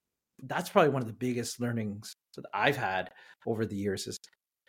[0.45, 3.11] that's probably one of the biggest learnings that I've had
[3.47, 4.19] over the years is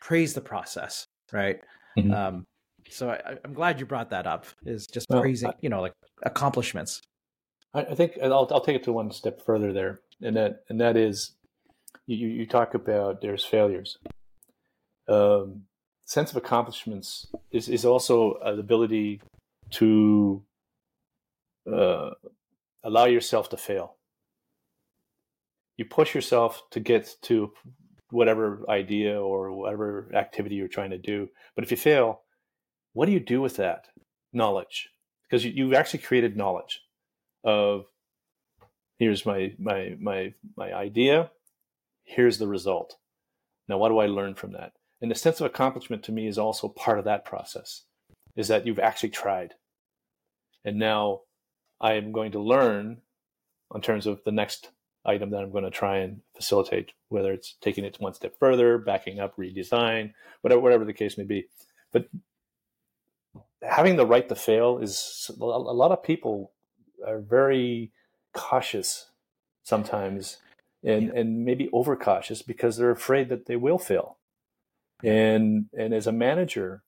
[0.02, 1.60] praise the process right?
[1.98, 2.14] Mm-hmm.
[2.14, 2.46] Um,
[2.90, 4.46] so I, am glad you brought that up.
[4.66, 5.94] Is just well, praising, I, you know, like
[6.24, 7.02] accomplishments.
[7.74, 10.80] I, I think I'll I'll take it to one step further there, and that and
[10.80, 11.32] that is,
[12.08, 13.98] you you talk about there's failures.
[15.08, 15.64] Um,
[16.06, 19.22] sense of accomplishments is is also an ability
[19.72, 20.44] to
[21.72, 22.12] uh,
[22.84, 23.96] allow yourself to fail.
[25.76, 27.54] You push yourself to get to
[28.10, 31.30] whatever idea or whatever activity you're trying to do.
[31.56, 32.22] But if you fail,
[32.94, 33.88] what do you do with that
[34.34, 34.90] knowledge?
[35.24, 36.82] Because you, you've actually created knowledge
[37.44, 37.86] of
[38.98, 41.32] here's my my my my idea,
[42.08, 42.96] here's the result.
[43.68, 44.72] Now, what do I learn from that?
[45.02, 47.84] And the sense of accomplishment to me is also part of that process.
[48.36, 49.56] Is that you've actually tried,
[50.64, 51.22] and now
[51.82, 53.02] I am going to learn
[53.74, 54.70] in terms of the next
[55.06, 58.78] item that I'm going to try and facilitate, whether it's taking it one step further,
[58.78, 61.48] backing up, redesign, whatever, whatever the case may be.
[61.92, 62.10] But
[63.64, 66.52] having the right to fail is a lot of people
[67.06, 67.92] are very
[68.34, 69.10] cautious
[69.64, 70.38] sometimes
[70.84, 71.20] and, yeah.
[71.20, 74.18] and maybe overcautious because they're afraid that they will fail.
[75.04, 76.84] And, and as a manager,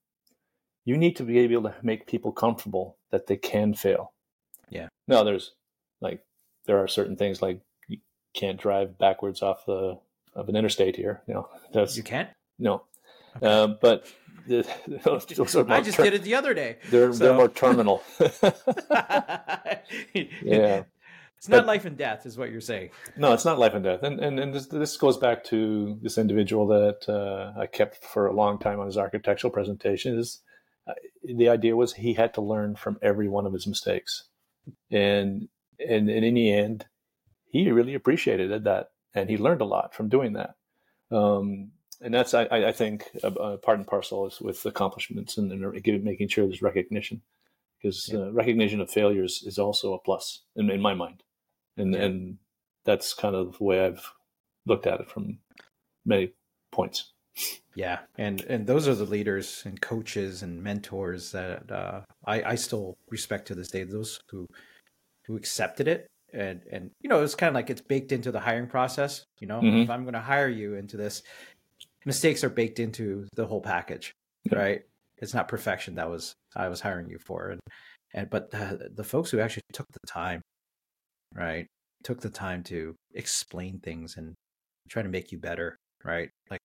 [0.83, 4.13] you need to be able to make people comfortable that they can fail.
[4.69, 4.87] Yeah.
[5.07, 5.53] Now there's
[6.01, 6.23] like,
[6.65, 7.97] there are certain things like you
[8.33, 9.99] can't drive backwards off the
[10.35, 11.21] of an interstate here.
[11.27, 12.29] You know, that's you can't.
[12.57, 12.83] No,
[13.37, 13.47] okay.
[13.47, 14.07] uh, but
[14.47, 14.67] the,
[15.03, 16.77] those, those I just ter- did it the other day.
[16.89, 17.23] They're so.
[17.23, 18.03] they're more terminal.
[20.43, 20.83] yeah.
[21.39, 22.89] It's not life and death, is what you're saying.
[23.15, 26.17] No, it's not life and death, and and, and this, this goes back to this
[26.17, 30.41] individual that uh, I kept for a long time on his architectural presentations.
[30.85, 30.93] Uh,
[31.23, 34.25] the idea was he had to learn from every one of his mistakes,
[34.91, 35.47] and
[35.79, 36.85] and, and in the end,
[37.47, 40.55] he really appreciated that, and he learned a lot from doing that.
[41.09, 41.71] Um,
[42.01, 46.27] and that's, I, I think, a, part and parcel is with accomplishments and, and making
[46.27, 47.21] sure there's recognition,
[47.81, 48.19] because yeah.
[48.19, 51.23] uh, recognition of failures is also a plus in, in my mind,
[51.79, 52.01] and yeah.
[52.03, 52.37] and
[52.85, 54.05] that's kind of the way I've
[54.65, 55.39] looked at it from
[56.05, 56.33] many
[56.71, 57.11] points.
[57.75, 62.55] Yeah, and and those are the leaders and coaches and mentors that uh, I I
[62.55, 63.83] still respect to this day.
[63.83, 64.45] Those who
[65.25, 68.39] who accepted it and and you know it's kind of like it's baked into the
[68.39, 69.23] hiring process.
[69.39, 69.83] You know, Mhm.
[69.83, 71.23] if I'm going to hire you into this,
[72.05, 74.11] mistakes are baked into the whole package,
[74.43, 74.57] Yeah.
[74.57, 74.81] right?
[75.17, 77.61] It's not perfection that was I was hiring you for, and
[78.13, 80.41] and but the, the folks who actually took the time,
[81.33, 81.67] right,
[82.03, 84.33] took the time to explain things and
[84.89, 86.29] try to make you better, right?
[86.49, 86.59] Like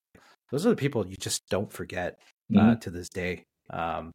[0.51, 2.19] those are the people you just don't forget
[2.57, 2.81] uh, Mhm.
[2.83, 3.45] to this day.
[3.71, 4.13] Um,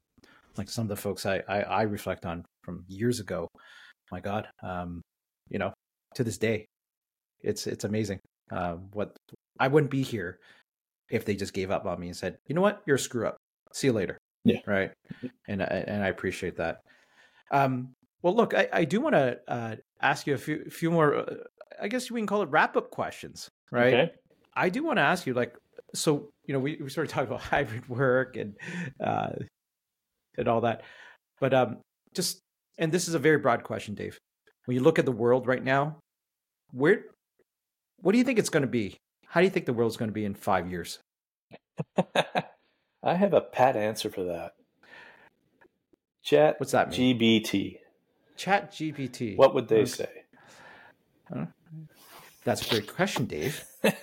[0.58, 3.48] like some of the folks I, I, I reflect on from years ago.
[4.12, 5.02] My God, um,
[5.50, 5.74] you know,
[6.16, 6.66] to this day,
[7.42, 8.20] it's it's amazing.
[8.52, 9.16] Um, what
[9.60, 10.40] I wouldn't be here
[11.10, 13.28] if they just gave up on me and said, you know what, you're a screw
[13.28, 13.38] up.
[13.74, 14.18] See you later.
[14.46, 14.60] Yeah.
[14.66, 14.92] Right.
[15.48, 16.82] And I, and I appreciate that.
[17.52, 21.16] Um, well, look, I, I do want to uh, ask you a few few more.
[21.16, 21.36] Uh,
[21.82, 23.94] I guess we can call it wrap up questions, right?
[23.94, 24.12] Okay.
[24.54, 25.56] I do want to ask you, like,
[25.94, 28.56] so you know, we, we sort of talked about hybrid work and
[29.00, 29.32] uh,
[30.38, 30.84] and all that,
[31.40, 31.78] but um,
[32.14, 32.42] just
[32.78, 34.18] and this is a very broad question, Dave.
[34.66, 35.98] When you look at the world right now,
[36.72, 37.06] where,
[38.02, 38.98] what do you think it's going to be?
[39.26, 41.00] How do you think the world's going to be in five years?
[43.04, 44.54] I have a pat answer for that.
[46.24, 47.18] Chat What's that mean?
[47.18, 47.78] GBT.
[48.40, 49.36] Chat GPT.
[49.36, 49.86] What would they Okay.
[49.86, 50.10] say?
[52.46, 53.66] That's a great question, Dave.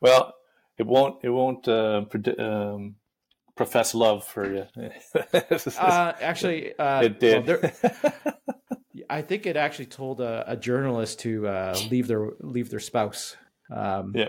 [0.00, 0.32] well,
[0.78, 1.24] it won't.
[1.24, 2.94] It won't uh, predi- um,
[3.56, 4.66] profess love for you.
[5.76, 7.46] Uh, actually, uh, it did.
[7.46, 8.34] well, there-
[9.10, 13.36] I think it actually told a, a journalist to uh, leave their leave their spouse.
[13.70, 14.28] Um, Yeah.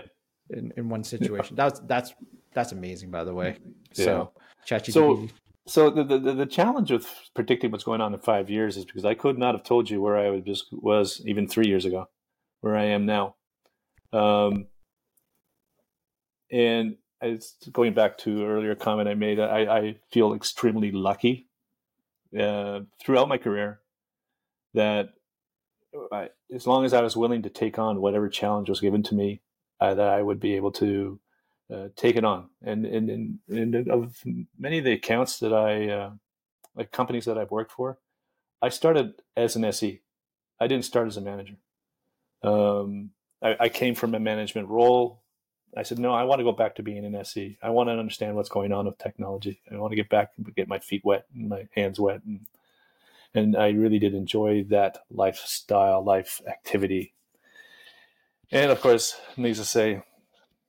[0.50, 2.14] In, in one situation, that's that's
[2.52, 3.58] that's amazing, by the way.
[3.92, 4.32] So,
[4.66, 4.92] ChatGPT.
[4.92, 5.28] So-
[5.68, 9.04] So the, the the challenge with predicting what's going on in five years is because
[9.04, 12.08] I could not have told you where I was just was even three years ago,
[12.62, 13.34] where I am now.
[14.12, 14.68] Um,
[16.50, 19.38] and it's going back to earlier comment I made.
[19.38, 21.48] I, I feel extremely lucky
[22.38, 23.80] uh, throughout my career
[24.72, 25.10] that
[26.10, 29.14] I, as long as I was willing to take on whatever challenge was given to
[29.14, 29.42] me,
[29.80, 31.20] uh, that I would be able to
[31.72, 32.48] uh, take it on.
[32.62, 34.22] And, and, and, and of
[34.58, 36.10] many of the accounts that I, uh,
[36.74, 37.98] like companies that I've worked for,
[38.60, 40.00] I started as an SE.
[40.60, 41.56] I didn't start as a manager.
[42.42, 43.10] Um,
[43.42, 45.22] I, I came from a management role.
[45.76, 47.58] I said, no, I want to go back to being an SE.
[47.62, 49.60] I want to understand what's going on with technology.
[49.70, 52.22] I want to get back and get my feet wet and my hands wet.
[52.24, 52.46] And,
[53.34, 57.12] and I really did enjoy that lifestyle, life activity.
[58.50, 60.02] And of course, needless to say,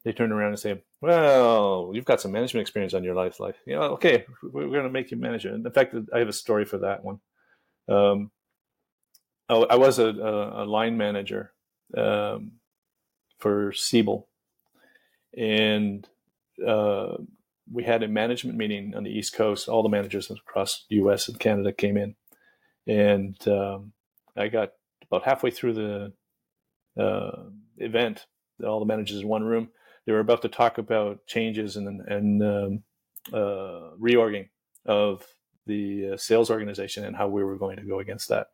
[0.04, 3.40] they turned around and say, well, you've got some management experience on your life.
[3.40, 5.54] Life, you know, okay, we're going to make you manager.
[5.54, 7.20] In fact, I have a story for that one.
[7.88, 8.32] Um,
[9.48, 11.54] I, I was a, a, a line manager
[11.98, 12.54] um,
[13.40, 14.28] for Siebel,
[15.38, 16.08] and
[16.66, 17.16] uh,
[17.72, 19.70] we had a management meeting on the East Coast.
[19.70, 21.30] All the managers across the U.S.
[21.30, 22.16] and Canada came in,
[22.88, 23.94] and um,
[24.36, 24.74] I got
[25.10, 27.44] about halfway through the uh,
[27.78, 28.26] event.
[28.66, 29.70] All the managers in one room.
[30.10, 32.84] They were about to talk about changes and and um,
[33.32, 34.50] uh, reorging
[34.84, 35.24] of
[35.68, 38.48] the uh, sales organization and how we were going to go against that.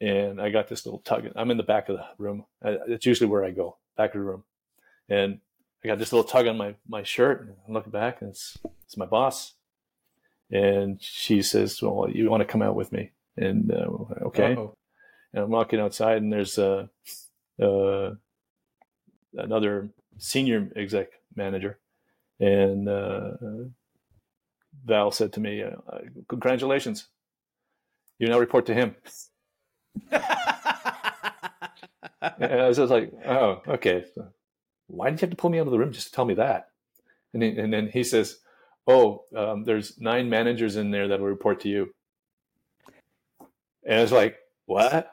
[0.00, 1.28] And I got this little tug.
[1.36, 2.46] I'm in the back of the room.
[2.64, 4.44] I, it's usually where I go, back of the room.
[5.10, 5.40] And
[5.84, 7.42] I got this little tug on my, my shirt.
[7.42, 8.56] And I'm looking back, and it's
[8.86, 9.52] it's my boss.
[10.50, 13.90] And she says, "Well, you want to come out with me?" And uh,
[14.28, 14.54] okay.
[14.54, 14.78] Uh-oh.
[15.34, 16.88] And I'm walking outside, and there's a
[17.60, 18.12] uh,
[19.34, 21.78] another senior exec manager,
[22.40, 23.30] and uh,
[24.84, 25.70] Val said to me, uh,
[26.28, 27.08] "Congratulations,
[28.18, 28.96] you now report to him."
[32.20, 34.04] And I was just like, "Oh, okay.
[34.86, 36.34] Why did you have to pull me out of the room just to tell me
[36.34, 36.70] that?"
[37.32, 38.38] And then, and then he says,
[38.86, 41.94] "Oh, um, there's nine managers in there that will report to you."
[43.84, 44.36] And I was like,
[44.66, 45.12] "What?"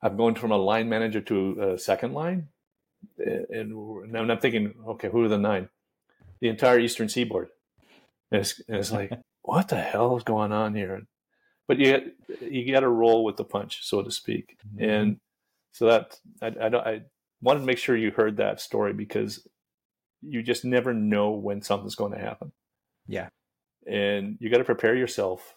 [0.00, 2.48] I'm going from a line manager to a second line,
[3.18, 5.68] and, and I'm thinking, okay, who are the nine?
[6.40, 7.48] The entire Eastern Seaboard.
[8.30, 9.12] And it's, and it's like,
[9.42, 11.02] what the hell is going on here?
[11.66, 14.56] But you you got to roll with the punch, so to speak.
[14.74, 14.88] Mhm.
[14.88, 15.16] And
[15.72, 17.02] so that I, I don't I
[17.42, 19.46] wanted to make sure you heard that story because
[20.22, 22.52] you just never know when something's going to happen.
[23.06, 23.28] Yeah.
[23.86, 25.54] And you got to prepare yourself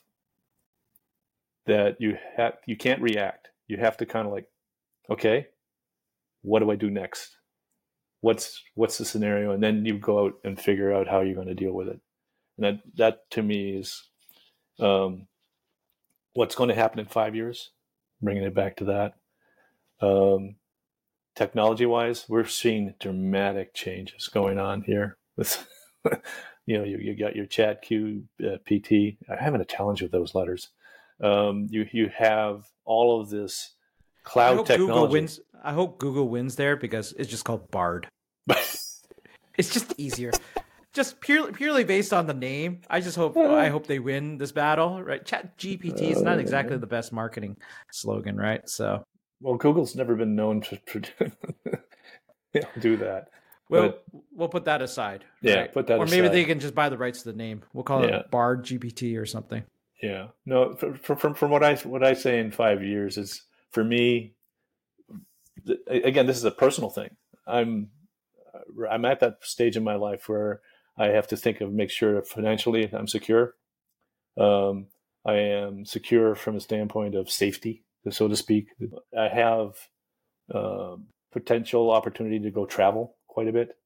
[1.66, 3.50] that you have you can't react.
[3.68, 4.48] You have to kind of like,
[5.10, 5.48] okay,
[6.42, 7.38] what do I do next?
[8.22, 9.52] What's what's the scenario?
[9.52, 12.00] And then you go out and figure out how you're going to deal with it.
[12.58, 14.04] And that that to me is
[14.80, 15.28] um,
[16.34, 17.72] what's going to happen in five years.
[18.22, 19.14] Bringing it back to that.
[20.06, 20.56] Um,
[21.36, 25.68] technology wise, we're seeing dramatic changes going on here with,
[26.66, 29.18] you know, you, you got your chat Q, uh, PT.
[29.30, 30.70] I'm having a challenge with those letters.
[31.22, 33.76] Um, you you have all of this
[34.24, 34.88] cloud technology.
[34.88, 35.40] Google wins.
[35.62, 38.08] I hope Google wins there because it's just called Bard.
[38.50, 38.94] it's
[39.74, 40.32] just easier.
[40.94, 42.82] Just purely purely based on the name.
[42.90, 45.02] I just hope I hope they win this battle.
[45.02, 45.26] Right?
[45.26, 47.56] Chat GPT is not exactly the best marketing
[47.94, 48.68] slogan, right?
[48.68, 49.06] So
[49.40, 51.32] well, Google's never been known to, to
[52.80, 53.30] do that.
[53.70, 55.24] Well, but, we'll put that aside.
[55.42, 55.74] Yeah, right?
[55.74, 55.98] put that.
[55.98, 56.16] Or aside.
[56.16, 57.64] maybe they can just buy the rights to the name.
[57.74, 58.18] We'll call Yeah.
[58.18, 59.64] it Bard GPT or something.
[60.04, 60.28] Yeah.
[60.46, 64.34] No, from from from what I what I say in five years is for me.
[65.88, 67.16] Again, this is a personal thing.
[67.48, 67.90] I'm
[68.90, 70.62] I'm at that stage in my life where
[70.98, 73.56] I have to think of make sure financially I'm secure.
[74.38, 74.88] Um,
[75.26, 78.68] I am secure from a standpoint of safety, so to speak.
[79.18, 79.76] I have
[80.54, 83.78] um potential opportunity to go travel quite a bit,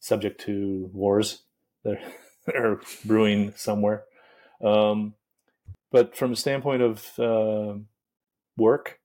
[0.00, 1.42] subject to wars
[1.84, 1.98] that
[2.54, 4.04] are brewing somewhere.
[4.62, 5.14] Um,
[5.90, 7.78] but from a standpoint of uh,
[8.56, 8.98] work,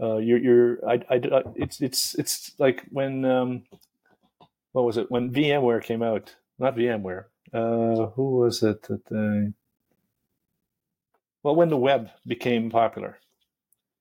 [0.00, 3.62] uh, you're, you're I, I, I- it's, it's, it's like when, um,
[4.72, 5.10] what was it?
[5.10, 9.52] When VMware came out, not VMware, uh, who was it that,
[11.42, 13.18] well, when the web became popular,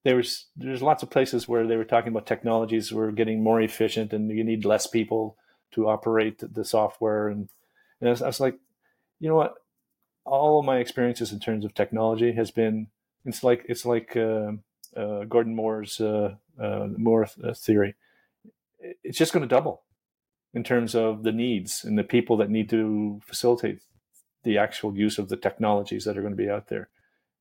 [0.04, 3.62] there was, there's lots of places where they were talking about technologies were getting more
[3.62, 5.38] efficient and you need less people
[5.72, 7.28] to operate the software.
[7.30, 7.50] And,
[8.02, 8.60] and I was, I was like,
[9.20, 9.56] you know what?
[10.26, 12.88] all of my experiences in terms of technology has been
[13.26, 14.52] it's like it's like uh,
[15.00, 17.96] uh, Gordon Moore's uh, uh, Moore th- theory.
[19.04, 19.84] It's just going to double
[20.54, 23.82] in terms of the needs and the people that need to facilitate
[24.44, 26.90] the actual use of the technologies that are going to be out there.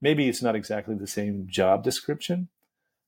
[0.00, 2.48] Maybe it's not exactly the same job description,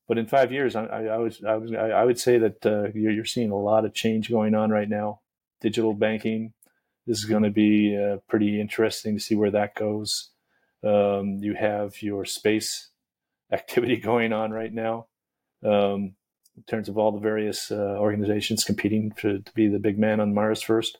[0.07, 2.89] but in five years, I, I, I was I was I would say that uh,
[2.93, 5.21] you're, you're seeing a lot of change going on right now.
[5.61, 6.53] Digital banking,
[7.07, 10.31] this is going to be uh, pretty interesting to see where that goes.
[10.83, 12.90] Um, you have your space
[13.51, 15.07] activity going on right now
[15.63, 16.15] um,
[16.57, 20.19] in terms of all the various uh, organizations competing to, to be the big man
[20.19, 20.99] on Mars first.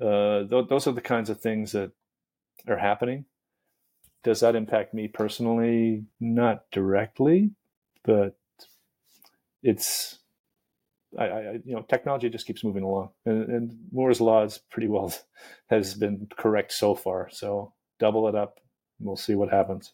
[0.00, 1.92] Uh, th- those are the kinds of things that
[2.68, 3.24] are happening.
[4.22, 6.04] Does that impact me personally?
[6.18, 7.50] Not directly,
[8.04, 8.36] but
[9.62, 10.18] it's
[11.18, 14.88] I, I, you know, technology just keeps moving along, and, and Moore's law is pretty
[14.88, 15.12] well
[15.70, 17.28] has been correct so far.
[17.30, 18.60] So double it up,
[18.98, 19.92] and we'll see what happens.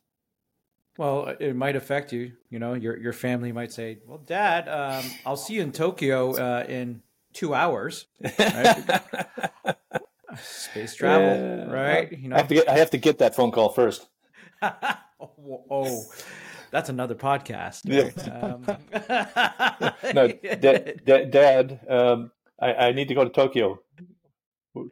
[0.99, 2.33] Well, it might affect you.
[2.51, 6.33] You know, your your family might say, "Well, Dad, um, I'll see you in Tokyo
[6.37, 7.03] uh, in
[7.33, 8.07] two hours."
[8.39, 9.01] Right?
[10.43, 11.73] Space travel, Yeah.
[11.73, 12.12] right?
[12.12, 14.09] You know, I have to get I have to get that phone call first.
[14.62, 14.69] oh,
[15.71, 16.05] oh,
[16.71, 17.83] that's another podcast.
[17.85, 18.11] Yeah.
[18.41, 18.65] Um,
[20.15, 22.31] No, Dad, Dad, Dad um,
[22.61, 23.81] I, I need to go to Tokyo.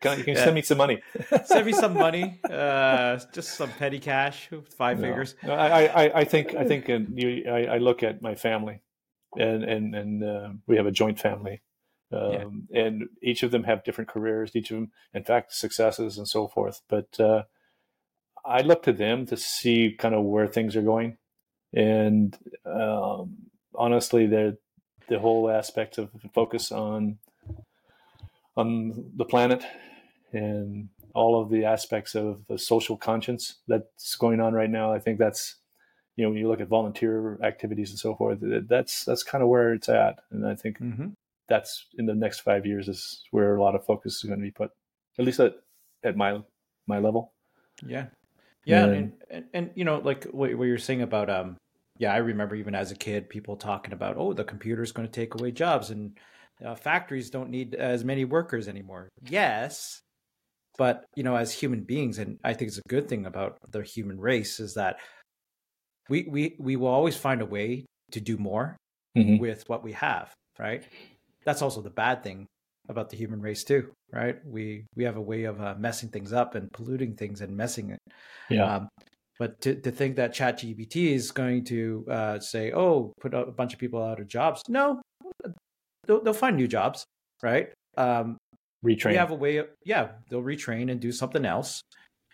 [0.01, 1.01] Can, you can you send me some money?
[1.45, 5.03] Send me some money, uh, just some petty cash, five No.
[5.09, 5.37] figures.
[5.45, 8.81] No, I, I, I think I think you, I, I look at my family,
[9.37, 11.63] and and and uh, we have a joint family,
[12.13, 14.57] um, and each of them have different careers.
[14.57, 16.81] Each of them, in fact, successes and so forth.
[16.89, 17.43] But uh,
[18.45, 21.19] I look to them to see kind of where things are going,
[21.73, 22.37] and
[22.67, 23.37] um,
[23.77, 24.59] honestly, the
[25.09, 27.19] the whole aspect of focus on
[28.59, 29.65] on the planet
[30.33, 34.93] and all of the aspects of the social conscience that's going on right now.
[34.93, 35.57] I think that's
[36.17, 39.49] you know when you look at volunteer activities and so forth, that's that's kind of
[39.49, 41.07] where it's at, and I think hmm
[41.49, 44.45] that's in the next five years is where a lot of focus is going to
[44.45, 44.71] be put,
[45.19, 45.55] at least at
[46.05, 46.43] at my
[46.87, 47.33] my level.
[47.87, 48.07] Yeah,
[48.67, 48.93] yeah, Yeah.
[48.93, 51.57] And, and and you know, like what, what you're saying about um,
[51.99, 55.13] yeah, I remember even as a kid, people talking about, oh, the computer's going to
[55.13, 56.19] take away jobs, and
[56.65, 59.09] uh, factories don't need as many workers anymore.
[59.23, 60.01] Yes,
[60.79, 63.83] but you know, as human beings, and I think it's a good thing about the
[63.83, 64.99] human race is that
[66.09, 68.77] we we we will always find a way to do more
[69.17, 69.39] Mhm.
[69.39, 70.87] with what we have, right?
[71.45, 72.47] That's also the bad thing
[72.89, 74.39] about the human race too, right?
[74.47, 77.91] We we have a way of uh, messing things up and polluting things and messing
[77.91, 78.01] it.
[78.51, 78.89] Yeah, Um,
[79.39, 83.75] but to, to think that ChatGPT is going to uh, say, "Oh, put a bunch
[83.75, 85.03] of people out of jobs," no,
[86.09, 87.05] they'll, they'll find new jobs,
[87.43, 87.73] right?
[87.97, 88.37] Um,
[88.85, 89.11] retrain.
[89.11, 91.81] we have a way of yeah, they'll retrain and do something else.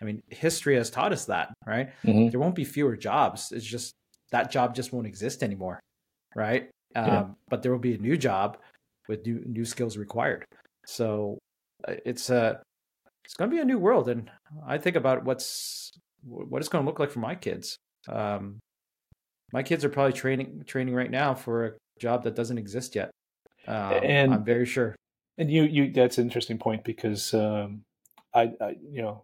[0.01, 1.89] I mean, history has taught us that, right?
[2.03, 2.31] Mhm.
[2.31, 3.51] There won't be fewer jobs.
[3.51, 3.93] It's just
[4.31, 5.79] that job just won't exist anymore,
[6.35, 6.69] right?
[6.95, 7.27] Um, Yeah.
[7.49, 8.57] But there will be a new job
[9.07, 10.45] with new new skills required.
[10.87, 11.37] So
[11.87, 12.61] uh, it's a
[13.23, 14.29] it's going to be a new world, and
[14.65, 15.91] I think about what's
[16.23, 17.75] what it's going to look like for my kids.
[18.07, 18.59] Um,
[19.51, 23.09] my kids are probably training training right now for a job that doesn't exist yet.
[23.67, 24.95] Um, And- I'm very sure.
[25.37, 27.83] And you, you, that's an interesting point because um,
[28.33, 29.23] I, I, you know,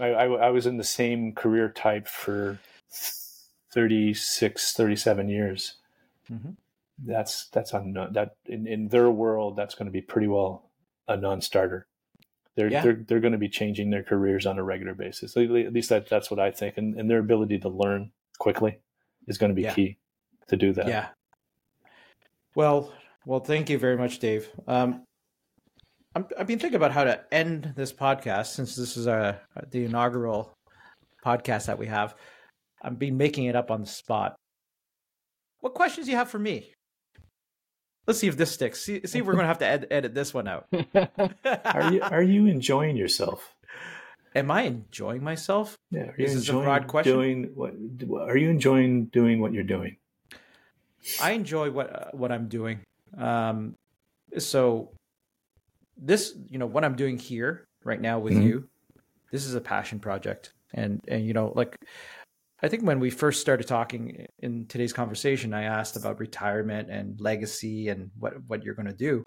[0.00, 2.58] I, I, I was in the same career type for
[3.72, 5.74] 36, 37 years.
[6.30, 6.50] Mm-hmm.
[7.06, 10.68] That's that's on that in, in their world that's going to be pretty well
[11.06, 11.86] a non-starter.
[12.56, 12.82] They're yeah.
[12.82, 15.36] they're they're going to be changing their careers on a regular basis.
[15.36, 18.10] At least that that's what I think, and, and their ability to learn
[18.40, 18.80] quickly
[19.28, 19.74] is going to be yeah.
[19.74, 19.96] key
[20.48, 20.88] to do that.
[20.88, 21.08] Yeah.
[22.56, 22.92] Well,
[23.26, 24.48] well, thank you very much, Dave.
[24.66, 25.04] Um,
[26.14, 29.40] i have been thinking about how to end this podcast since this is a
[29.70, 30.54] the inaugural
[31.24, 32.14] podcast that we have.
[32.82, 34.36] I've been making it up on the spot.
[35.60, 36.72] What questions do you have for me?
[38.06, 38.80] Let's see if this sticks.
[38.80, 40.66] See, see if we're going to have to ed- edit this one out.
[41.64, 43.54] are you Are you enjoying yourself?
[44.34, 45.76] Am I enjoying myself?
[45.90, 46.02] Yeah.
[46.02, 47.12] Are you is enjoying a broad question?
[47.12, 47.74] Doing what?
[48.22, 49.96] Are you enjoying doing what you're doing?
[51.20, 52.80] I enjoy what uh, what I'm doing.
[53.16, 53.74] Um,
[54.36, 54.90] so
[55.96, 58.46] this, you know, what I'm doing here right now with mm-hmm.
[58.46, 58.68] you,
[59.32, 61.76] this is a passion project, and and you know, like
[62.62, 67.20] I think when we first started talking in today's conversation, I asked about retirement and
[67.20, 69.24] legacy and what what you're going to do.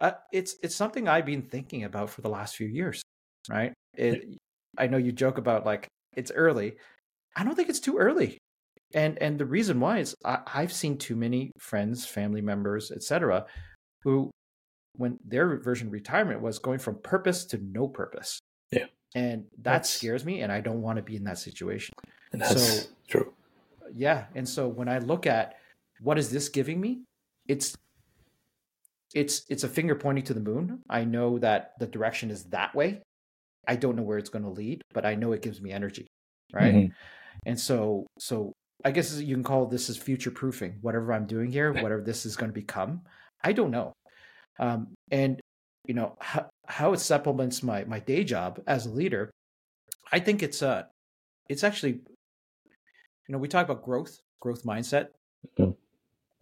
[0.00, 3.02] Uh, it's it's something I've been thinking about for the last few years,
[3.48, 3.72] right?
[3.94, 4.38] It,
[4.76, 6.76] I know you joke about like it's early.
[7.34, 8.38] I don't think it's too early,
[8.94, 13.46] and and the reason why is I, I've seen too many friends, family members, etc.,
[14.02, 14.30] who
[14.96, 18.38] when their version of retirement was going from purpose to no purpose.
[18.72, 18.86] Yeah.
[19.14, 21.92] And that that's, scares me and I don't want to be in that situation.
[22.32, 23.32] And that's so, true.
[23.94, 24.24] Yeah.
[24.34, 25.56] And so when I look at
[26.00, 27.02] what is this giving me,
[27.46, 27.74] it's
[29.14, 30.82] it's it's a finger pointing to the moon.
[30.90, 33.02] I know that the direction is that way.
[33.68, 36.06] I don't know where it's going to lead, but I know it gives me energy.
[36.52, 36.74] Right.
[36.74, 36.92] Mm-hmm.
[37.46, 38.52] And so so
[38.84, 40.78] I guess you can call this as future proofing.
[40.82, 43.02] Whatever I'm doing here, whatever this is going to become,
[43.42, 43.92] I don't know.
[44.58, 45.40] Um, and
[45.86, 49.30] you know how, how it supplements my my day job as a leader.
[50.12, 50.84] I think it's uh
[51.48, 55.08] it's actually you know we talk about growth, growth mindset.
[55.58, 55.72] Mm-hmm.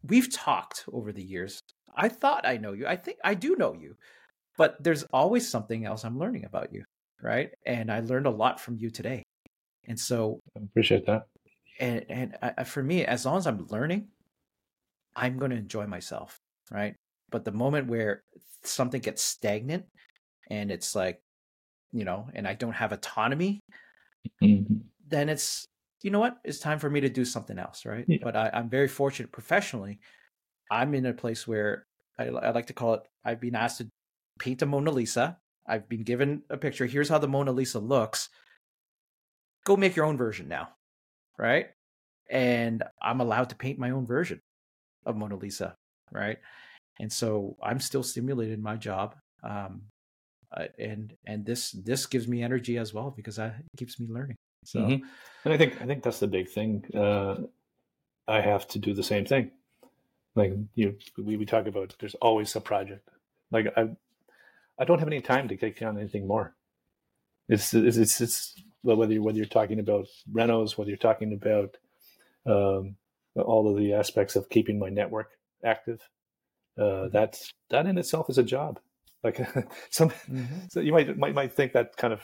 [0.07, 1.61] We've talked over the years.
[1.97, 2.87] I thought I know you.
[2.87, 3.97] I think I do know you,
[4.57, 6.85] but there's always something else I'm learning about you,
[7.23, 7.51] right?
[7.67, 9.23] And I learned a lot from you today.
[9.87, 11.27] And so I appreciate that.
[11.81, 14.09] And and I, for me, as long as I'm learning,
[15.17, 16.39] I'm going to enjoy myself,
[16.71, 16.95] right?
[17.31, 18.23] But the moment where
[18.63, 19.85] something gets stagnant
[20.51, 21.21] and it's like,
[21.93, 23.61] you know, and I don't have autonomy,
[24.43, 24.75] mm-hmm.
[25.09, 25.67] then it's,
[26.03, 28.05] you know what, it's time for me to do something else, right?
[28.07, 28.19] Yeah.
[28.23, 30.01] But I, am very fortunate professionally.
[30.71, 31.87] I'm in a place where
[32.19, 33.89] I, I like to call it, I've been asked to
[34.39, 35.39] paint a Mona Lisa.
[35.67, 36.87] I've been given a picture.
[36.87, 38.29] Here's how the Mona Lisa looks.
[39.65, 40.69] Go make your own version now,
[41.39, 41.67] right?
[42.31, 44.41] And I'm allowed to paint my own version
[45.07, 45.77] of Mona Lisa,
[46.11, 46.39] right?
[46.99, 49.17] and so I'm still stimulated in my job.
[49.43, 49.83] Um,
[50.53, 54.07] uh, and and this this gives me energy as well because I, it keeps me
[54.09, 54.37] learning.
[54.65, 55.05] So, mm-hmm.
[55.45, 56.85] and I think I think that's the big thing.
[56.95, 57.37] Uh,
[58.29, 59.51] I have to do the same thing.
[60.37, 61.97] Like you, we, we talk about.
[61.99, 63.09] There's always a project.
[63.51, 63.91] Like I,
[64.79, 66.55] I don't have any time to take on anything more.
[67.49, 68.55] It's it's it's, it's
[68.85, 71.77] whether you're, whether you're talking about renos, whether you're talking about
[72.47, 72.97] um,
[73.37, 75.31] all of the aspects of keeping my network
[75.65, 76.01] active
[76.79, 78.81] uh, that's that in itself is a job.
[79.23, 79.37] Like
[79.91, 80.67] some, mm-hmm.
[80.69, 82.23] so you might, might might think that kind of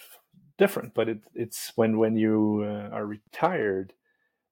[0.58, 3.92] different, but it, it's when when you uh, are retired,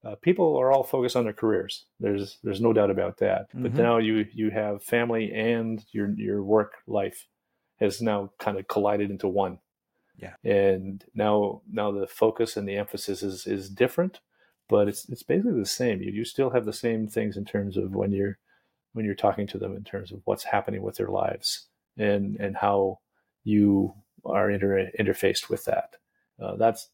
[0.05, 1.85] uh, people are all focused on their careers.
[2.01, 3.51] There's there's no doubt about that.
[3.51, 3.63] Mm-hmm.
[3.63, 7.27] But now you you have family and your your work life
[7.81, 9.59] has now kind of collided into one.
[10.19, 10.35] Yeah.
[10.45, 14.21] And now now the focus and the emphasis is is different,
[14.69, 16.03] but it's it's basically the same.
[16.03, 18.39] You you still have the same things in terms of when you're
[18.93, 22.57] when you're talking to them in terms of what's happening with their lives and and
[22.57, 22.99] how
[23.45, 25.97] you are inter- interfaced with that.
[26.43, 26.89] Uh, that's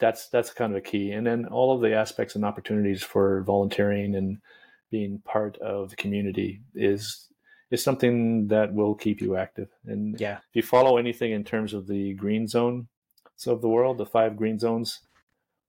[0.00, 1.12] that's that's kind of a key.
[1.12, 4.38] And then all of the aspects and opportunities for volunteering and
[4.90, 7.28] being part of the community is
[7.74, 9.68] is something that will keep you active.
[9.86, 12.88] And yeah, if you follow anything in terms of the green zone
[13.46, 15.00] of the world, the five green zones,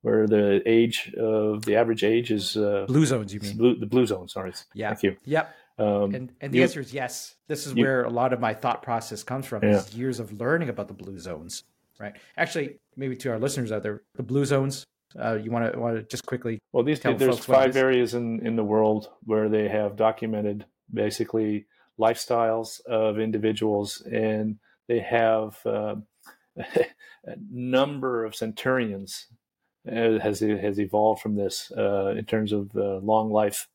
[0.02, 3.34] where the age of the average age is uh, blue zones.
[3.34, 4.27] You mean blue, the blue zone?
[4.30, 4.53] Sorry.
[4.73, 4.90] Yeah.
[4.90, 5.18] Thank you.
[5.26, 5.56] Yep.
[5.77, 7.36] Um, and and the you, answer is yes.
[7.48, 9.64] This is you, where a lot of my thought process comes from.
[9.64, 9.80] Yeah.
[9.80, 11.64] Is years of learning about the blue zones.
[11.99, 12.15] Right.
[12.38, 14.86] Actually, maybe to our listeners out there, the blue zones.
[15.18, 16.60] Uh, you want to want to just quickly.
[16.72, 21.65] Well, these there's five areas in in the world where they have documented basically
[22.00, 24.58] lifestyles of individuals, and
[24.88, 25.96] they have uh,
[26.58, 29.28] a number of centurions
[29.88, 33.68] uh, has has evolved from this uh, in terms of uh, long life,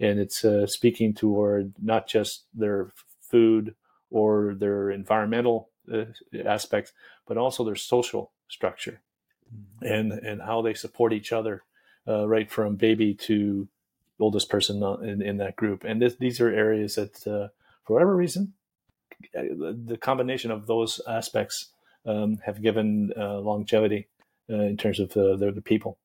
[0.00, 3.74] and it's uh, speaking toward not just their food
[4.10, 6.04] or their environmental uh,
[6.44, 6.92] aspects,
[7.26, 9.00] but also their social structure,
[9.54, 9.86] mm-hmm.
[9.86, 11.62] and and how they support each other
[12.08, 13.68] uh, right from baby to
[14.20, 15.84] oldest person in, in that group.
[15.84, 17.48] And this, these are areas that, uh,
[17.84, 18.54] for whatever reason,
[19.36, 19.42] uh,
[19.86, 21.68] the combination of those aspects
[22.06, 24.08] um, have given uh, longevity
[24.50, 25.98] uh, in terms of the, the, the, people.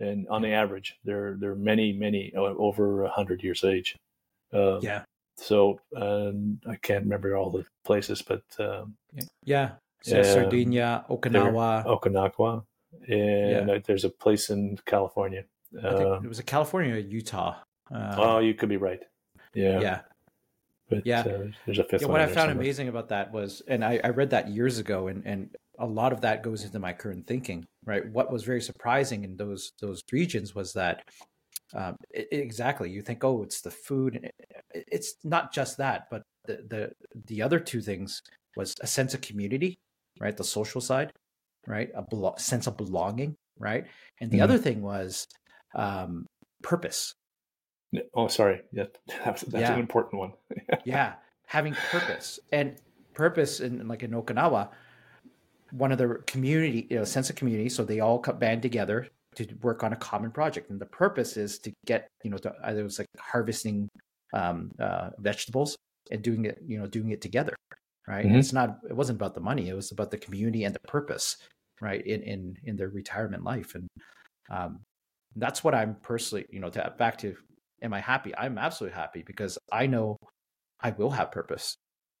[0.00, 3.96] And on the average, they're they're many many over hundred years age.
[4.52, 5.02] Um, yeah.
[5.36, 8.96] So um, I can't remember all the places, but um,
[9.44, 9.72] yeah,
[10.02, 12.64] so um, Sardinia, Okinawa, Okinawa,
[13.08, 13.78] and yeah.
[13.86, 15.44] there's a place in California.
[15.82, 17.56] Uh, it was a California, Utah.
[17.92, 19.02] Uh, oh, you could be right.
[19.54, 19.80] Yeah.
[19.80, 20.00] Yeah.
[20.96, 21.20] But, yeah.
[21.20, 24.08] Uh, there's a fifth yeah, What I found amazing about that was, and I, I
[24.08, 27.66] read that years ago, and, and a lot of that goes into my current thinking,
[27.84, 28.06] right?
[28.10, 31.02] What was very surprising in those those regions was that
[31.74, 34.30] um, it, exactly you think, oh, it's the food.
[34.74, 36.92] It's not just that, but the the
[37.26, 38.22] the other two things
[38.56, 39.78] was a sense of community,
[40.20, 40.36] right?
[40.36, 41.12] The social side,
[41.66, 41.90] right?
[41.94, 43.86] A belo- sense of belonging, right?
[44.20, 44.44] And the mm-hmm.
[44.44, 45.26] other thing was
[45.74, 46.26] um,
[46.62, 47.14] purpose.
[48.14, 48.62] Oh, sorry.
[48.72, 48.84] Yeah,
[49.24, 49.74] that's, that's yeah.
[49.74, 50.32] an important one.
[50.84, 51.14] yeah,
[51.46, 52.76] having purpose and
[53.14, 54.70] purpose in like in Okinawa,
[55.72, 57.68] one of the community, you know, sense of community.
[57.68, 61.58] So they all band together to work on a common project, and the purpose is
[61.60, 63.88] to get you know, to, it was like harvesting
[64.32, 65.76] um, uh, vegetables
[66.10, 67.54] and doing it, you know, doing it together.
[68.08, 68.26] Right.
[68.26, 68.36] Mm-hmm.
[68.36, 68.78] It's not.
[68.88, 69.68] It wasn't about the money.
[69.68, 71.36] It was about the community and the purpose.
[71.80, 72.04] Right.
[72.04, 73.88] In in in their retirement life, and
[74.50, 74.80] um,
[75.36, 77.34] that's what I'm personally, you know, to, back to,
[77.82, 78.32] am I happy?
[78.36, 80.16] I'm absolutely happy because I know
[80.80, 81.76] I will have purpose,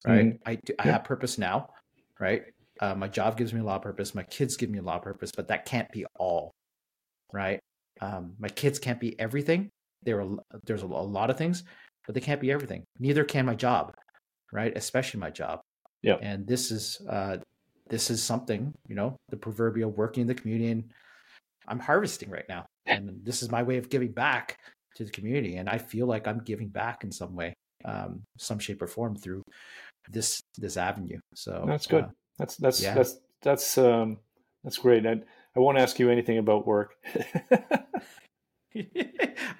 [0.06, 0.26] right?
[0.26, 0.48] Mm-hmm.
[0.48, 0.92] I, I yeah.
[0.92, 1.68] have purpose now,
[2.20, 2.42] right?
[2.80, 4.14] Uh, my job gives me a lot of purpose.
[4.14, 6.52] My kids give me a lot of purpose, but that can't be all,
[7.32, 7.60] right?
[8.00, 9.70] Um, my kids can't be everything.
[10.02, 10.28] There are
[10.66, 11.62] there's a, a lot of things,
[12.06, 12.84] but they can't be everything.
[12.98, 13.92] Neither can my job,
[14.52, 14.76] right?
[14.76, 15.60] Especially my job.
[16.02, 16.16] Yeah.
[16.20, 17.36] And this is uh,
[17.88, 20.72] this is something you know the proverbial working in the community.
[20.72, 20.90] And
[21.68, 24.58] I'm harvesting right now and this is my way of giving back
[24.96, 27.54] to the community and i feel like i'm giving back in some way
[27.84, 29.42] um, some shape or form through
[30.08, 32.04] this this avenue so that's good.
[32.04, 32.08] uh,
[32.38, 32.94] that's that's yeah.
[32.94, 34.18] that's that's um
[34.62, 35.24] that's great and
[35.56, 36.94] i won't ask you anything about work.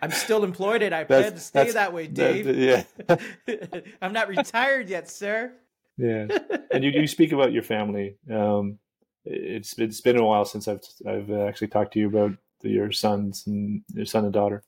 [0.01, 2.47] I'm still employed and i that's, plan to stay that way dave.
[2.47, 3.83] that, yeah.
[4.03, 5.53] I'm not retired yet sir.
[5.99, 6.27] Yeah.
[6.73, 8.17] And you, you speak about your family.
[8.31, 8.79] Um
[9.25, 12.33] it's it's been a while since I've I've actually talked to you about
[12.63, 14.63] your sons and your son and daughter,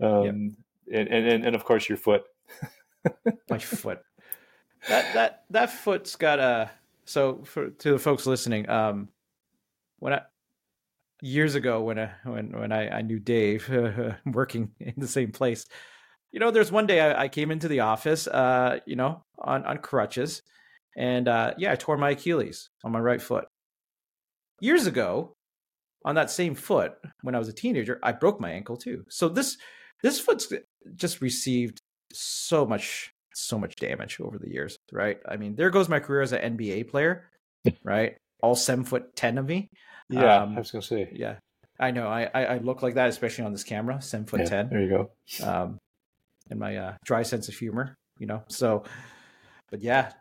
[0.00, 0.56] um,
[0.86, 1.08] yep.
[1.08, 2.22] and, and and of course your foot.
[3.50, 4.00] My foot.
[4.88, 6.70] That that that foot's got a.
[7.04, 9.08] So for to the folks listening, um,
[9.98, 10.22] when I
[11.22, 15.32] years ago when I when when I, I knew Dave uh, working in the same
[15.32, 15.66] place,
[16.32, 19.64] you know, there's one day I, I came into the office, uh, you know, on
[19.64, 20.42] on crutches,
[20.96, 23.46] and uh, yeah, I tore my Achilles on my right foot.
[24.60, 25.36] Years ago,
[26.04, 29.04] on that same foot when I was a teenager, I broke my ankle too.
[29.08, 29.58] So this
[30.02, 30.52] this foot's
[30.94, 31.80] just received
[32.12, 35.18] so much so much damage over the years, right?
[35.26, 37.30] I mean, there goes my career as an NBA player,
[37.84, 38.16] right?
[38.42, 39.68] All seven foot ten of me.
[40.08, 41.10] Yeah, um, I was gonna say.
[41.12, 41.36] Yeah,
[41.78, 42.08] I know.
[42.08, 44.68] I, I, I look like that, especially on this camera, seven foot yeah, ten.
[44.70, 45.10] There you go.
[45.46, 45.78] Um,
[46.50, 48.42] and my uh, dry sense of humor, you know.
[48.48, 48.84] So,
[49.70, 50.12] but yeah,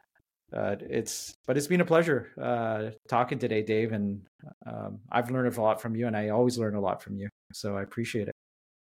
[0.54, 4.22] uh, it's but it's been a pleasure uh, talking today, Dave, and
[4.66, 7.30] um, I've learned a lot from you, and I always learn a lot from you.
[7.54, 8.36] So I appreciate it.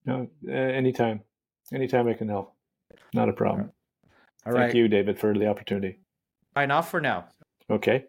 [0.08, 1.22] No, anytime,
[1.74, 2.56] anytime I can help,
[3.14, 3.72] not a problem.
[4.46, 4.76] All Thank right.
[4.76, 6.00] you, David, for the opportunity.
[6.56, 7.26] Sign off for now.
[7.70, 8.06] Okay.